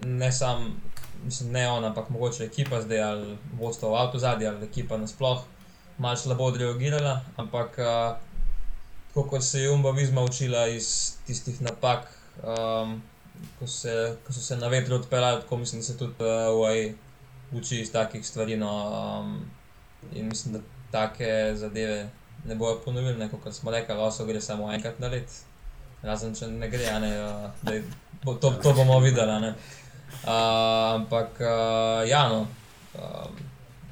ne 0.05 0.31
samo, 0.31 0.69
mislim, 1.23 1.51
ne 1.51 1.69
on, 1.69 1.85
ampak 1.85 2.09
mogoče 2.09 2.45
ekipa 2.45 2.81
zdaj 2.81 3.01
ali 3.03 3.37
vodstvo 3.59 3.91
v 3.91 3.99
avtu 3.99 4.19
zadnji 4.19 4.47
ali 4.47 4.65
ekipa 4.65 4.97
nasploh 4.97 5.43
malo 5.97 6.17
slabo 6.17 6.45
odreagirala, 6.51 7.21
ampak 7.37 7.77
uh, 7.79 8.17
kot 9.21 9.43
se 9.43 9.59
je 9.61 9.71
Umba 9.71 9.91
Vizma 9.91 10.21
učila 10.21 10.67
iz 10.67 11.13
tistih 11.27 11.61
napak, 11.61 12.07
um, 12.43 13.01
ko, 13.59 13.67
se, 13.67 14.15
ko 14.27 14.33
so 14.33 14.41
se 14.41 14.57
na 14.57 14.67
vetru 14.67 14.95
odpeljali, 14.95 15.41
tako 15.41 15.57
mislim, 15.57 15.81
da 15.81 15.85
se 15.85 15.97
tudi 15.97 16.13
uh, 16.19 16.59
UAE 16.59 16.93
uči 17.51 17.79
iz 17.81 17.91
takih 17.91 18.27
stvari. 18.27 18.57
No, 18.57 18.71
um, 19.21 19.45
in 20.13 20.27
mislim, 20.29 20.53
da 20.53 20.59
take 20.91 21.53
zadeve 21.55 22.09
ne 22.45 22.55
bojo 22.55 22.79
ponovili, 22.85 23.17
ne, 23.17 23.29
kot 23.29 23.53
smo 23.53 23.71
rekli, 23.71 23.95
oso 23.95 24.25
gre 24.25 24.41
samo 24.41 24.73
enkrat 24.73 24.99
na 24.99 25.07
let. 25.07 25.29
Razen 26.03 26.35
če 26.35 26.47
ne 26.47 26.67
gre, 26.69 26.99
ne, 26.99 27.23
uh, 27.23 27.49
da 27.61 27.73
je- 27.73 27.83
bo, 28.23 28.33
to, 28.33 28.51
to 28.63 28.73
bomo 28.73 28.99
videli. 28.99 29.41
ne. 29.41 29.53
Uh, 30.23 30.29
ampak, 30.95 31.29
uh, 31.39 32.09
ja, 32.09 32.27
no, 32.29 32.47
um, 32.95 33.37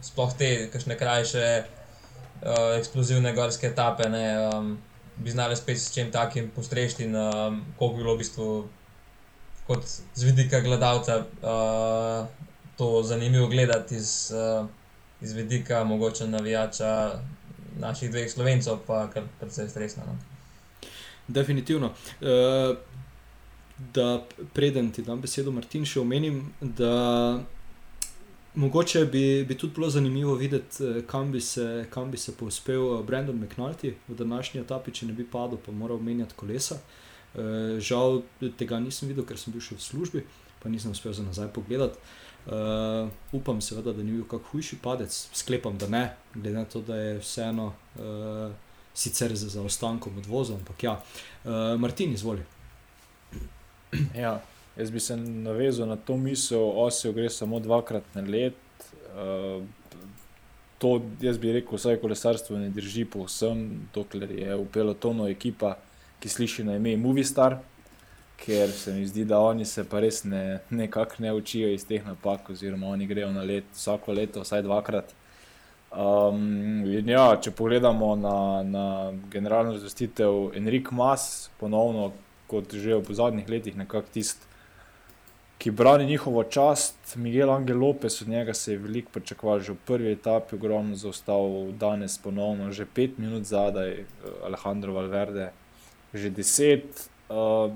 sploh 0.02 0.34
te, 0.38 0.70
kakšne 0.72 0.98
krajše, 0.98 1.64
uh, 2.42 2.78
eksplozivne 2.78 3.34
gorske 3.34 3.68
etape, 3.68 4.10
ne, 4.10 4.26
um, 4.48 4.78
bi 5.18 5.32
znali 5.32 5.56
spet 5.56 5.80
s 5.80 5.94
čim 5.94 6.12
takim 6.12 6.52
postrežiti, 6.56 7.04
in 7.04 7.16
um, 7.16 7.66
koliko 7.78 7.98
bi 7.98 8.04
bilo 8.04 8.16
v 8.16 8.18
bistvu 8.18 8.68
kot 9.68 9.86
z 10.16 10.24
vidika 10.24 10.60
gledalca 10.60 11.18
uh, 11.18 12.28
to 12.78 13.04
zanimivo 13.04 13.48
gledati 13.48 13.96
iz, 13.96 14.32
uh, 14.32 14.68
iz 15.22 15.34
vidika 15.34 15.84
mogoče 15.84 16.28
navijača 16.28 17.20
naših 17.80 18.12
dveh 18.12 18.32
slovencov, 18.32 18.80
pa 18.88 19.10
kar 19.10 19.24
precej 19.40 19.70
stresno. 19.70 20.04
No. 20.08 20.18
Definitivno. 21.28 21.94
Uh, 22.22 22.78
da, 23.94 24.24
preden 24.54 24.92
ti 24.92 25.02
dam 25.02 25.22
besedo, 25.22 25.52
Martin, 25.52 25.86
še 25.86 26.00
omenim, 26.00 26.54
da 26.62 27.40
mogoče 28.56 29.06
bi, 29.06 29.46
bi 29.48 29.58
tudi 29.58 29.74
bilo 29.74 29.90
zanimivo 29.90 30.36
videti, 30.36 30.84
eh, 30.84 31.02
kam 31.08 31.32
bi 31.32 31.42
se, 31.42 31.86
kam 31.90 32.12
bi 32.12 32.18
se 32.18 32.36
povzpel 32.38 33.00
eh, 33.00 33.04
Brandon 33.04 33.36
McNulty 33.36 33.94
v 34.08 34.16
današnji 34.16 34.62
etapi, 34.62 34.92
če 34.92 35.06
ne 35.06 35.14
bi 35.14 35.26
padel, 35.26 35.58
pa 35.66 35.72
moral 35.72 36.00
menjati 36.00 36.34
kolesa. 36.36 36.80
Uh, 37.32 37.80
žal 37.80 38.26
tega 38.60 38.76
nisem 38.84 39.08
videl, 39.08 39.24
ker 39.24 39.38
sem 39.40 39.54
bil 39.54 39.62
še 39.64 39.78
v 39.78 39.84
službi, 39.86 40.22
pa 40.60 40.68
nisem 40.68 40.92
uspel 40.92 41.14
za 41.16 41.24
nazaj 41.24 41.48
pogledati. 41.56 41.96
Uh, 42.44 43.08
upam, 43.32 43.62
seveda, 43.64 43.94
da 43.96 44.04
ni 44.04 44.18
bil 44.18 44.26
kakšen 44.28 44.50
hujši 44.52 44.80
padec, 44.84 45.16
sklepam, 45.40 45.78
da 45.80 45.88
ne, 45.88 46.02
glede 46.34 46.52
na 46.58 46.66
to, 46.68 46.82
da 46.84 46.98
je 47.00 47.14
vseeno 47.22 47.70
uh, 47.72 48.52
sicer 48.92 49.32
za 49.32 49.48
zaostankom 49.48 50.18
od 50.20 50.28
voza. 50.28 50.58
Ampak 50.60 50.84
ja, 50.84 50.98
uh, 51.00 51.80
Martin, 51.80 52.12
izvoli. 52.20 52.44
Ja, 54.24 54.42
jaz 54.78 54.92
bi 54.92 55.00
se 55.00 55.18
navezal 55.18 55.88
na 55.88 55.96
to 55.96 56.18
misel, 56.18 56.72
osijo 56.76 57.14
gre 57.14 57.30
samo 57.30 57.60
dvakrat 57.60 58.04
na 58.16 58.22
let. 58.22 58.54
Uh, 59.12 59.64
to, 60.82 61.02
jaz 61.22 61.38
bi 61.38 61.52
rekel, 61.54 61.78
vsaj 61.78 62.00
kolesarstvo 62.02 62.58
ne 62.58 62.70
drži 62.74 63.06
povsem, 63.06 63.88
dokler 63.94 64.32
je 64.34 64.56
v 64.56 64.66
pelotonu 64.74 65.28
ekipa, 65.30 65.76
ki 66.22 66.30
sliši 66.30 66.66
na 66.66 66.78
ime 66.80 66.96
Movistar, 66.98 67.60
ker 68.42 68.72
se 68.74 68.94
mi 68.94 69.06
zdi, 69.06 69.26
da 69.30 69.40
oni 69.46 69.66
se 69.66 69.84
pa 69.86 70.02
res 70.02 70.24
ne, 70.26 70.60
nekako 70.70 71.22
ne 71.22 71.34
učijo 71.38 71.70
iz 71.70 71.86
teh 71.86 72.06
napak, 72.06 72.50
oziroma 72.50 72.90
oni 72.90 73.06
grejo 73.06 73.30
na 73.32 73.46
let 73.46 73.70
vsako 73.76 74.18
leto, 74.18 74.42
vsaj 74.42 74.64
dvakrat. 74.66 75.14
Um, 75.92 76.86
ja, 77.06 77.28
če 77.44 77.52
pogledamo 77.52 78.16
na, 78.16 78.36
na 78.64 78.86
generalno 79.30 79.76
razvrstitev 79.76 80.56
Enrique 80.58 80.96
Mas, 80.96 81.52
ponovno 81.60 82.14
kot 82.48 82.74
že 82.74 82.98
v 82.98 83.16
zadnjih 83.16 83.50
letih, 83.50 83.78
nekako 83.78 84.10
tisti, 84.14 84.51
ki 85.62 85.72
brani 85.72 86.06
njihovo 86.06 86.44
čast. 86.44 87.16
Miguel 87.16 87.52
Angel 87.52 87.78
Lopez, 87.80 88.22
od 88.22 88.28
njega 88.28 88.54
se 88.54 88.72
je 88.72 88.78
veliko 88.78 89.12
pričakoval, 89.14 89.60
že 89.60 89.74
v 89.74 89.78
prvi 89.86 90.12
etapi, 90.12 90.56
ogromno 90.56 90.96
zaostal, 90.96 91.70
danes 91.80 92.18
ponovno, 92.18 92.72
že 92.72 92.86
pet 92.86 93.18
minut 93.18 93.44
zadaj, 93.44 93.92
eh, 93.92 94.06
Alejandro 94.44 94.94
Valverde, 94.94 95.52
že 96.14 96.30
deset. 96.30 97.10
Uh, 97.30 97.72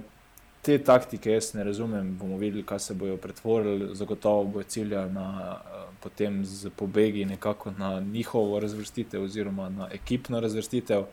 te 0.61 0.79
taktike 0.83 1.31
jaz 1.31 1.53
ne 1.53 1.63
razumem, 1.63 2.17
bomo 2.17 2.37
videli, 2.37 2.63
kaj 2.65 2.79
se 2.79 2.93
bodo 2.93 3.17
pretvorili, 3.17 3.95
zagotovo 3.95 4.43
bo 4.43 4.63
cilja 4.63 5.05
na 5.07 5.27
uh, 5.53 5.93
potem 6.03 6.41
z 6.45 6.69
pobegi 6.75 7.25
nekako 7.25 7.71
na 7.77 7.99
njihovo 7.99 8.59
razvrstitev 8.59 9.23
oziroma 9.23 9.69
na 9.69 9.87
ekipno 9.91 10.39
razvrstitev. 10.39 11.05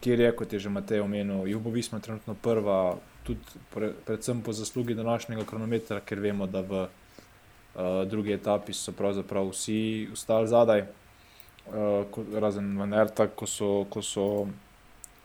Kjer 0.00 0.20
je, 0.20 0.32
kot 0.36 0.52
je 0.52 0.58
že 0.58 0.68
Matej 0.68 1.00
omenil, 1.00 1.46
Jugo 1.48 1.70
Visma 1.70 2.00
trenutno 2.00 2.34
prva, 2.34 2.98
tudi 3.26 3.40
pre, 3.74 3.92
predvsem 4.06 4.42
po 4.42 4.52
zaslugi 4.52 4.94
današnjega 4.94 5.44
kronometra, 5.44 6.00
ker 6.00 6.20
vemo, 6.20 6.46
da 6.46 6.60
v 6.60 6.82
uh, 6.82 8.04
drugi 8.06 8.32
etapi 8.32 8.72
so 8.72 8.92
pravzaprav 8.92 9.50
vsi 9.50 10.08
ostali 10.12 10.48
zadaj, 10.48 10.84
uh, 10.86 12.22
razen 12.40 12.78
Vanerta, 12.78 13.28
ko 13.28 13.46
so, 13.46 13.86
ko 13.90 14.02
so 14.02 14.46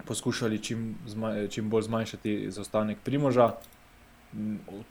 poskušali 0.06 0.60
čim, 0.64 0.95
zma, 1.08 1.36
čim 1.47 1.70
bolj 1.70 1.89
zmanjšati 1.89 2.52
zaostanek 2.52 2.97
Primoža. 3.04 3.52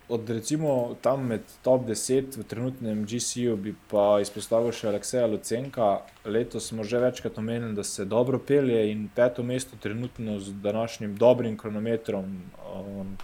Od 0.09 0.31
recimo 0.31 0.97
tam 1.01 1.27
med 1.27 1.41
top 1.63 1.87
10 1.89 2.37
v 2.37 2.45
trenutnem 2.45 3.07
GC-ju 3.09 3.57
bi 3.57 3.73
pa 3.89 4.21
izpostavil 4.21 4.73
še 4.77 4.91
Alekseja 4.91 5.27
Lucenka. 5.27 6.03
Letos 6.25 6.69
smo 6.69 6.85
že 6.85 7.01
večkrat 7.01 7.39
omenili, 7.39 7.75
da 7.75 7.85
se 7.85 8.05
dobro 8.05 8.39
pelje 8.39 8.91
in 8.93 9.09
peto 9.15 9.43
mesto 9.43 9.77
trenutno 9.81 10.39
z 10.39 10.53
današnjim 10.63 11.17
dobrim 11.17 11.57
kronometrom 11.57 12.37
um, 12.75 13.17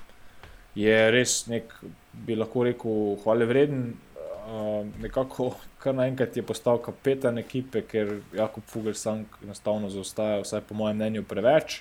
je 0.76 0.96
res 1.10 1.46
nek, 1.48 1.72
bi 2.26 2.36
lahko 2.36 2.64
rekel, 2.68 3.16
hvale 3.24 3.48
vreden. 3.48 3.86
Um, 4.46 4.92
nekako 5.02 5.56
kar 5.82 5.94
naenkrat 5.96 6.36
je 6.36 6.44
postal 6.46 6.78
kapetan 6.82 7.38
ekipe, 7.38 7.82
ker 7.82 8.20
Jakob 8.36 8.64
Fugelsank 8.70 9.40
enostavno 9.42 9.90
zaostaja, 9.90 10.42
vsaj 10.44 10.62
po 10.68 10.76
mojem 10.78 11.00
mnenju, 11.00 11.24
preveč. 11.26 11.80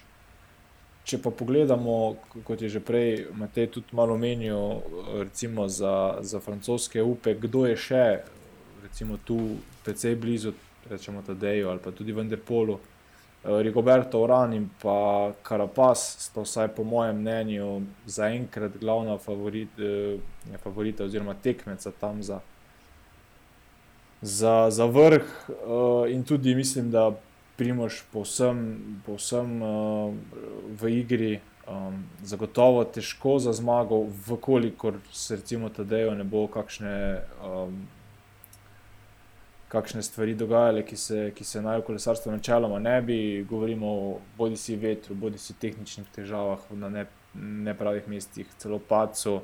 Če 1.06 1.20
pa 1.22 1.30
pogledamo, 1.30 2.16
kot 2.44 2.62
je 2.66 2.70
že 2.70 2.82
prej 2.82 3.28
Matej 3.38 3.68
tudi 3.78 3.94
malo 3.94 4.16
omenil, 4.18 4.82
recimo 5.22 5.68
za, 5.70 6.18
za 6.26 6.42
francoske 6.42 7.04
upe, 7.04 7.36
kdo 7.38 7.68
je 7.70 7.76
še 7.78 8.06
recimo, 8.96 9.18
tu 9.18 9.58
precej 9.84 10.16
blizu, 10.16 10.54
rečemo 10.90 11.22
Tadeju 11.22 11.70
ali 11.70 11.80
pa 11.80 11.92
tudi 11.92 12.12
Venderpolu, 12.12 12.80
Rigoberto 13.44 14.22
Oran 14.22 14.54
in 14.54 14.70
pa 14.82 15.32
Karapas 15.44 16.16
sta 16.20 16.42
vsaj 16.42 16.68
po 16.74 16.84
mojem 16.84 17.20
mnenju 17.20 17.82
zaenkrat 18.06 18.78
glavna 18.82 19.18
favorit, 19.18 19.70
eh, 19.80 20.18
favorita 20.64 21.04
oziroma 21.04 21.34
tekmeca 21.34 21.92
tam 21.92 22.24
za, 22.24 22.40
za, 24.22 24.70
za 24.70 24.86
vrh 24.86 25.22
eh, 25.50 26.14
in 26.14 26.24
tudi 26.24 26.56
mislim, 26.56 26.92
da 26.92 27.12
Primož, 27.58 28.02
povsem, 28.12 29.02
povsem 29.06 29.62
uh, 29.64 30.14
v 30.82 30.90
igri, 30.92 31.40
um, 31.68 32.04
zagotovo 32.24 32.84
težko 32.84 33.40
za 33.40 33.54
zmago, 33.54 34.06
vkolikor 34.28 35.00
se 35.12 35.36
recimo 35.36 35.70
Tadejo 35.70 36.16
ne 36.16 36.24
bo 36.24 36.48
kakšne, 36.48 37.22
um, 37.46 37.88
kakšne 39.72 40.04
stvari 40.04 40.36
dogajale, 40.36 40.84
ki 40.84 40.98
se, 40.98 41.32
ki 41.36 41.44
se 41.44 41.62
naj 41.62 41.80
v 41.80 41.88
kolesarstvu 41.90 42.32
načeloma 42.32 42.80
ne 42.80 43.02
bi, 43.02 43.20
govorimo 43.50 43.88
o 43.88 44.18
bodi 44.38 44.58
si 44.58 44.76
vetru, 44.76 45.16
bodi 45.16 45.38
si 45.38 45.56
tehničnih 45.60 46.12
težavah 46.16 46.68
na 46.72 46.90
ne, 46.90 47.06
nepravih 47.40 48.08
mestih, 48.08 48.52
celo 48.58 48.80
pacu. 48.80 49.40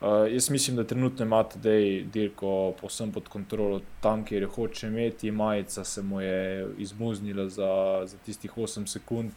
Uh, 0.00 0.32
jaz 0.32 0.50
mislim, 0.50 0.76
da 0.76 0.84
trenutno 0.84 1.24
ima 1.24 1.42
tudi 1.42 2.06
dirko 2.12 2.74
povsem 2.80 3.12
pod 3.12 3.28
kontrolo, 3.28 3.80
tam, 4.00 4.24
kjer 4.24 4.42
jo 4.42 4.48
hoče 4.48 4.86
imeti, 4.86 5.30
majica 5.30 5.84
se 5.84 6.02
mu 6.02 6.20
je 6.20 6.66
izmuznila 6.78 7.48
za, 7.48 8.02
za 8.04 8.16
tistih 8.26 8.52
8 8.56 8.86
sekund, 8.86 9.32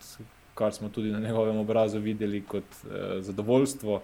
kar 0.55 0.73
smo 0.73 0.89
tudi 0.89 1.11
na 1.11 1.19
njegovem 1.19 1.57
obrazu 1.57 1.99
videli 1.99 2.41
kot 2.41 2.63
uh, 2.63 2.91
zadovoljstvo, 3.19 4.01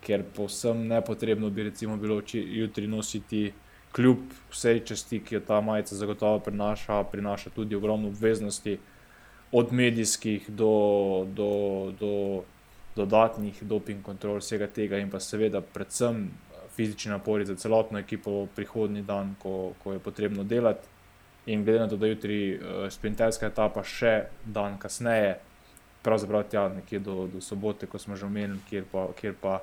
ker 0.00 0.24
povsem 0.36 0.86
nepotrebno 0.86 1.50
bi 1.50 1.62
recimo 1.62 1.96
bilo 1.96 2.22
jutri 2.32 2.86
nositi, 2.86 3.52
kljub 3.92 4.18
vsej 4.50 4.80
časti, 4.84 5.20
ki 5.20 5.34
jo 5.34 5.40
ta 5.40 5.60
majica 5.60 5.96
zagotovo 5.96 6.38
prinaša, 6.38 7.04
prinaša 7.12 7.50
tudi 7.50 7.76
ogromno 7.76 8.08
obveznosti, 8.08 8.78
od 9.52 9.72
medijskih 9.72 10.50
do. 10.50 11.26
do, 11.34 11.92
do 12.00 12.42
dodatnih 12.96 13.62
doping 13.62 14.02
kontrol, 14.02 14.40
vsega 14.40 14.66
tega 14.66 14.98
in 14.98 15.10
pa 15.10 15.20
seveda 15.20 15.60
predvsem 15.60 16.24
eh, 16.26 16.62
fizični 16.76 17.10
napori 17.10 17.46
za 17.46 17.56
celotno 17.56 17.98
ekipo 17.98 18.46
prihodnji 18.54 19.02
dan, 19.02 19.34
ko, 19.42 19.72
ko 19.82 19.92
je 19.92 19.98
potrebno 19.98 20.44
delati. 20.44 20.88
In 21.46 21.64
glede 21.64 21.80
na 21.80 21.88
to, 21.88 21.96
da 21.96 22.06
je 22.06 22.12
jutri 22.12 22.40
uh, 22.54 22.84
sprinterska 22.92 23.48
etapa, 23.48 23.80
še 23.82 24.28
dan 24.44 24.76
kasneje, 24.78 25.38
pravzaprav 26.04 26.44
tja 26.52 26.66
nekje 26.68 27.00
do, 27.00 27.24
do 27.32 27.40
sobote, 27.40 27.88
ko 27.88 27.98
smo 27.98 28.16
že 28.16 28.26
omenili, 28.28 28.60
kjer 28.68 28.84
pa, 28.92 29.06
kjer 29.16 29.34
pa 29.40 29.54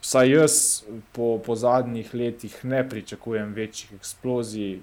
vsaj 0.00 0.32
jaz 0.32 0.56
po, 1.12 1.38
po 1.44 1.56
zadnjih 1.56 2.14
letih 2.14 2.56
ne 2.64 2.80
pričakujem 2.88 3.52
večjih 3.54 3.92
eksplozij, 4.00 4.80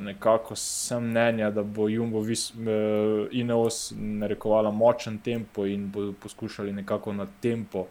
nekako 0.00 0.56
sem 0.56 1.04
mnenja, 1.04 1.50
da 1.50 1.62
bo 1.62 1.88
Jumbo 1.88 2.20
vis, 2.20 2.50
uh, 2.50 3.28
Ineos 3.30 3.92
narekovala 3.96 4.70
močen 4.70 5.18
tempo 5.18 5.66
in 5.66 5.90
bo 5.90 6.12
poskušali 6.22 6.72
nekako 6.72 7.12
na 7.12 7.26
tempo 7.40 7.86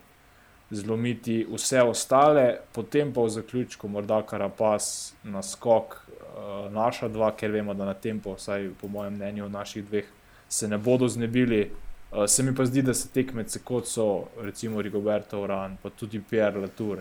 zlomiti 0.71 1.45
vse 1.51 1.81
ostale, 1.81 2.57
potem 2.71 3.13
pa 3.13 3.21
v 3.21 3.29
zaključku 3.29 3.87
morda 3.87 4.21
Karapas 4.21 5.13
na 5.23 5.43
skok 5.43 5.93
uh, 5.93 6.73
naša 6.73 7.07
dva, 7.07 7.31
ker 7.37 7.51
vemo, 7.51 7.73
da 7.73 7.85
na 7.85 7.93
tempo, 7.93 8.33
vsaj 8.33 8.69
po 8.81 8.87
mojem 8.87 9.13
mnenju, 9.13 9.49
naših 9.49 9.85
dveh 9.85 10.05
se 10.49 10.67
ne 10.67 10.77
bodo 10.77 11.07
znebili. 11.07 11.71
Uh, 12.11 12.25
se 12.27 12.43
mi 12.43 12.55
pa 12.55 12.65
zdi, 12.65 12.81
da 12.81 12.93
se 12.93 13.09
tekmece 13.09 13.59
kot 13.63 13.87
so 13.87 14.25
recimo 14.41 14.81
Rigoberto 14.81 15.41
Oran, 15.41 15.77
pa 15.83 15.89
tudi 15.89 16.21
Pierre 16.29 16.59
Latour, 16.59 16.97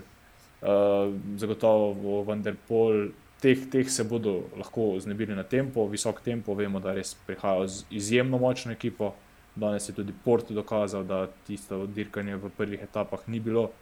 uh, 0.61 1.13
zagotovo 1.37 2.23
Vanderpol 2.23 3.09
teh, 3.43 3.65
teh 3.71 3.89
se 3.91 4.03
bodo 4.07 4.43
lahko 4.57 4.95
znebili 4.99 5.35
na 5.35 5.43
tempo, 5.43 5.87
visok 5.87 6.21
tempo. 6.23 6.55
Vemo, 6.55 6.79
da 6.79 6.93
res 6.95 7.13
prihajajo 7.27 7.67
z 7.67 7.85
izjemno 7.91 8.39
močno 8.39 8.71
ekipo. 8.71 9.13
Danes 9.55 9.89
je 9.89 9.93
tudi 9.93 10.13
Port 10.23 10.51
dokazal, 10.51 11.03
da 11.03 11.27
tisto 11.47 11.85
dirkanje 11.85 12.39
v 12.41 12.49
prvih 12.57 12.81
etapah 12.81 13.27
ni 13.27 13.39
bilo 13.39 13.63
uh, 13.63 13.73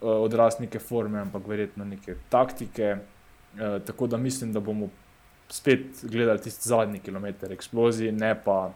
odraz 0.00 0.56
neke 0.60 0.80
forme, 0.82 1.20
ampak 1.20 1.46
verjetno 1.46 1.84
neke 1.84 2.16
taktike. 2.32 2.96
Uh, 2.96 3.76
tako 3.86 4.06
da 4.06 4.16
mislim, 4.16 4.52
da 4.52 4.60
bomo 4.60 4.88
spet 5.48 6.02
gledali 6.02 6.42
tisti 6.42 6.68
zadnji 6.68 6.98
kilometr 6.98 7.52
eksplozije, 7.52 8.12
ne 8.12 8.32
pa, 8.44 8.72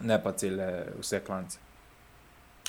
ne 0.00 0.22
pa 0.22 0.32
cele 0.32 0.86
vse 1.00 1.20
klance. 1.26 1.58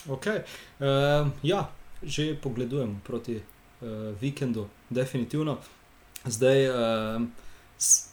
Okay. 0.09 0.41
Uh, 0.79 1.29
ja, 1.43 1.69
že 2.03 2.33
pogledujem 2.35 2.97
proti 3.05 3.37
uh, 3.37 3.87
vikendu, 4.19 4.67
definitivno. 4.89 5.57
Zdaj 6.25 6.69
uh, 6.69 7.21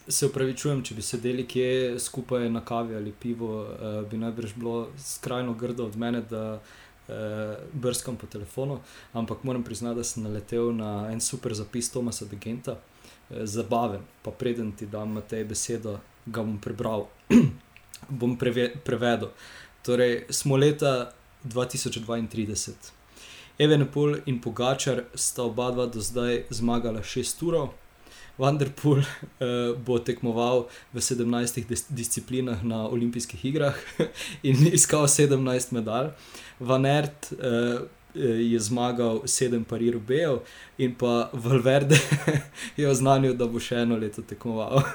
se 0.08 0.26
upravičujem, 0.26 0.82
če 0.82 0.94
bi 0.94 1.02
sedeli 1.02 1.46
kje 1.46 1.98
skupaj 1.98 2.50
na 2.50 2.64
kavi 2.64 2.96
ali 2.96 3.12
pivo, 3.12 3.62
uh, 3.62 4.02
bi 4.10 4.18
najbrž 4.18 4.54
bilo 4.56 4.88
skrajno 4.98 5.54
grdo 5.54 5.86
od 5.86 5.96
mene, 5.96 6.22
da 6.30 6.58
uh, 6.58 7.14
brskam 7.72 8.16
po 8.16 8.26
telefonu. 8.26 8.80
Ampak 9.12 9.44
moram 9.44 9.62
priznati, 9.62 9.96
da 9.96 10.04
sem 10.04 10.22
naletel 10.22 10.72
na 10.76 11.12
en 11.12 11.20
super 11.20 11.54
zapis 11.54 11.90
Tomasa 11.90 12.24
Degenta. 12.24 12.78
eh, 13.30 13.46
zabaven. 13.46 14.00
Pa 14.22 14.30
preden 14.30 14.72
ti 14.72 14.86
dam 14.86 15.14
na 15.14 15.20
tej 15.20 15.44
besedo, 15.44 16.00
ga 16.26 16.42
bom 16.42 16.58
prebral, 16.58 17.08
bom 18.20 18.36
preve, 18.36 18.74
prevedel. 18.84 19.30
Torej, 19.82 20.26
smo 20.30 20.56
leta 20.56 21.12
2032. 21.44 22.74
Evenpol 23.58 24.16
in 24.26 24.40
Pogačar 24.40 25.04
sta 25.14 25.42
oba 25.42 25.70
dva 25.70 25.86
do 25.86 26.00
zdaj 26.00 26.44
zmagala 26.50 27.02
6 27.02 27.42
ur. 27.46 27.68
Vanderpool 28.40 29.04
uh, 29.04 29.76
bo 29.86 30.00
tekmoval 30.00 30.64
v 30.94 31.04
17 31.04 31.68
dis 31.68 31.84
disciplinah 31.88 32.64
na 32.64 32.86
olimpijskih 32.88 33.44
igrah 33.44 33.76
in 34.48 34.72
iskal 34.72 35.04
17 35.04 35.76
medalj. 35.76 36.14
Van 36.60 36.86
Ert 36.86 37.32
uh, 37.32 37.84
je 38.14 38.58
zmagal 38.58 39.22
7 39.24 39.64
parirov 39.64 40.02
Bejev 40.02 40.38
in 40.78 40.94
pa 40.94 41.30
Valverde 41.32 41.96
je 42.76 42.88
oznanil, 42.88 43.34
da 43.34 43.46
bo 43.46 43.60
še 43.60 43.84
eno 43.84 43.96
leto 43.96 44.22
tekmoval. 44.22 44.82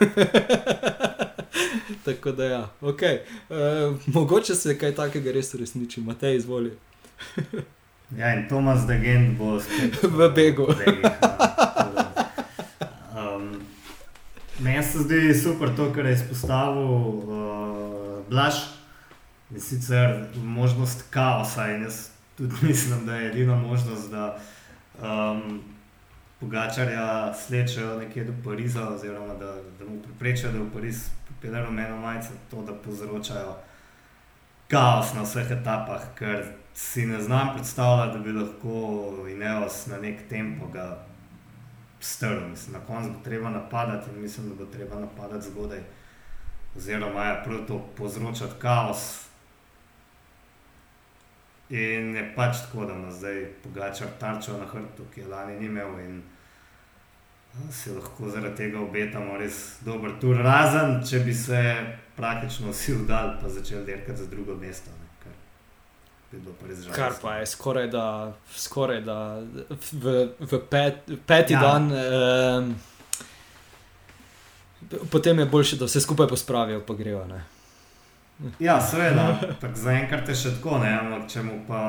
Tako 2.05 2.31
da, 2.31 2.45
ja, 2.45 2.69
okay. 2.81 3.19
uh, 3.49 3.95
mogoče 4.05 4.55
se 4.55 4.77
kaj 4.77 4.95
takega 4.95 5.31
res 5.31 5.53
uresniči, 5.53 6.01
Matej, 6.01 6.35
izvoli. 6.41 6.73
ja, 8.17 8.35
in 8.35 8.47
Tomas 8.49 8.85
Degen 8.87 9.35
bo 9.39 9.59
spet 9.61 10.03
v 10.03 10.29
begu. 10.35 10.67
Meni 14.59 14.83
se 14.83 14.99
zdi 14.99 15.33
super 15.33 15.75
to, 15.75 15.93
kar 15.93 16.05
je 16.05 16.13
izpostavil 16.13 16.81
uh, 16.81 18.25
Blaž, 18.29 18.53
in 19.51 19.61
sicer 19.61 20.25
možnost 20.35 21.03
kaosa. 21.09 21.67
In 21.67 21.83
jaz 21.83 22.09
tudi 22.37 22.55
mislim, 22.67 23.05
da 23.05 23.15
je 23.15 23.29
edina 23.29 23.55
možnost, 23.55 24.11
da 24.11 24.37
um, 25.01 25.61
Pogačarja 26.39 27.33
slečejo 27.33 27.97
nekje 27.99 28.23
do 28.23 28.33
Pariza, 28.43 28.89
oziroma 28.89 29.33
da, 29.33 29.55
da 29.79 29.85
mu 29.89 30.01
preprečijo, 30.01 30.51
da 30.51 30.59
v 30.59 30.69
Pariz 30.73 31.09
pripelje 31.27 31.65
rumeno 31.65 31.97
majico, 31.97 32.29
to, 32.51 32.61
da 32.61 32.73
povzročajo 32.73 33.55
kaos 34.67 35.13
na 35.13 35.21
vseh 35.21 35.51
etapah, 35.51 36.01
ker 36.15 36.45
si 36.73 37.05
ne 37.05 37.21
znam 37.21 37.53
predstavljati, 37.55 38.17
da 38.17 38.23
bi 38.23 38.31
lahko 38.31 39.27
Ineos 39.31 39.85
na 39.87 39.97
nek 39.97 40.29
tempo 40.29 40.67
ga 40.67 41.05
strl. 42.05 42.49
Mislim, 42.49 42.73
na 42.73 42.79
koncu 42.79 43.09
bo 43.09 43.23
treba 43.23 43.49
napadati 43.49 44.09
in 44.09 44.21
mislim, 44.21 44.49
da 44.49 44.55
bo 44.55 44.65
treba 44.65 44.99
napadati 44.99 45.45
zgodaj. 45.45 45.79
Oziroma, 46.77 47.23
je 47.23 47.43
prav 47.43 47.65
to 47.67 47.79
povzročati 47.97 48.53
kaos. 48.61 49.25
In 51.69 52.15
je 52.15 52.33
pač 52.35 52.57
tako, 52.65 52.85
da 52.85 52.93
ima 52.93 53.11
zdaj 53.11 53.45
pogačar 53.63 54.07
tarčo 54.19 54.57
na 54.57 54.65
hrbtu, 54.65 55.03
ki 55.13 55.21
je 55.21 55.27
lani 55.27 55.59
ni 55.59 55.65
imel 55.65 55.99
in 55.99 56.23
si 57.71 57.89
lahko 57.89 58.29
zaradi 58.29 58.55
tega 58.55 58.79
obetamo 58.79 59.37
res 59.37 59.77
dober 59.81 60.11
tur. 60.21 60.37
Razen, 60.37 60.99
če 61.09 61.19
bi 61.19 61.33
se 61.33 61.61
praktično 62.15 62.71
vsi 62.71 62.93
vdali 62.93 63.37
pa 63.41 63.49
začeli 63.49 63.85
dirkati 63.85 64.17
za 64.17 64.27
drugo 64.29 64.55
mesto. 64.55 64.91
Ne 64.99 65.04
bi 66.31 66.39
bilo 66.39 66.55
pa 66.61 66.67
res 66.67 66.83
žal. 66.83 66.93
Kar 66.95 67.13
pa 67.21 67.37
je 67.39 67.45
skoraj 67.45 67.87
da, 67.87 68.33
skoraj 68.55 69.01
da 69.01 69.19
v, 69.91 70.27
v 70.39 70.61
pet, 70.69 71.09
peti 71.25 71.53
ja. 71.53 71.61
dan. 71.61 71.91
Um, 71.91 72.75
Potem 75.11 75.39
je 75.39 75.45
boljše, 75.45 75.75
da 75.81 75.85
vse 75.85 76.01
skupaj 76.01 76.27
pospravijo, 76.27 76.83
pa 76.85 76.93
grejo. 76.93 77.23
Ne? 77.25 77.43
Ja, 78.59 78.81
seveda, 78.81 79.39
zaenkrat 79.73 80.29
je 80.29 80.35
še 80.35 80.55
tako, 80.57 80.79
ne, 80.83 80.91
ampak 80.93 81.29
če 81.31 81.43
mu 81.45 81.59
pa. 81.67 81.81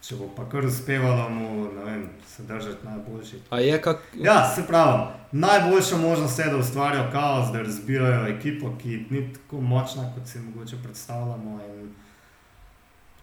Če 0.00 0.16
bo 0.16 0.30
pa 0.32 0.46
kar 0.48 0.64
uspevalo, 0.64 1.26
mu 1.28 1.66
vem, 1.84 2.06
se 2.24 2.46
držati 2.48 2.86
najboljši. 2.86 3.40
Kak... 3.84 4.06
Ja, 4.16 4.38
se 4.48 4.62
pravi, 4.64 5.02
najboljša 5.32 5.98
možnost 6.00 6.38
je, 6.40 6.46
da 6.48 6.56
ustvarijo 6.56 7.02
kaos, 7.12 7.50
da 7.52 7.60
razbijajo 7.60 8.22
ekipo, 8.30 8.72
ki 8.80 9.02
ni 9.10 9.26
tako 9.34 9.60
močna, 9.60 10.06
kot 10.14 10.24
si 10.28 10.40
mogoče 10.40 10.80
predstavljamo. 10.82 11.58
In 11.66 11.90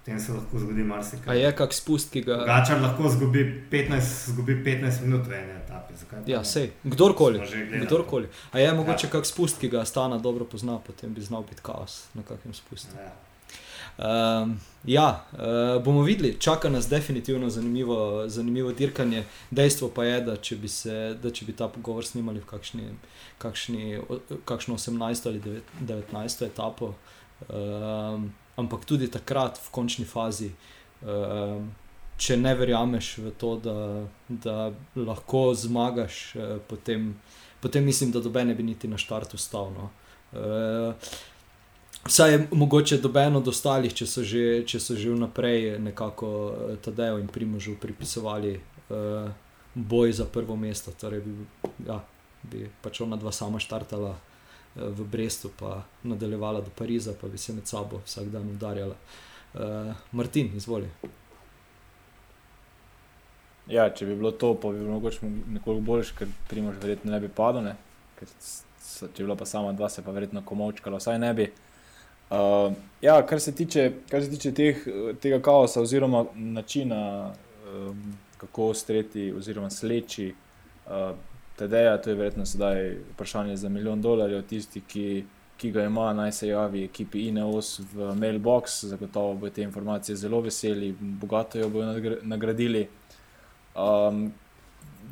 potem 0.08 0.20
se 0.20 0.32
lahko 0.32 0.60
zgodi 0.60 0.84
marsikaj. 0.84 1.42
Je 1.42 1.52
kak 1.56 1.74
spust, 1.74 2.12
ki 2.12 2.22
ga. 2.24 2.38
Gačar 2.48 2.80
lahko 2.82 3.10
zgubi 3.10 3.44
15, 3.72 4.32
zgubi 4.32 4.56
15 4.64 5.02
minut 5.04 5.28
v 5.28 5.36
eni 5.36 5.52
etapi. 5.52 5.94
Ja, 6.26 6.44
sej, 6.44 6.72
kdorkoli. 6.84 7.42
kdorkoli. 7.84 8.30
A 8.52 8.60
je 8.60 8.74
mogoče 8.74 9.08
ja. 9.08 9.12
kak 9.12 9.26
spust, 9.26 9.60
ki 9.60 9.68
ga 9.70 9.84
stana 9.86 10.18
dobro 10.18 10.46
pozna, 10.46 10.80
potem 10.80 11.14
bi 11.14 11.22
znal 11.22 11.44
biti 11.44 11.62
kaos 11.62 12.06
na 12.14 12.24
kakem 12.24 12.54
spustu. 12.54 12.96
Ja. 12.96 13.12
Um, 13.98 14.60
ja, 14.86 15.26
uh, 15.34 15.84
bomo 15.84 16.04
videli, 16.08 16.38
čaka 16.40 16.70
nas 16.70 16.88
definitivno 16.88 17.50
zanimivo, 17.50 18.30
zanimivo 18.30 18.72
dirkanje. 18.72 19.26
Dejstvo 19.52 19.90
pa 19.90 20.06
je, 20.06 20.22
da 20.22 20.36
če 20.38 20.56
bi, 20.56 20.68
se, 20.72 21.18
da 21.22 21.32
če 21.32 21.46
bi 21.46 21.56
ta 21.58 21.68
pogovor 21.68 22.06
snimali 22.06 22.40
v 22.40 22.46
kakšni, 22.46 22.90
kakšni, 23.38 24.00
kakšno 24.46 24.78
18 24.78 25.28
ali 25.28 25.62
19 25.82 26.46
etapo, 26.46 26.94
um, 27.50 28.30
ampak 28.58 28.86
tudi 28.86 29.08
takrat, 29.12 29.60
v 29.62 29.72
končni 29.72 30.06
fazi, 30.06 30.52
um, 31.02 31.70
če 32.18 32.38
ne 32.38 32.56
verjameš 32.58 33.12
v 33.22 33.32
to, 33.38 33.56
da, 33.62 33.78
da 34.28 34.58
lahko 34.98 35.52
zmagaš, 35.54 36.22
uh, 36.36 36.58
potem, 36.68 37.14
potem 37.62 37.86
mislim, 37.86 38.12
da 38.12 38.24
dobe 38.26 38.46
ne 38.46 38.56
bi 38.58 38.66
niti 38.66 38.90
na 38.90 38.98
štartu 38.98 39.38
stavno. 39.38 39.92
Uh, 40.34 40.94
Vsaj 42.08 42.32
je 42.32 42.48
mogoče 42.52 42.98
dobeno 42.98 43.42
do 43.44 43.52
ostalih, 43.52 43.92
če 43.94 44.06
so 44.08 44.22
že, 44.24 44.64
če 44.64 44.80
so 44.80 44.96
že 44.96 45.12
vnaprej 45.12 45.74
nekako 45.84 46.30
Tadejo 46.82 47.18
in 47.20 47.28
Primožu 47.28 47.76
pripisovali 47.82 48.54
uh, 48.56 49.28
boj 49.76 50.14
za 50.16 50.26
prvo 50.26 50.56
mesto. 50.56 50.94
Torej 50.96 51.22
bi, 51.26 51.34
ja, 51.88 52.00
bi 52.48 52.70
pač 52.82 53.02
ona 53.04 53.20
dva 53.20 53.32
sama 53.36 53.60
štartala 53.60 54.16
v 54.78 55.06
Brestu, 55.12 55.50
pa 55.60 55.84
nadaljevala 56.04 56.62
do 56.62 56.72
Pariza, 56.78 57.14
pa 57.22 57.28
bi 57.28 57.38
se 57.38 57.54
med 57.54 57.68
sabo 57.68 58.02
vsak 58.06 58.30
dan 58.34 58.50
udarjala. 58.50 58.96
Uh, 59.54 59.96
Martin, 60.12 60.52
izvoli. 60.56 60.90
Ja, 63.68 63.90
če 63.90 64.06
bi 64.06 64.16
bilo 64.16 64.32
to, 64.32 64.54
pa 64.56 64.70
bi 64.72 64.80
bilo 64.80 65.02
nekoliko 65.54 65.84
boljše, 65.84 66.16
ker 66.20 66.30
primož 66.50 66.78
verjetno 66.82 67.12
ne 67.12 67.20
bi 67.20 67.30
padlo, 67.30 67.62
ne? 67.62 67.76
ker 68.20 68.30
če 68.30 69.08
bi 69.18 69.26
bila 69.26 69.36
pa 69.36 69.46
sama 69.46 69.74
dva, 69.74 69.90
se 69.90 70.04
pa 70.06 70.14
verjetno 70.16 70.44
komovčkala, 70.46 71.02
vsaj 71.02 71.20
ne 71.20 71.34
bi. 71.34 71.50
Uh, 72.28 72.76
ja, 73.02 73.18
kar 73.28 73.40
se 73.40 73.56
tiče, 73.56 73.90
kar 74.12 74.24
se 74.24 74.30
tiče 74.30 74.52
teh, 74.54 74.88
tega 75.24 75.40
kaosa 75.44 75.82
oziroma 75.82 76.26
načina, 76.36 77.34
um, 77.72 78.14
kako 78.38 78.74
streti 78.78 79.32
oziroma 79.34 79.70
sleči 79.74 80.30
uh, 80.32 81.12
TD-ja, 81.58 81.98
to 81.98 82.10
je 82.10 82.16
verjetno 82.16 82.46
sedaj 82.46 82.96
vprašanje 83.14 83.56
za 83.58 83.70
milijon 83.70 84.02
dolarjev. 84.02 84.44
Tisti, 84.46 84.82
ki, 84.88 85.26
ki 85.58 85.72
ga 85.72 85.84
ima, 85.84 86.14
naj 86.14 86.32
se 86.32 86.48
javi 86.48 86.84
ekipi 86.86 87.28
INEOS 87.28 87.80
v 87.94 88.12
mailbox, 88.16 88.84
zagotovo 88.86 89.34
bo 89.34 89.50
te 89.50 89.62
informacije 89.62 90.16
zelo 90.16 90.42
veseli, 90.42 90.92
bogato 91.00 91.60
jo 91.60 91.70
bodo 91.70 92.18
nagradili. 92.22 92.88
Um, 93.76 94.32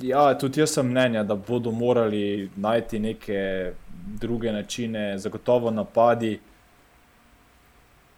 ja, 0.02 0.38
tudi 0.38 0.60
jaz 0.60 0.76
sem 0.78 0.88
mnenja, 0.88 1.24
da 1.24 1.36
bodo 1.36 1.72
morali 1.72 2.50
najti 2.56 3.00
neke 3.00 3.72
druge 4.22 4.52
načine, 4.52 5.18
zagotovo 5.18 5.72
napadi. 5.72 6.40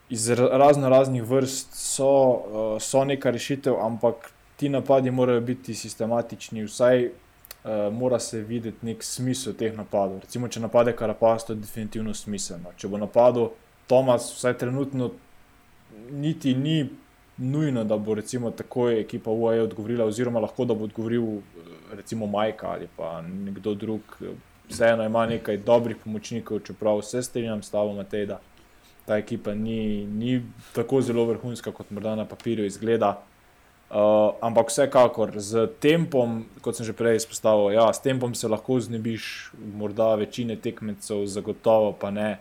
Iz 0.09 0.30
razno 0.30 0.89
raznih 0.89 1.23
vrst 1.23 1.75
so, 1.75 2.78
so 2.80 3.05
neka 3.05 3.32
rešitev, 3.32 3.80
ampak 3.86 4.32
ti 4.55 4.69
napadi 4.69 5.11
morajo 5.11 5.41
biti 5.41 5.75
sistematični, 5.75 6.63
vsaj 6.63 7.09
uh, 7.64 7.93
mora 7.93 8.20
se 8.20 8.41
videti 8.41 8.86
nek 8.86 9.03
smisel 9.03 9.53
teh 9.53 9.76
napadov. 9.78 10.20
Recimo, 10.26 10.47
če 10.47 10.60
napade 10.60 10.95
Karapaz, 10.95 11.45
to 11.45 11.53
je 11.53 11.62
definitivno 11.64 12.14
smiselno. 12.14 12.74
Če 12.78 12.88
bo 12.88 12.97
napadel 12.97 13.49
Tomas, 13.88 14.32
vsaj 14.36 14.58
trenutno, 14.58 15.12
niti 16.12 16.55
ni 16.55 16.89
nujno, 17.38 17.84
da 17.84 17.97
bo 17.97 18.16
recimo 18.16 18.51
takoj 18.51 18.99
ekipa 18.99 19.32
UAE 19.32 19.62
odgovorila, 19.62 20.05
oziroma 20.05 20.39
lahko 20.39 20.66
da 20.66 20.74
bo 20.74 20.84
odgovoril 20.84 21.24
eh, 21.24 21.95
recimo 21.95 22.28
Majka 22.28 22.68
ali 22.68 22.88
pa 22.95 23.22
nekdo 23.22 23.74
drug. 23.74 24.01
Vseeno 24.70 25.03
ima 25.05 25.26
nekaj 25.26 25.58
dobrih 25.58 25.95
pomočnikov, 26.03 26.60
čeprav 26.60 26.99
vse 26.99 27.22
strinjam 27.24 27.64
s 27.64 27.72
tabo, 27.72 27.93
Matej, 27.93 28.26
da 28.26 28.39
ta 29.05 29.18
ekipa 29.18 29.53
ni, 29.55 30.05
ni 30.05 30.41
tako 30.76 31.01
zelo 31.01 31.24
vrhunska, 31.26 31.72
kot 31.72 31.91
morda 31.91 32.16
na 32.16 32.26
papirju 32.26 32.66
izgleda. 32.66 33.22
Uh, 33.88 34.35
ampak 34.43 34.67
vsekakor 34.67 35.31
z 35.39 35.63
tempom, 35.79 36.43
kot 36.59 36.75
sem 36.75 36.83
že 36.83 36.91
prej 36.91 37.23
izpostavil, 37.23 37.71
ja, 37.71 37.88
s 37.88 38.03
tempom 38.03 38.35
se 38.35 38.43
lahko 38.51 38.75
znebiš 38.83 39.55
morda 39.55 40.11
večine 40.19 40.59
tekmecev, 40.59 41.23
zagotovo 41.23 41.93
pa 41.95 42.11
ne 42.11 42.35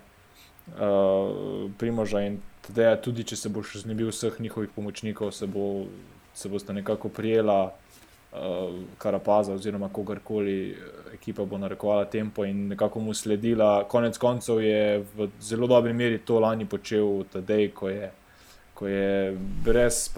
uh, 0.74 1.70
Primoža 1.78 2.24
in 2.26 2.40
teda, 2.66 2.96
tudi 2.98 3.22
če 3.22 3.38
se 3.38 3.48
boš 3.48 3.76
znebil 3.86 4.10
vseh 4.10 4.40
njihovih 4.42 4.74
pomočnikov, 4.74 5.30
se, 5.30 5.46
bo, 5.46 5.86
se 6.34 6.50
boste 6.50 6.74
nekako 6.74 7.14
prijela 7.14 7.70
uh, 7.70 8.74
Karapaza 8.98 9.54
oziroma 9.54 9.86
kogarkoli, 9.86 10.74
ekipa 11.14 11.46
bo 11.46 11.62
narekovala 11.62 12.10
tempo 12.10 12.42
in 12.42 12.74
nekako 12.74 13.06
mu 13.06 13.14
sledila. 13.14 13.86
Konec 13.86 14.18
koncev 14.18 14.66
je 14.66 15.04
v 15.14 15.30
zelo 15.38 15.70
dobri 15.70 15.94
meri 15.94 16.18
to 16.18 16.42
lani 16.42 16.66
počel 16.66 17.22
Tadej, 17.30 17.70
ko 17.70 17.94
je 17.94 18.10
ko 18.76 18.86
je 18.86 19.36
brez 19.64 20.10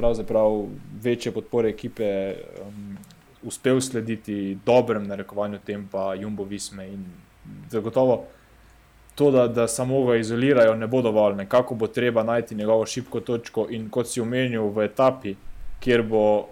večje 1.02 1.32
podpore 1.32 1.68
ekipe 1.68 2.34
um, 2.34 2.96
uspel 3.42 3.80
slediti 3.80 4.58
dobrem 4.66 5.06
narekovanju 5.06 5.58
tempa 5.66 6.14
Jumbo 6.14 6.44
Visme 6.44 6.88
in 6.88 7.04
zagotovo. 7.70 8.24
To, 9.14 9.30
da, 9.30 9.48
da 9.48 9.68
samo 9.68 10.04
ga 10.06 10.16
izolirajo, 10.16 10.74
ne 10.74 10.86
bo 10.86 11.02
dovolj, 11.02 11.34
nekako 11.36 11.74
bo 11.74 11.86
treba 11.86 12.22
najti 12.22 12.54
njegovo 12.54 12.86
šibko 12.86 13.20
točko. 13.20 13.66
In 13.70 13.90
kot 13.90 14.08
si 14.08 14.20
omenil, 14.20 14.68
v 14.74 14.84
etapi, 14.86 15.34
kjer 15.80 16.02
bo 16.02 16.24
uh, 16.38 16.46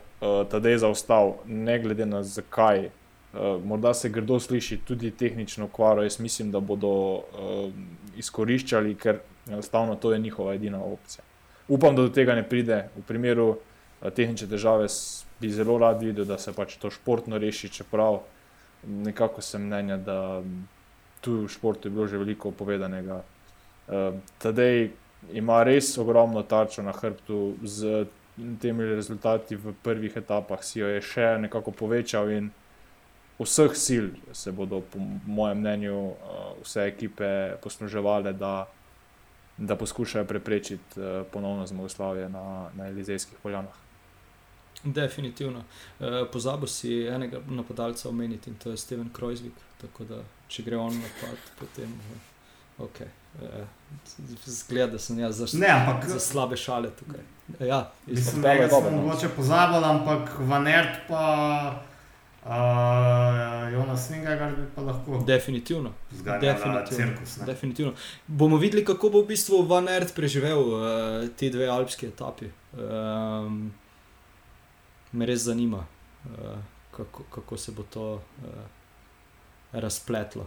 Tadej 0.51 0.79
zaostal, 0.79 1.37
ne 1.47 1.79
glede 1.79 2.07
na 2.07 2.23
zakaj, 2.23 2.87
uh, 2.87 3.63
morda 3.65 3.95
se 3.95 4.09
grdo 4.09 4.41
sliši 4.41 4.81
tudi 4.87 5.11
tehnično 5.11 5.69
kvaro. 5.69 6.03
Jaz 6.03 6.21
mislim, 6.21 6.51
da 6.51 6.61
bodo 6.61 6.91
uh, 6.91 7.71
izkoriščali, 8.17 8.95
ker 8.95 9.23
enostavno 9.49 9.95
to 9.95 10.13
je 10.13 10.19
njihova 10.19 10.55
edina 10.55 10.83
opcija. 10.83 11.23
Upam, 11.69 11.97
da 11.97 12.03
do 12.03 12.15
tega 12.15 12.35
ne 12.35 12.45
pride. 12.47 12.89
V 12.97 13.03
primeru 13.09 13.49
uh, 13.57 14.11
tehnične 14.15 14.49
težave 14.49 14.87
bi 15.41 15.51
zelo 15.51 15.79
rad 15.79 16.03
videl, 16.03 16.25
da 16.25 16.39
se 16.39 16.53
pač 16.53 16.77
to 16.81 16.91
športno 16.91 17.39
reši, 17.39 17.69
čeprav 17.69 18.21
nekako 18.87 19.43
sem 19.43 19.67
mnenja, 19.67 19.97
da 19.97 20.43
tu 21.21 21.43
v 21.43 21.49
športu 21.51 21.89
je 21.89 21.93
bilo 21.93 22.07
že 22.07 22.19
veliko 22.19 22.51
povedanega. 22.51 23.23
Uh, 23.89 24.15
Tadej 24.39 24.93
ima 25.33 25.63
res 25.65 25.99
ogromno 25.99 26.43
tarčo 26.43 26.83
na 26.83 26.93
hrbtu 26.93 27.57
z 27.63 28.07
temi 28.61 28.85
rezultati 28.85 29.57
v 29.57 29.75
prvih 29.83 30.17
etapah, 30.17 30.63
si 30.63 30.81
jo 30.81 30.87
je 30.87 31.01
še 31.03 31.37
nekako 31.41 31.73
povečal 31.73 32.31
in 32.31 32.51
vseh 33.41 33.75
sil 33.75 34.07
se 34.33 34.53
bodo, 34.53 34.81
po 34.81 35.01
mojem 35.27 35.61
mnenju, 35.61 35.97
uh, 35.97 36.53
vse 36.63 36.87
ekipe 36.87 37.57
posluževale, 37.63 38.33
da, 38.33 38.67
da 39.59 39.77
poskušajo 39.77 40.25
preprečiti 40.25 41.01
uh, 41.01 41.27
ponovno 41.33 41.67
zmagoslavje 41.67 42.29
na, 42.29 42.71
na 42.75 42.87
Elizejskih 42.87 43.39
poljanah. 43.43 43.87
Definitivno. 44.85 45.65
E, 46.01 46.25
Pozabil 46.33 46.69
si 46.69 47.07
enega 47.07 47.41
napadalca 47.49 48.09
omeniti 48.09 48.51
in 48.51 48.57
to 48.57 48.71
je 48.71 48.77
Steven 48.77 49.09
Krojzvik. 49.13 49.53
Tako 49.81 50.05
da, 50.05 50.21
če 50.49 50.63
gre 50.63 50.77
on 50.77 50.95
napad, 50.95 51.39
potem 51.59 51.91
je 51.91 52.19
ok. 52.85 53.01
E, 53.01 53.65
Zgleda, 54.45 54.93
da 54.93 54.99
sem 54.99 55.19
jaz 55.19 55.37
za, 55.37 55.59
Ne, 55.59 55.69
ampak 55.69 56.09
za 56.09 56.21
slabe 56.21 56.57
šale 56.57 56.91
tukaj. 56.91 57.21
Ja, 57.61 57.93
Mislim, 58.07 58.43
da 58.43 58.53
je 58.53 58.69
mogoče 58.91 59.29
pozabil, 59.37 59.85
ampak 59.85 60.31
Vanert 60.39 61.09
pa 61.09 61.83
uh, 62.47 63.73
Jonas 63.73 64.11
Vingard 64.11 64.57
bi 64.57 64.67
pa 64.75 64.83
lahko 64.83 65.23
definitivno. 65.27 65.93
definitivno. 66.41 66.87
cirkus. 66.87 67.37
ne. 67.37 67.47
Definitivno. 67.47 67.93
Bomo 68.27 68.57
videli, 68.57 68.85
kako 68.85 69.11
bo 69.11 69.23
v 69.23 69.27
bistvu 69.27 69.63
Van 69.67 69.89
Ert 69.89 70.15
preživel 70.15 70.59
uh, 70.59 71.29
te 71.37 71.51
dve 71.51 71.69
alpske 71.69 72.07
etapi. 72.07 72.51
Um, 72.77 73.73
me 75.13 75.27
res 75.27 75.41
zanima, 75.41 75.87
uh, 76.25 76.59
kako, 76.91 77.23
kako 77.31 77.57
se 77.57 77.73
bo 77.73 77.83
to 77.83 78.15
uh, 78.15 78.21
razpletlo. 79.73 80.47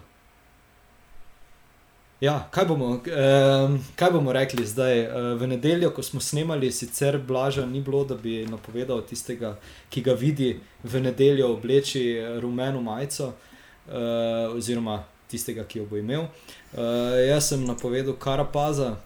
Ja, 2.21 2.47
kaj 2.51 2.65
bomo, 2.65 2.85
um, 2.85 3.85
kaj 3.95 4.11
bomo 4.11 4.33
rekli 4.33 4.65
zdaj? 4.65 5.05
Uh, 5.07 5.39
v 5.39 5.47
nedeljo, 5.47 5.91
ko 5.95 6.03
smo 6.03 6.19
snemali, 6.19 6.71
sicer 6.71 7.17
Blaža 7.17 7.65
ni 7.65 7.79
bilo, 7.81 8.03
da 8.03 8.15
bi 8.15 8.43
napovedal 8.45 8.99
tistega, 9.07 9.53
ki 9.89 10.03
ga 10.03 10.13
vidi 10.19 10.59
v 10.83 10.99
nedeljo 10.99 11.53
obleči 11.53 12.19
rumeno 12.43 12.81
majico, 12.81 13.31
uh, 13.31 14.51
oziroma 14.51 15.03
tistega, 15.31 15.63
ki 15.63 15.79
jo 15.79 15.85
bo 15.87 15.97
imel. 15.97 16.27
Uh, 16.73 17.15
jaz 17.23 17.53
sem 17.53 17.63
napovedal 17.63 18.19
Karapaza, 18.19 18.97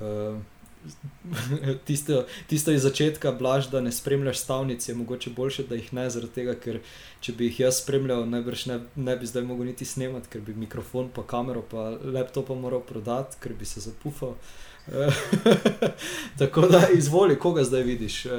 uh, 0.00 0.40
tisto, 1.86 2.24
tisto 2.46 2.72
iz 2.72 2.82
začetka, 2.82 3.32
blaž, 3.32 3.66
da 3.66 3.80
ne 3.80 3.92
spremljaš 3.92 4.38
stavnic, 4.38 4.88
je 4.88 4.94
mogoče 4.94 5.30
boljše, 5.30 5.62
da 5.68 5.74
jih 5.74 5.92
ne, 5.92 6.10
zaradi 6.10 6.32
tega, 6.32 6.54
ker 6.54 6.80
če 7.20 7.32
bi 7.32 7.48
jih 7.48 7.60
jaz 7.60 7.80
spremljal, 7.82 8.26
najbrž 8.28 8.66
ne, 8.66 8.78
ne 8.96 9.16
bi 9.16 9.26
zdaj 9.26 9.46
mogel 9.48 9.70
niti 9.72 9.84
snemati, 9.84 10.28
ker 10.32 10.44
bi 10.44 10.54
mikrofon, 10.54 11.08
pa 11.14 11.24
kamero, 11.26 11.64
pa 11.70 11.90
laptop 12.04 12.52
moral 12.58 12.84
prodati, 12.84 13.40
ker 13.40 13.56
bi 13.58 13.64
se 13.64 13.80
zapufal. 13.80 14.36
Tako 16.38 16.68
da 16.68 16.82
izvoli, 16.92 17.38
koga 17.40 17.64
zdaj 17.64 17.82
vidiš 17.82 18.26
eh, 18.26 18.30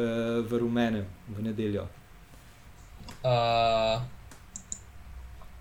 v 0.46 0.60
rumenem 0.62 1.06
v 1.28 1.42
nedeljo. 1.42 1.88
Uh, 3.26 3.98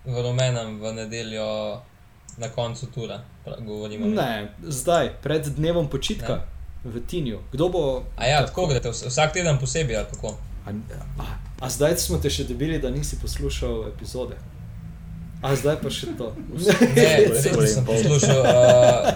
v 0.05 0.21
rumenem 0.21 0.77
v 0.81 0.91
nedeljo 0.93 1.47
na 2.37 2.49
koncu 2.53 2.85
tura, 2.93 3.23
govorimo. 3.59 4.05
Ne, 4.05 4.53
zdaj, 4.61 5.15
pred 5.23 5.47
dnevom 5.57 5.89
počitka 5.89 6.43
v 6.85 7.01
Tinju. 7.01 7.39
Kdo 7.51 7.69
bo 7.69 8.03
A 8.15 8.25
ja, 8.25 8.45
tako 8.45 8.67
greste, 8.67 8.89
vs- 8.89 9.07
vsak 9.07 9.33
teden 9.33 9.57
posebej, 9.57 9.97
ali 9.97 10.05
kako? 10.11 10.37
A, 10.65 10.69
a, 11.19 11.25
a 11.59 11.69
zdaj 11.69 11.97
smo 11.97 12.17
te 12.17 12.29
še 12.29 12.43
dobili, 12.43 12.79
da 12.79 12.89
nisi 12.89 13.17
poslušal 13.17 13.87
epizode. 13.87 14.35
A 15.41 15.55
zdaj 15.55 15.75
pa 15.77 15.89
še 15.89 16.07
to. 16.17 16.31
Ne, 16.95 17.05
res 17.27 17.45
nisem 17.47 17.85
poslušal. 17.85 18.39
Uh, 18.39 19.09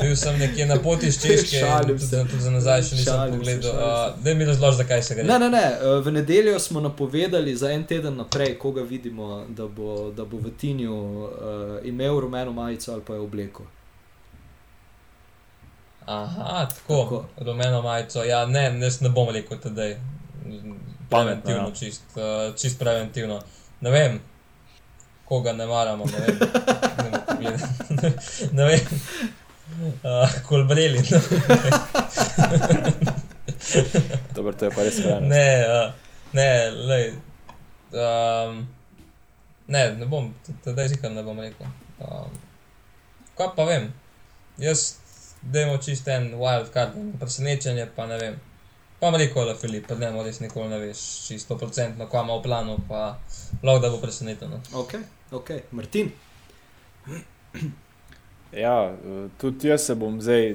bil 0.00 0.16
sem 0.16 0.38
nekje 0.38 0.66
na 0.66 0.78
poti 0.78 1.06
iz 1.06 1.20
Češke, 1.22 1.60
tudi, 1.86 2.06
za 2.38 2.50
nazaj 2.50 2.82
še 2.82 2.96
nisem 2.96 3.20
pogledal. 3.30 3.70
Uh, 3.72 4.24
da 4.24 4.34
mi 4.34 4.44
razloži, 4.44 4.76
zakaj 4.76 5.02
se 5.02 5.14
gre. 5.14 5.24
Ne, 5.24 5.38
ne, 5.38 5.50
ne. 5.50 5.62
eh, 5.72 6.00
V 6.00 6.12
nedeljo 6.12 6.58
smo 6.58 6.80
napovedali 6.80 7.54
za 7.56 7.70
en 7.70 7.84
teden 7.84 8.16
naprej, 8.16 8.56
koga 8.58 8.82
vidimo, 8.82 9.44
da 9.50 9.66
bo, 9.68 10.10
da 10.10 10.24
bo 10.24 10.38
v 10.38 10.50
Tinju 10.52 10.96
uh, 11.20 11.28
imel 11.84 12.18
rumeno 12.20 12.52
majico 12.52 12.92
ali 12.92 13.02
pa 13.02 13.14
jo 13.14 13.24
obleko. 13.24 13.62
Aha, 16.06 16.66
tako, 16.66 17.02
Tako. 17.02 17.24
rumeno 17.36 17.82
majico. 17.82 18.24
Ja, 18.24 18.46
ne, 18.46 18.70
ne, 18.70 18.88
ne 19.00 19.08
bom 19.08 19.28
rekel 19.28 19.58
tedaj. 19.58 19.96
Preventivno, 21.10 21.68
ja. 21.68 21.74
čist, 21.74 22.02
uh, 22.16 22.56
čist 22.56 22.78
preventivno. 22.78 23.40
Ne 23.80 23.90
vem, 23.90 24.20
koga 25.24 25.52
ne 25.52 25.66
maramo, 25.66 26.04
ne 26.04 26.18
vem. 26.18 26.38
Ne, 27.40 27.50
ne 28.56 28.64
vem. 28.64 28.80
Uh, 30.02 30.42
kolbreli. 30.48 31.02
Dobro, 34.34 34.52
to 34.52 34.64
je 34.64 34.70
pa 34.70 34.82
res 34.82 34.98
skrajno. 34.98 35.28
Ne, 35.28 35.64
uh, 35.68 35.92
ne, 36.32 36.70
lej. 36.70 37.12
Um, 37.92 38.66
ne, 39.66 39.94
ne 39.94 40.06
bom, 40.06 40.34
tedaj 40.64 40.88
zikar 40.88 41.12
ne 41.12 41.22
bom 41.22 41.38
rekel. 41.40 41.66
Um, 42.00 42.30
kaj 43.38 43.52
pa 43.56 43.64
vem, 43.68 43.92
jaz 44.58 45.01
dajmo 45.42 45.76
čist 45.82 46.08
en 46.08 46.32
wild 46.40 46.72
card, 46.72 46.96
presenečenje, 47.20 47.86
pa 47.96 48.06
ne 48.06 48.18
vem. 48.18 48.40
Pa 49.00 49.10
bom 49.10 49.18
rekel, 49.18 49.46
da 49.46 49.54
Filip, 49.58 49.88
pa 49.88 49.96
ne, 49.98 50.10
res 50.22 50.38
nikoli 50.40 50.70
ne 50.70 50.78
veš, 50.78 51.00
čisto 51.26 51.58
procentno, 51.58 52.06
kaj 52.06 52.22
ima 52.22 52.36
v 52.38 52.42
planu, 52.42 52.76
pa 52.88 53.00
lahko 53.62 53.80
da 53.82 53.90
bo 53.90 53.98
presenečen. 54.02 54.60
Ok, 54.78 54.94
ok, 55.34 55.50
Martin. 55.72 56.12
Ja, 58.52 58.94
tudi 59.40 59.68
jaz 59.68 59.86
se 59.88 59.94
bom 59.94 60.20
zdaj 60.20 60.54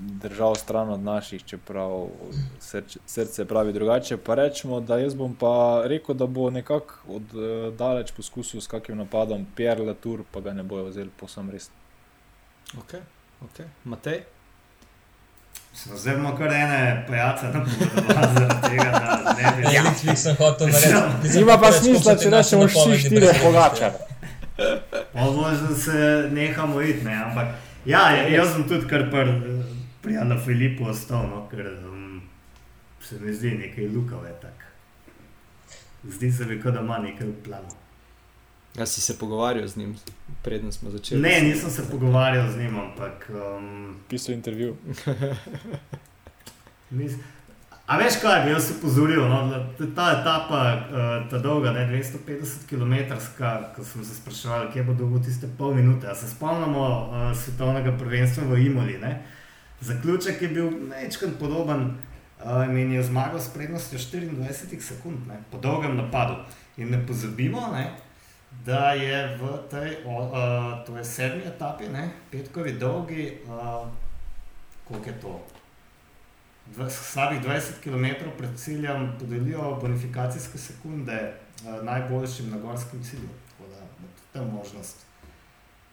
držal 0.00 0.54
stran 0.54 0.90
od 0.90 1.00
naših, 1.00 1.44
čeprav 1.44 2.08
srce, 2.60 2.98
srce 3.06 3.44
pravi 3.44 3.72
drugače. 3.72 4.16
Pa 4.16 4.34
rečemo, 4.34 4.80
da 4.80 4.98
jaz 4.98 5.14
bom 5.14 5.34
pa 5.34 5.82
rekel, 5.86 6.14
da 6.14 6.26
bo 6.26 6.50
nekako 6.50 6.94
od 7.08 7.22
eh, 7.22 7.70
daleč 7.76 8.12
poskusil 8.16 8.60
s 8.60 8.66
kakim 8.66 8.96
napadom 8.96 9.46
Pierre 9.56 9.84
Latour, 9.84 10.22
pa 10.32 10.40
ga 10.40 10.52
ne 10.52 10.62
bojo 10.62 10.84
vzeli 10.84 11.10
posem 11.20 11.50
res. 11.50 11.70
Ok, 12.78 12.94
ok. 13.44 13.64
Matej. 13.84 14.20
Smo 15.74 15.96
zdaj 15.96 16.14
imamo 16.14 16.36
kar 16.36 16.46
ene 16.48 17.04
pajace 17.08 17.46
na 17.46 17.64
podlagi 17.64 18.34
zaradi 18.34 18.68
tega, 18.68 18.90
da 19.24 19.34
ne 19.34 19.52
bi 19.56 19.74
Ja, 19.74 19.82
Netflix 19.82 20.16
sem 20.16 20.36
hotel 20.36 20.68
narediti. 20.68 21.22
nisem 21.22 21.42
Ima 21.42 21.58
pa 21.58 21.72
smisla, 21.72 22.16
če 22.16 22.30
rečemo 22.30 22.64
vsi 22.64 23.08
veze. 23.10 23.40
pogačare. 23.44 23.94
Možno, 25.14 25.44
se 25.76 25.96
nehamo 26.32 26.80
iti, 26.80 27.04
ne? 27.04 27.14
ampak 27.14 27.46
ja, 27.84 28.10
jaz 28.10 28.52
sem 28.52 28.68
tudi 28.68 28.86
kar 28.86 29.10
pri 29.10 29.32
prijatelju 30.02 30.40
Filipu 30.44 30.84
ostal, 30.84 31.22
no? 31.24 31.48
ker 31.48 31.66
um, 31.84 32.22
se 33.02 33.18
mi 33.20 33.32
zdi 33.34 33.50
nekaj 33.50 33.88
lukave. 33.88 34.32
Tak. 34.42 34.64
Zdi 36.04 36.32
se 36.32 36.44
mi, 36.44 36.60
kot 36.62 36.74
da 36.74 36.80
ima 36.80 36.98
nekaj 36.98 37.26
v 37.26 37.42
planu. 37.44 37.68
Ja, 38.78 38.86
si 38.86 39.00
se 39.00 39.18
pogovarjal 39.18 39.68
z 39.68 39.76
njim, 39.76 39.96
preden 40.42 40.72
smo 40.72 40.90
začeli. 40.90 41.20
Ne, 41.20 41.40
nisem 41.40 41.70
se 41.70 41.90
pogovarjal 41.90 42.52
z 42.52 42.58
njim, 42.58 42.78
ampak. 42.80 43.30
Um, 43.58 43.96
Pisal 44.08 44.34
intervju. 44.34 44.76
Mis... 46.90 47.12
A 47.86 47.96
veš 47.98 48.14
kaj, 48.22 48.44
bi 48.44 48.50
jaz 48.50 48.70
upozoril, 48.70 49.28
no, 49.28 49.46
da 49.50 49.58
t- 49.78 49.88
ta 49.94 50.06
etapa, 50.20 50.60
uh, 50.72 51.30
ta 51.30 51.38
dolga, 51.38 51.72
ne, 51.72 51.86
250 51.90 52.64
km, 52.68 52.94
ko 53.76 53.84
smo 53.84 54.04
se 54.04 54.14
spraševali, 54.14 54.70
kje 54.72 54.82
bo 54.82 54.94
dolgo 54.94 55.18
tiste 55.18 55.48
pol 55.58 55.74
minute. 55.74 56.08
A 56.08 56.14
se 56.14 56.30
spomnimo 56.30 56.86
uh, 56.86 57.36
svetovnega 57.36 57.92
prvenstva 57.98 58.44
v 58.44 58.66
Imoli. 58.66 58.96
Ne? 58.98 59.22
Zaključek 59.80 60.42
je 60.42 60.48
bil 60.48 60.70
nekaj 60.88 61.34
podoben 61.40 61.98
uh, 62.44 62.64
in 62.70 62.92
je 62.92 63.02
zmagal 63.02 63.40
s 63.40 63.52
prednostjo 63.52 63.98
24 63.98 64.80
sekund, 64.80 65.26
ne, 65.28 65.42
po 65.50 65.58
dolgem 65.58 65.96
napadu. 65.96 66.40
In 66.76 66.90
ne 66.90 67.06
pozabimo, 67.06 67.68
ne, 67.72 67.90
da 68.64 68.92
je 68.92 69.36
v 69.36 69.58
tej, 69.70 69.96
o, 70.04 70.16
uh, 70.22 70.84
to 70.86 70.96
je 70.96 71.04
sedmi 71.04 71.42
etapi, 71.46 71.88
ne, 71.88 72.10
petkovi 72.30 72.72
dolgi, 72.72 73.38
uh, 73.46 73.88
koliko 74.84 75.08
je 75.08 75.20
to? 75.20 75.40
v 76.66 76.86
slabih 76.90 77.42
20 77.42 77.82
km 77.82 78.30
pred 78.38 78.50
ciljem 78.56 79.12
podelijo 79.18 79.78
bonifikacijske 79.80 80.58
sekunde 80.58 81.34
uh, 81.66 81.84
najboljšim 81.84 82.50
na 82.50 82.58
gorskem 82.58 83.02
cilju. 83.02 83.28
Tako 83.50 83.70
da 83.70 83.80
bo 83.80 84.08
tam 84.32 84.54
možnost 84.54 85.06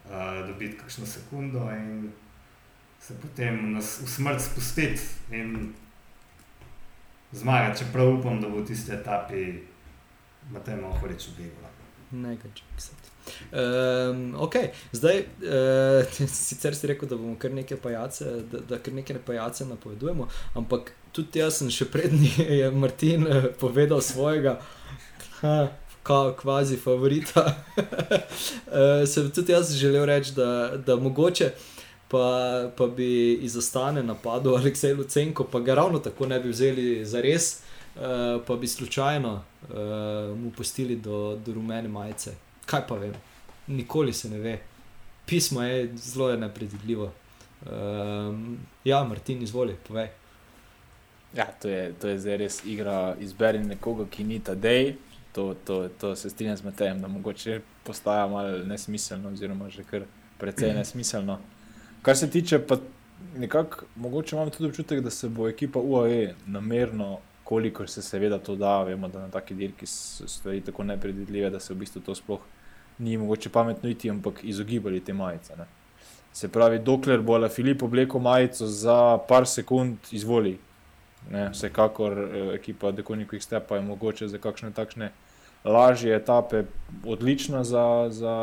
uh, 0.05 0.47
dobiti 0.47 0.77
kakšno 0.77 1.05
sekundo 1.05 1.71
in 1.71 2.11
se 2.99 3.21
potem 3.21 3.73
nas 3.73 4.01
v 4.01 4.07
smrt 4.07 4.41
spustiti 4.41 5.01
in 5.31 5.73
zmagati, 7.31 7.79
čeprav 7.79 8.19
upam, 8.19 8.41
da 8.41 8.49
bo 8.49 8.61
v 8.61 8.65
tisti 8.65 8.91
etapi 8.91 9.63
Matej 10.51 10.75
Mohorič 10.81 11.27
ubegal. 12.11 12.29
Nekaj 12.29 12.51
časa. 12.55 12.93
Um, 13.51 14.35
ok, 14.37 14.55
zdaj 14.91 15.19
uh, 15.19 16.27
sicer 16.27 16.75
si 16.75 16.87
rekel, 16.87 17.09
da 17.09 17.15
bomo 17.15 17.35
kar 17.39 17.51
nekaj 17.53 17.77
pajace, 17.77 18.25
da, 18.51 18.59
da 18.69 18.79
kar 18.79 18.93
nekaj 18.93 19.19
pajace 19.25 19.65
napovedujemo, 19.65 20.27
ampak 20.57 20.91
tudi 21.11 21.39
jaz 21.39 21.59
sem 21.61 21.69
še 21.69 21.85
prednji, 21.91 22.31
je 22.61 22.71
Martin 22.71 23.27
uh, 23.27 23.49
povedal 23.59 24.01
svojega, 24.01 24.59
ha, 25.41 25.67
kao 26.03 26.33
kvazi 26.39 26.77
favorita. 26.77 27.45
uh, 27.77 29.05
sem 29.05 29.29
tudi 29.35 29.53
jaz 29.53 29.75
želel 29.77 30.05
reči, 30.09 30.33
da, 30.37 30.77
da 30.77 30.95
mogoče. 30.95 31.53
Pa, 32.09 32.25
pa 32.73 32.87
bi 32.89 33.37
izostane 33.45 34.01
napadel 34.01 34.55
Aleksej 34.57 34.95
Lucenko, 34.97 35.43
pa 35.45 35.59
ga 35.61 35.75
ravno 35.77 35.99
tako 36.01 36.25
ne 36.25 36.39
bi 36.41 36.49
vzeli 36.49 37.05
za 37.05 37.21
res, 37.21 37.59
uh, 37.99 38.41
pa 38.47 38.55
bi 38.55 38.67
slučajno 38.67 39.33
uh, 39.33 40.37
mu 40.39 40.51
pustili 40.51 40.95
do, 40.95 41.35
do 41.45 41.53
rumene 41.53 41.87
majice 41.87 42.35
kaj 42.69 42.87
pa 42.87 42.95
vem, 42.95 43.13
nikoli 43.67 44.13
se 44.13 44.29
ne 44.29 44.37
ve. 44.39 44.59
Pismo 45.25 45.61
je 45.63 45.89
zelo 45.95 46.35
nepredvidljivo. 46.35 47.11
Um, 47.71 48.57
ja, 48.83 49.03
Martin, 49.03 49.41
izvoli, 49.43 49.75
povej. 49.87 50.07
Ja, 51.35 51.45
to 51.61 51.69
je, 51.69 51.93
to 52.01 52.07
je 52.07 52.19
zdaj 52.19 52.37
res 52.37 52.61
igra. 52.65 53.15
Izberi 53.19 53.59
nekoga, 53.63 54.05
ki 54.09 54.23
ni 54.23 54.39
ta 54.39 54.55
dej. 54.55 54.95
To, 55.33 55.53
to, 55.65 55.89
to 56.01 56.15
se 56.15 56.29
strinjam 56.29 56.57
z 56.57 56.71
tem, 56.77 57.01
da 57.01 57.07
mogoče 57.07 57.59
postaja 57.85 58.27
malo 58.27 58.63
nesmiselno, 58.65 59.29
oziroma 59.29 59.69
že 59.69 59.83
kar 59.83 60.07
precej 60.37 60.73
nesmiselno. 60.73 61.37
Kar 62.01 62.17
se 62.17 62.29
tiče, 62.29 62.59
pa 62.59 62.77
nekako, 63.37 63.85
mogoče 63.95 64.35
imam 64.35 64.49
tudi 64.49 64.69
občutek, 64.69 65.01
da 65.05 65.09
se 65.09 65.29
bo 65.29 65.49
ekipa 65.49 65.79
UAE 65.79 66.33
namerno, 66.47 67.19
kolikor 67.49 67.89
se 67.89 68.01
seveda 68.01 68.37
to 68.39 68.55
da, 68.55 68.83
vemo, 68.83 69.07
da 69.07 69.19
na 69.19 69.27
taki 69.33 69.55
dirki 69.57 69.85
so 69.89 70.27
stvari 70.27 70.61
tako 70.61 70.83
nepredvidljive, 70.83 71.49
da 71.49 71.59
se 71.59 71.73
v 71.73 71.77
bistvu 71.81 72.01
to 72.05 72.13
sploh 72.15 72.43
ni 72.99 73.17
mogoče 73.17 73.49
pametno 73.49 73.89
iti, 73.89 74.09
ampak 74.09 74.43
izogibali 74.43 74.99
te 74.99 75.13
majice. 75.13 75.55
Ne. 75.57 75.65
Se 76.33 76.47
pravi, 76.53 76.77
dokler 76.85 77.23
bo 77.25 77.37
La 77.37 77.49
Filip 77.49 77.83
oblekel 77.83 78.21
majico 78.21 78.67
za 78.67 79.17
par 79.27 79.47
sekund, 79.49 79.97
izvoli. 80.11 80.59
Ne, 81.31 81.47
vsekakor 81.49 82.19
eh, 82.19 82.51
ekipa 82.59 82.91
Dekonikov 82.91 83.41
Stepa 83.41 83.79
je 83.79 83.85
mogoče 83.87 84.27
za 84.27 84.37
kakšne 84.37 84.69
takšne 84.71 85.09
lažje 85.65 86.13
etape 86.15 86.63
odlična 87.05 87.63
za, 87.63 88.07
za 88.09 88.35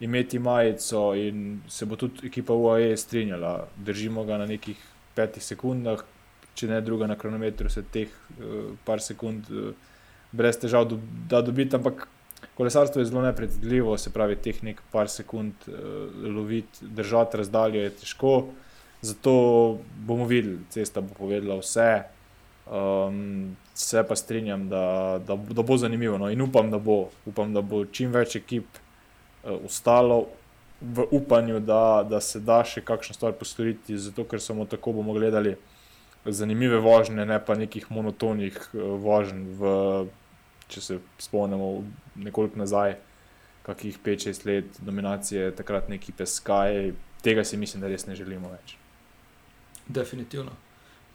imeti 0.00 0.38
majico 0.38 1.12
in 1.14 1.60
se 1.68 1.86
bo 1.86 1.96
tudi 1.96 2.26
ekipa 2.26 2.52
UAE 2.52 2.96
strinjala. 2.96 3.68
Držimo 3.76 4.24
ga 4.24 4.38
na 4.42 4.46
nekih 4.46 4.82
petih 5.14 5.44
sekundah, 5.44 6.02
če 6.54 6.70
ne 6.70 6.80
druga 6.80 7.06
na 7.10 7.16
kronometru, 7.18 7.70
se 7.70 7.82
teh 7.82 8.08
uh, 8.08 8.72
par 8.84 9.02
sekund 9.02 9.50
uh, 9.50 9.72
brez 10.32 10.58
težav 10.58 10.88
do, 10.90 10.98
da 11.30 11.42
dobiti, 11.42 11.76
ampak 11.76 12.08
Kolesarstvo 12.54 13.00
je 13.00 13.06
zelo 13.08 13.22
nepredvidljivo, 13.22 13.96
se 13.98 14.12
pravi, 14.12 14.36
teh 14.36 14.62
nekaj 14.62 14.84
par 14.92 15.08
sekund 15.08 15.52
uh, 15.66 15.74
loviti, 16.36 16.86
držati 16.86 17.36
razdaljo 17.40 17.82
je 17.82 17.90
težko. 17.90 18.34
Zato 19.02 19.32
bomo 20.06 20.26
videli, 20.26 20.58
cesta 20.70 21.00
bo 21.00 21.14
povedala 21.18 21.58
vse. 21.60 22.02
Um, 22.64 23.56
se 23.74 24.02
pa 24.08 24.16
strinjam, 24.16 24.68
da, 24.68 25.20
da, 25.26 25.36
da 25.36 25.62
bo 25.62 25.76
zanimivo. 25.76 26.18
No? 26.18 26.30
In 26.30 26.40
upam, 26.42 26.70
da 26.70 26.78
bo, 26.78 27.08
upam, 27.26 27.52
da 27.52 27.60
bo 27.60 27.84
čim 27.84 28.12
več 28.12 28.36
ekip 28.36 28.64
uh, 28.64 29.58
ostalo 29.64 30.24
v 30.80 31.06
upanju, 31.10 31.60
da, 31.60 32.06
da 32.08 32.20
se 32.20 32.40
da 32.40 32.62
še 32.64 32.84
kakšno 32.84 33.14
stvar 33.14 33.32
postoriti, 33.40 33.98
zato 33.98 34.24
ker 34.24 34.40
samo 34.40 34.64
tako 34.68 34.92
bomo 34.92 35.12
gledali 35.16 35.56
zanimive 36.26 36.78
vožnje, 36.80 37.26
ne 37.26 37.38
pa 37.44 37.54
nekih 37.54 37.90
monotonih 37.90 38.58
uh, 38.72 38.94
vožnj 39.00 39.42
v 39.60 39.72
če 40.68 40.80
se 40.80 40.98
spomnimo 41.18 41.84
nekoliko 42.16 42.58
nazaj, 42.58 42.96
kakih 43.64 43.98
5-6 44.04 44.46
let 44.48 44.80
dominacije 44.84 45.52
takratne 45.56 45.96
ekipe 45.96 46.26
Sky, 46.26 46.92
tega 47.22 47.44
si 47.44 47.56
mislim, 47.56 47.82
da 47.84 47.88
res 47.88 48.06
ne 48.06 48.16
želimo 48.16 48.50
več. 48.52 48.76
Definitivno. 49.86 50.52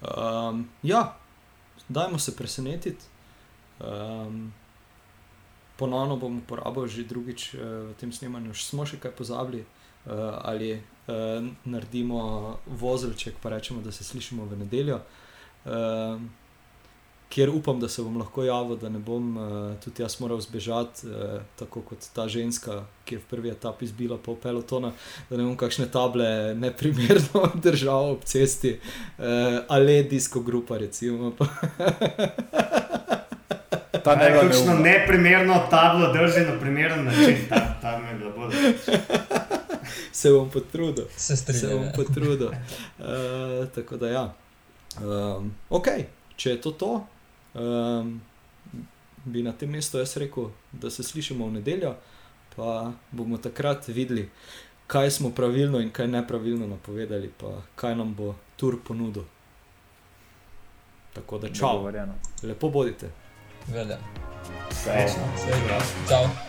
Um, 0.01 0.67
ja, 0.83 1.17
dajmo 1.89 2.19
se 2.19 2.35
presenetiti. 2.35 3.05
Um, 3.79 4.51
ponovno 5.77 6.17
bom 6.19 6.41
uporabil 6.41 6.87
že 6.87 7.07
drugič 7.07 7.53
uh, 7.53 7.61
v 7.91 7.93
tem 7.99 8.11
snemanju, 8.11 8.53
smo 8.53 8.85
še 8.85 8.99
kaj 8.99 9.13
pozabili. 9.15 9.63
Uh, 10.05 10.13
ali 10.41 10.73
uh, 10.73 11.45
naredimo 11.65 12.57
vozelček, 12.65 13.35
pa 13.41 13.49
rečemo, 13.49 13.81
da 13.81 13.91
se 13.91 14.03
slišimo 14.03 14.45
v 14.45 14.57
nedeljo. 14.57 15.01
Uh, 15.65 16.21
kjer 17.29 17.49
upam, 17.49 17.79
da 17.79 17.89
se 17.89 18.01
bom 18.01 18.17
lahko 18.17 18.43
javil, 18.43 18.77
da 18.77 18.89
ne 18.89 18.99
bom 18.99 19.37
uh, 19.37 19.75
tudi 19.83 20.01
jaz 20.01 20.19
moral 20.19 20.41
zbežati, 20.41 21.07
uh, 21.07 21.41
tako 21.59 21.81
kot 21.81 22.07
ta 22.15 22.27
ženska, 22.27 22.83
ki 23.05 23.15
je 23.15 23.19
v 23.19 23.27
prvi 23.29 23.51
etapi 23.53 23.87
zbila 23.87 24.17
pol 24.17 24.35
pelotona, 24.41 24.91
da 25.29 25.37
ne 25.37 25.43
bom 25.43 25.57
kakšne 25.57 25.91
table 25.93 26.55
neprimerno 26.55 27.51
držal 27.67 28.15
ob 28.15 28.25
cesti, 28.25 28.79
uh, 28.79 29.25
ali 29.69 30.03
disko 30.03 30.41
grupa, 30.41 30.77
recimo. 30.77 31.33
Ta 34.03 34.15
ne 34.15 34.29
gre. 34.31 34.41
Kakšno 34.47 34.79
neprimerno 34.79 35.55
tablo 35.69 36.13
drži 36.13 36.45
na 36.47 36.59
primeren 36.59 37.05
način, 37.05 37.37
ta, 37.49 37.59
ta 37.81 37.99
me 37.99 38.09
je 38.09 38.15
bilo. 38.15 38.49
Se 40.21 40.31
bom 40.31 40.49
potrudil. 40.49 41.05
Se, 41.17 41.35
se 41.35 41.67
bom 41.67 41.87
potrudil. 41.95 42.47
Uh, 42.47 43.67
tako 43.75 43.97
da 43.97 44.09
ja. 44.09 44.33
Um, 45.01 45.53
ok, 45.69 45.87
če 46.35 46.49
je 46.49 46.61
to 46.61 46.71
to, 46.71 47.05
um, 47.53 48.21
bi 49.25 49.43
na 49.43 49.53
tem 49.53 49.69
mestu 49.69 49.99
jaz 49.99 50.17
rekel, 50.17 50.49
da 50.71 50.89
se 50.89 51.03
slišimo 51.03 51.47
v 51.47 51.59
nedeljo, 51.59 51.93
pa 52.55 52.91
bomo 53.11 53.37
takrat 53.37 53.87
videli, 53.87 54.29
kaj 54.87 55.11
smo 55.11 55.31
pravilno 55.31 55.79
in 55.79 55.91
kaj 55.91 56.07
nepravilno 56.07 56.67
napovedali, 56.67 57.31
pa 57.37 57.61
kaj 57.75 57.95
nam 57.95 58.15
bo 58.17 58.33
tur 58.57 58.79
ponudil. 58.87 59.23
Tako 61.13 61.37
da, 61.37 61.53
čau, 61.53 61.85
lepo 62.43 62.69
bodite. 62.69 63.11
Velja. 63.67 63.97
Srečno, 64.71 65.33
srečno. 65.37 65.81
Čau. 66.09 66.48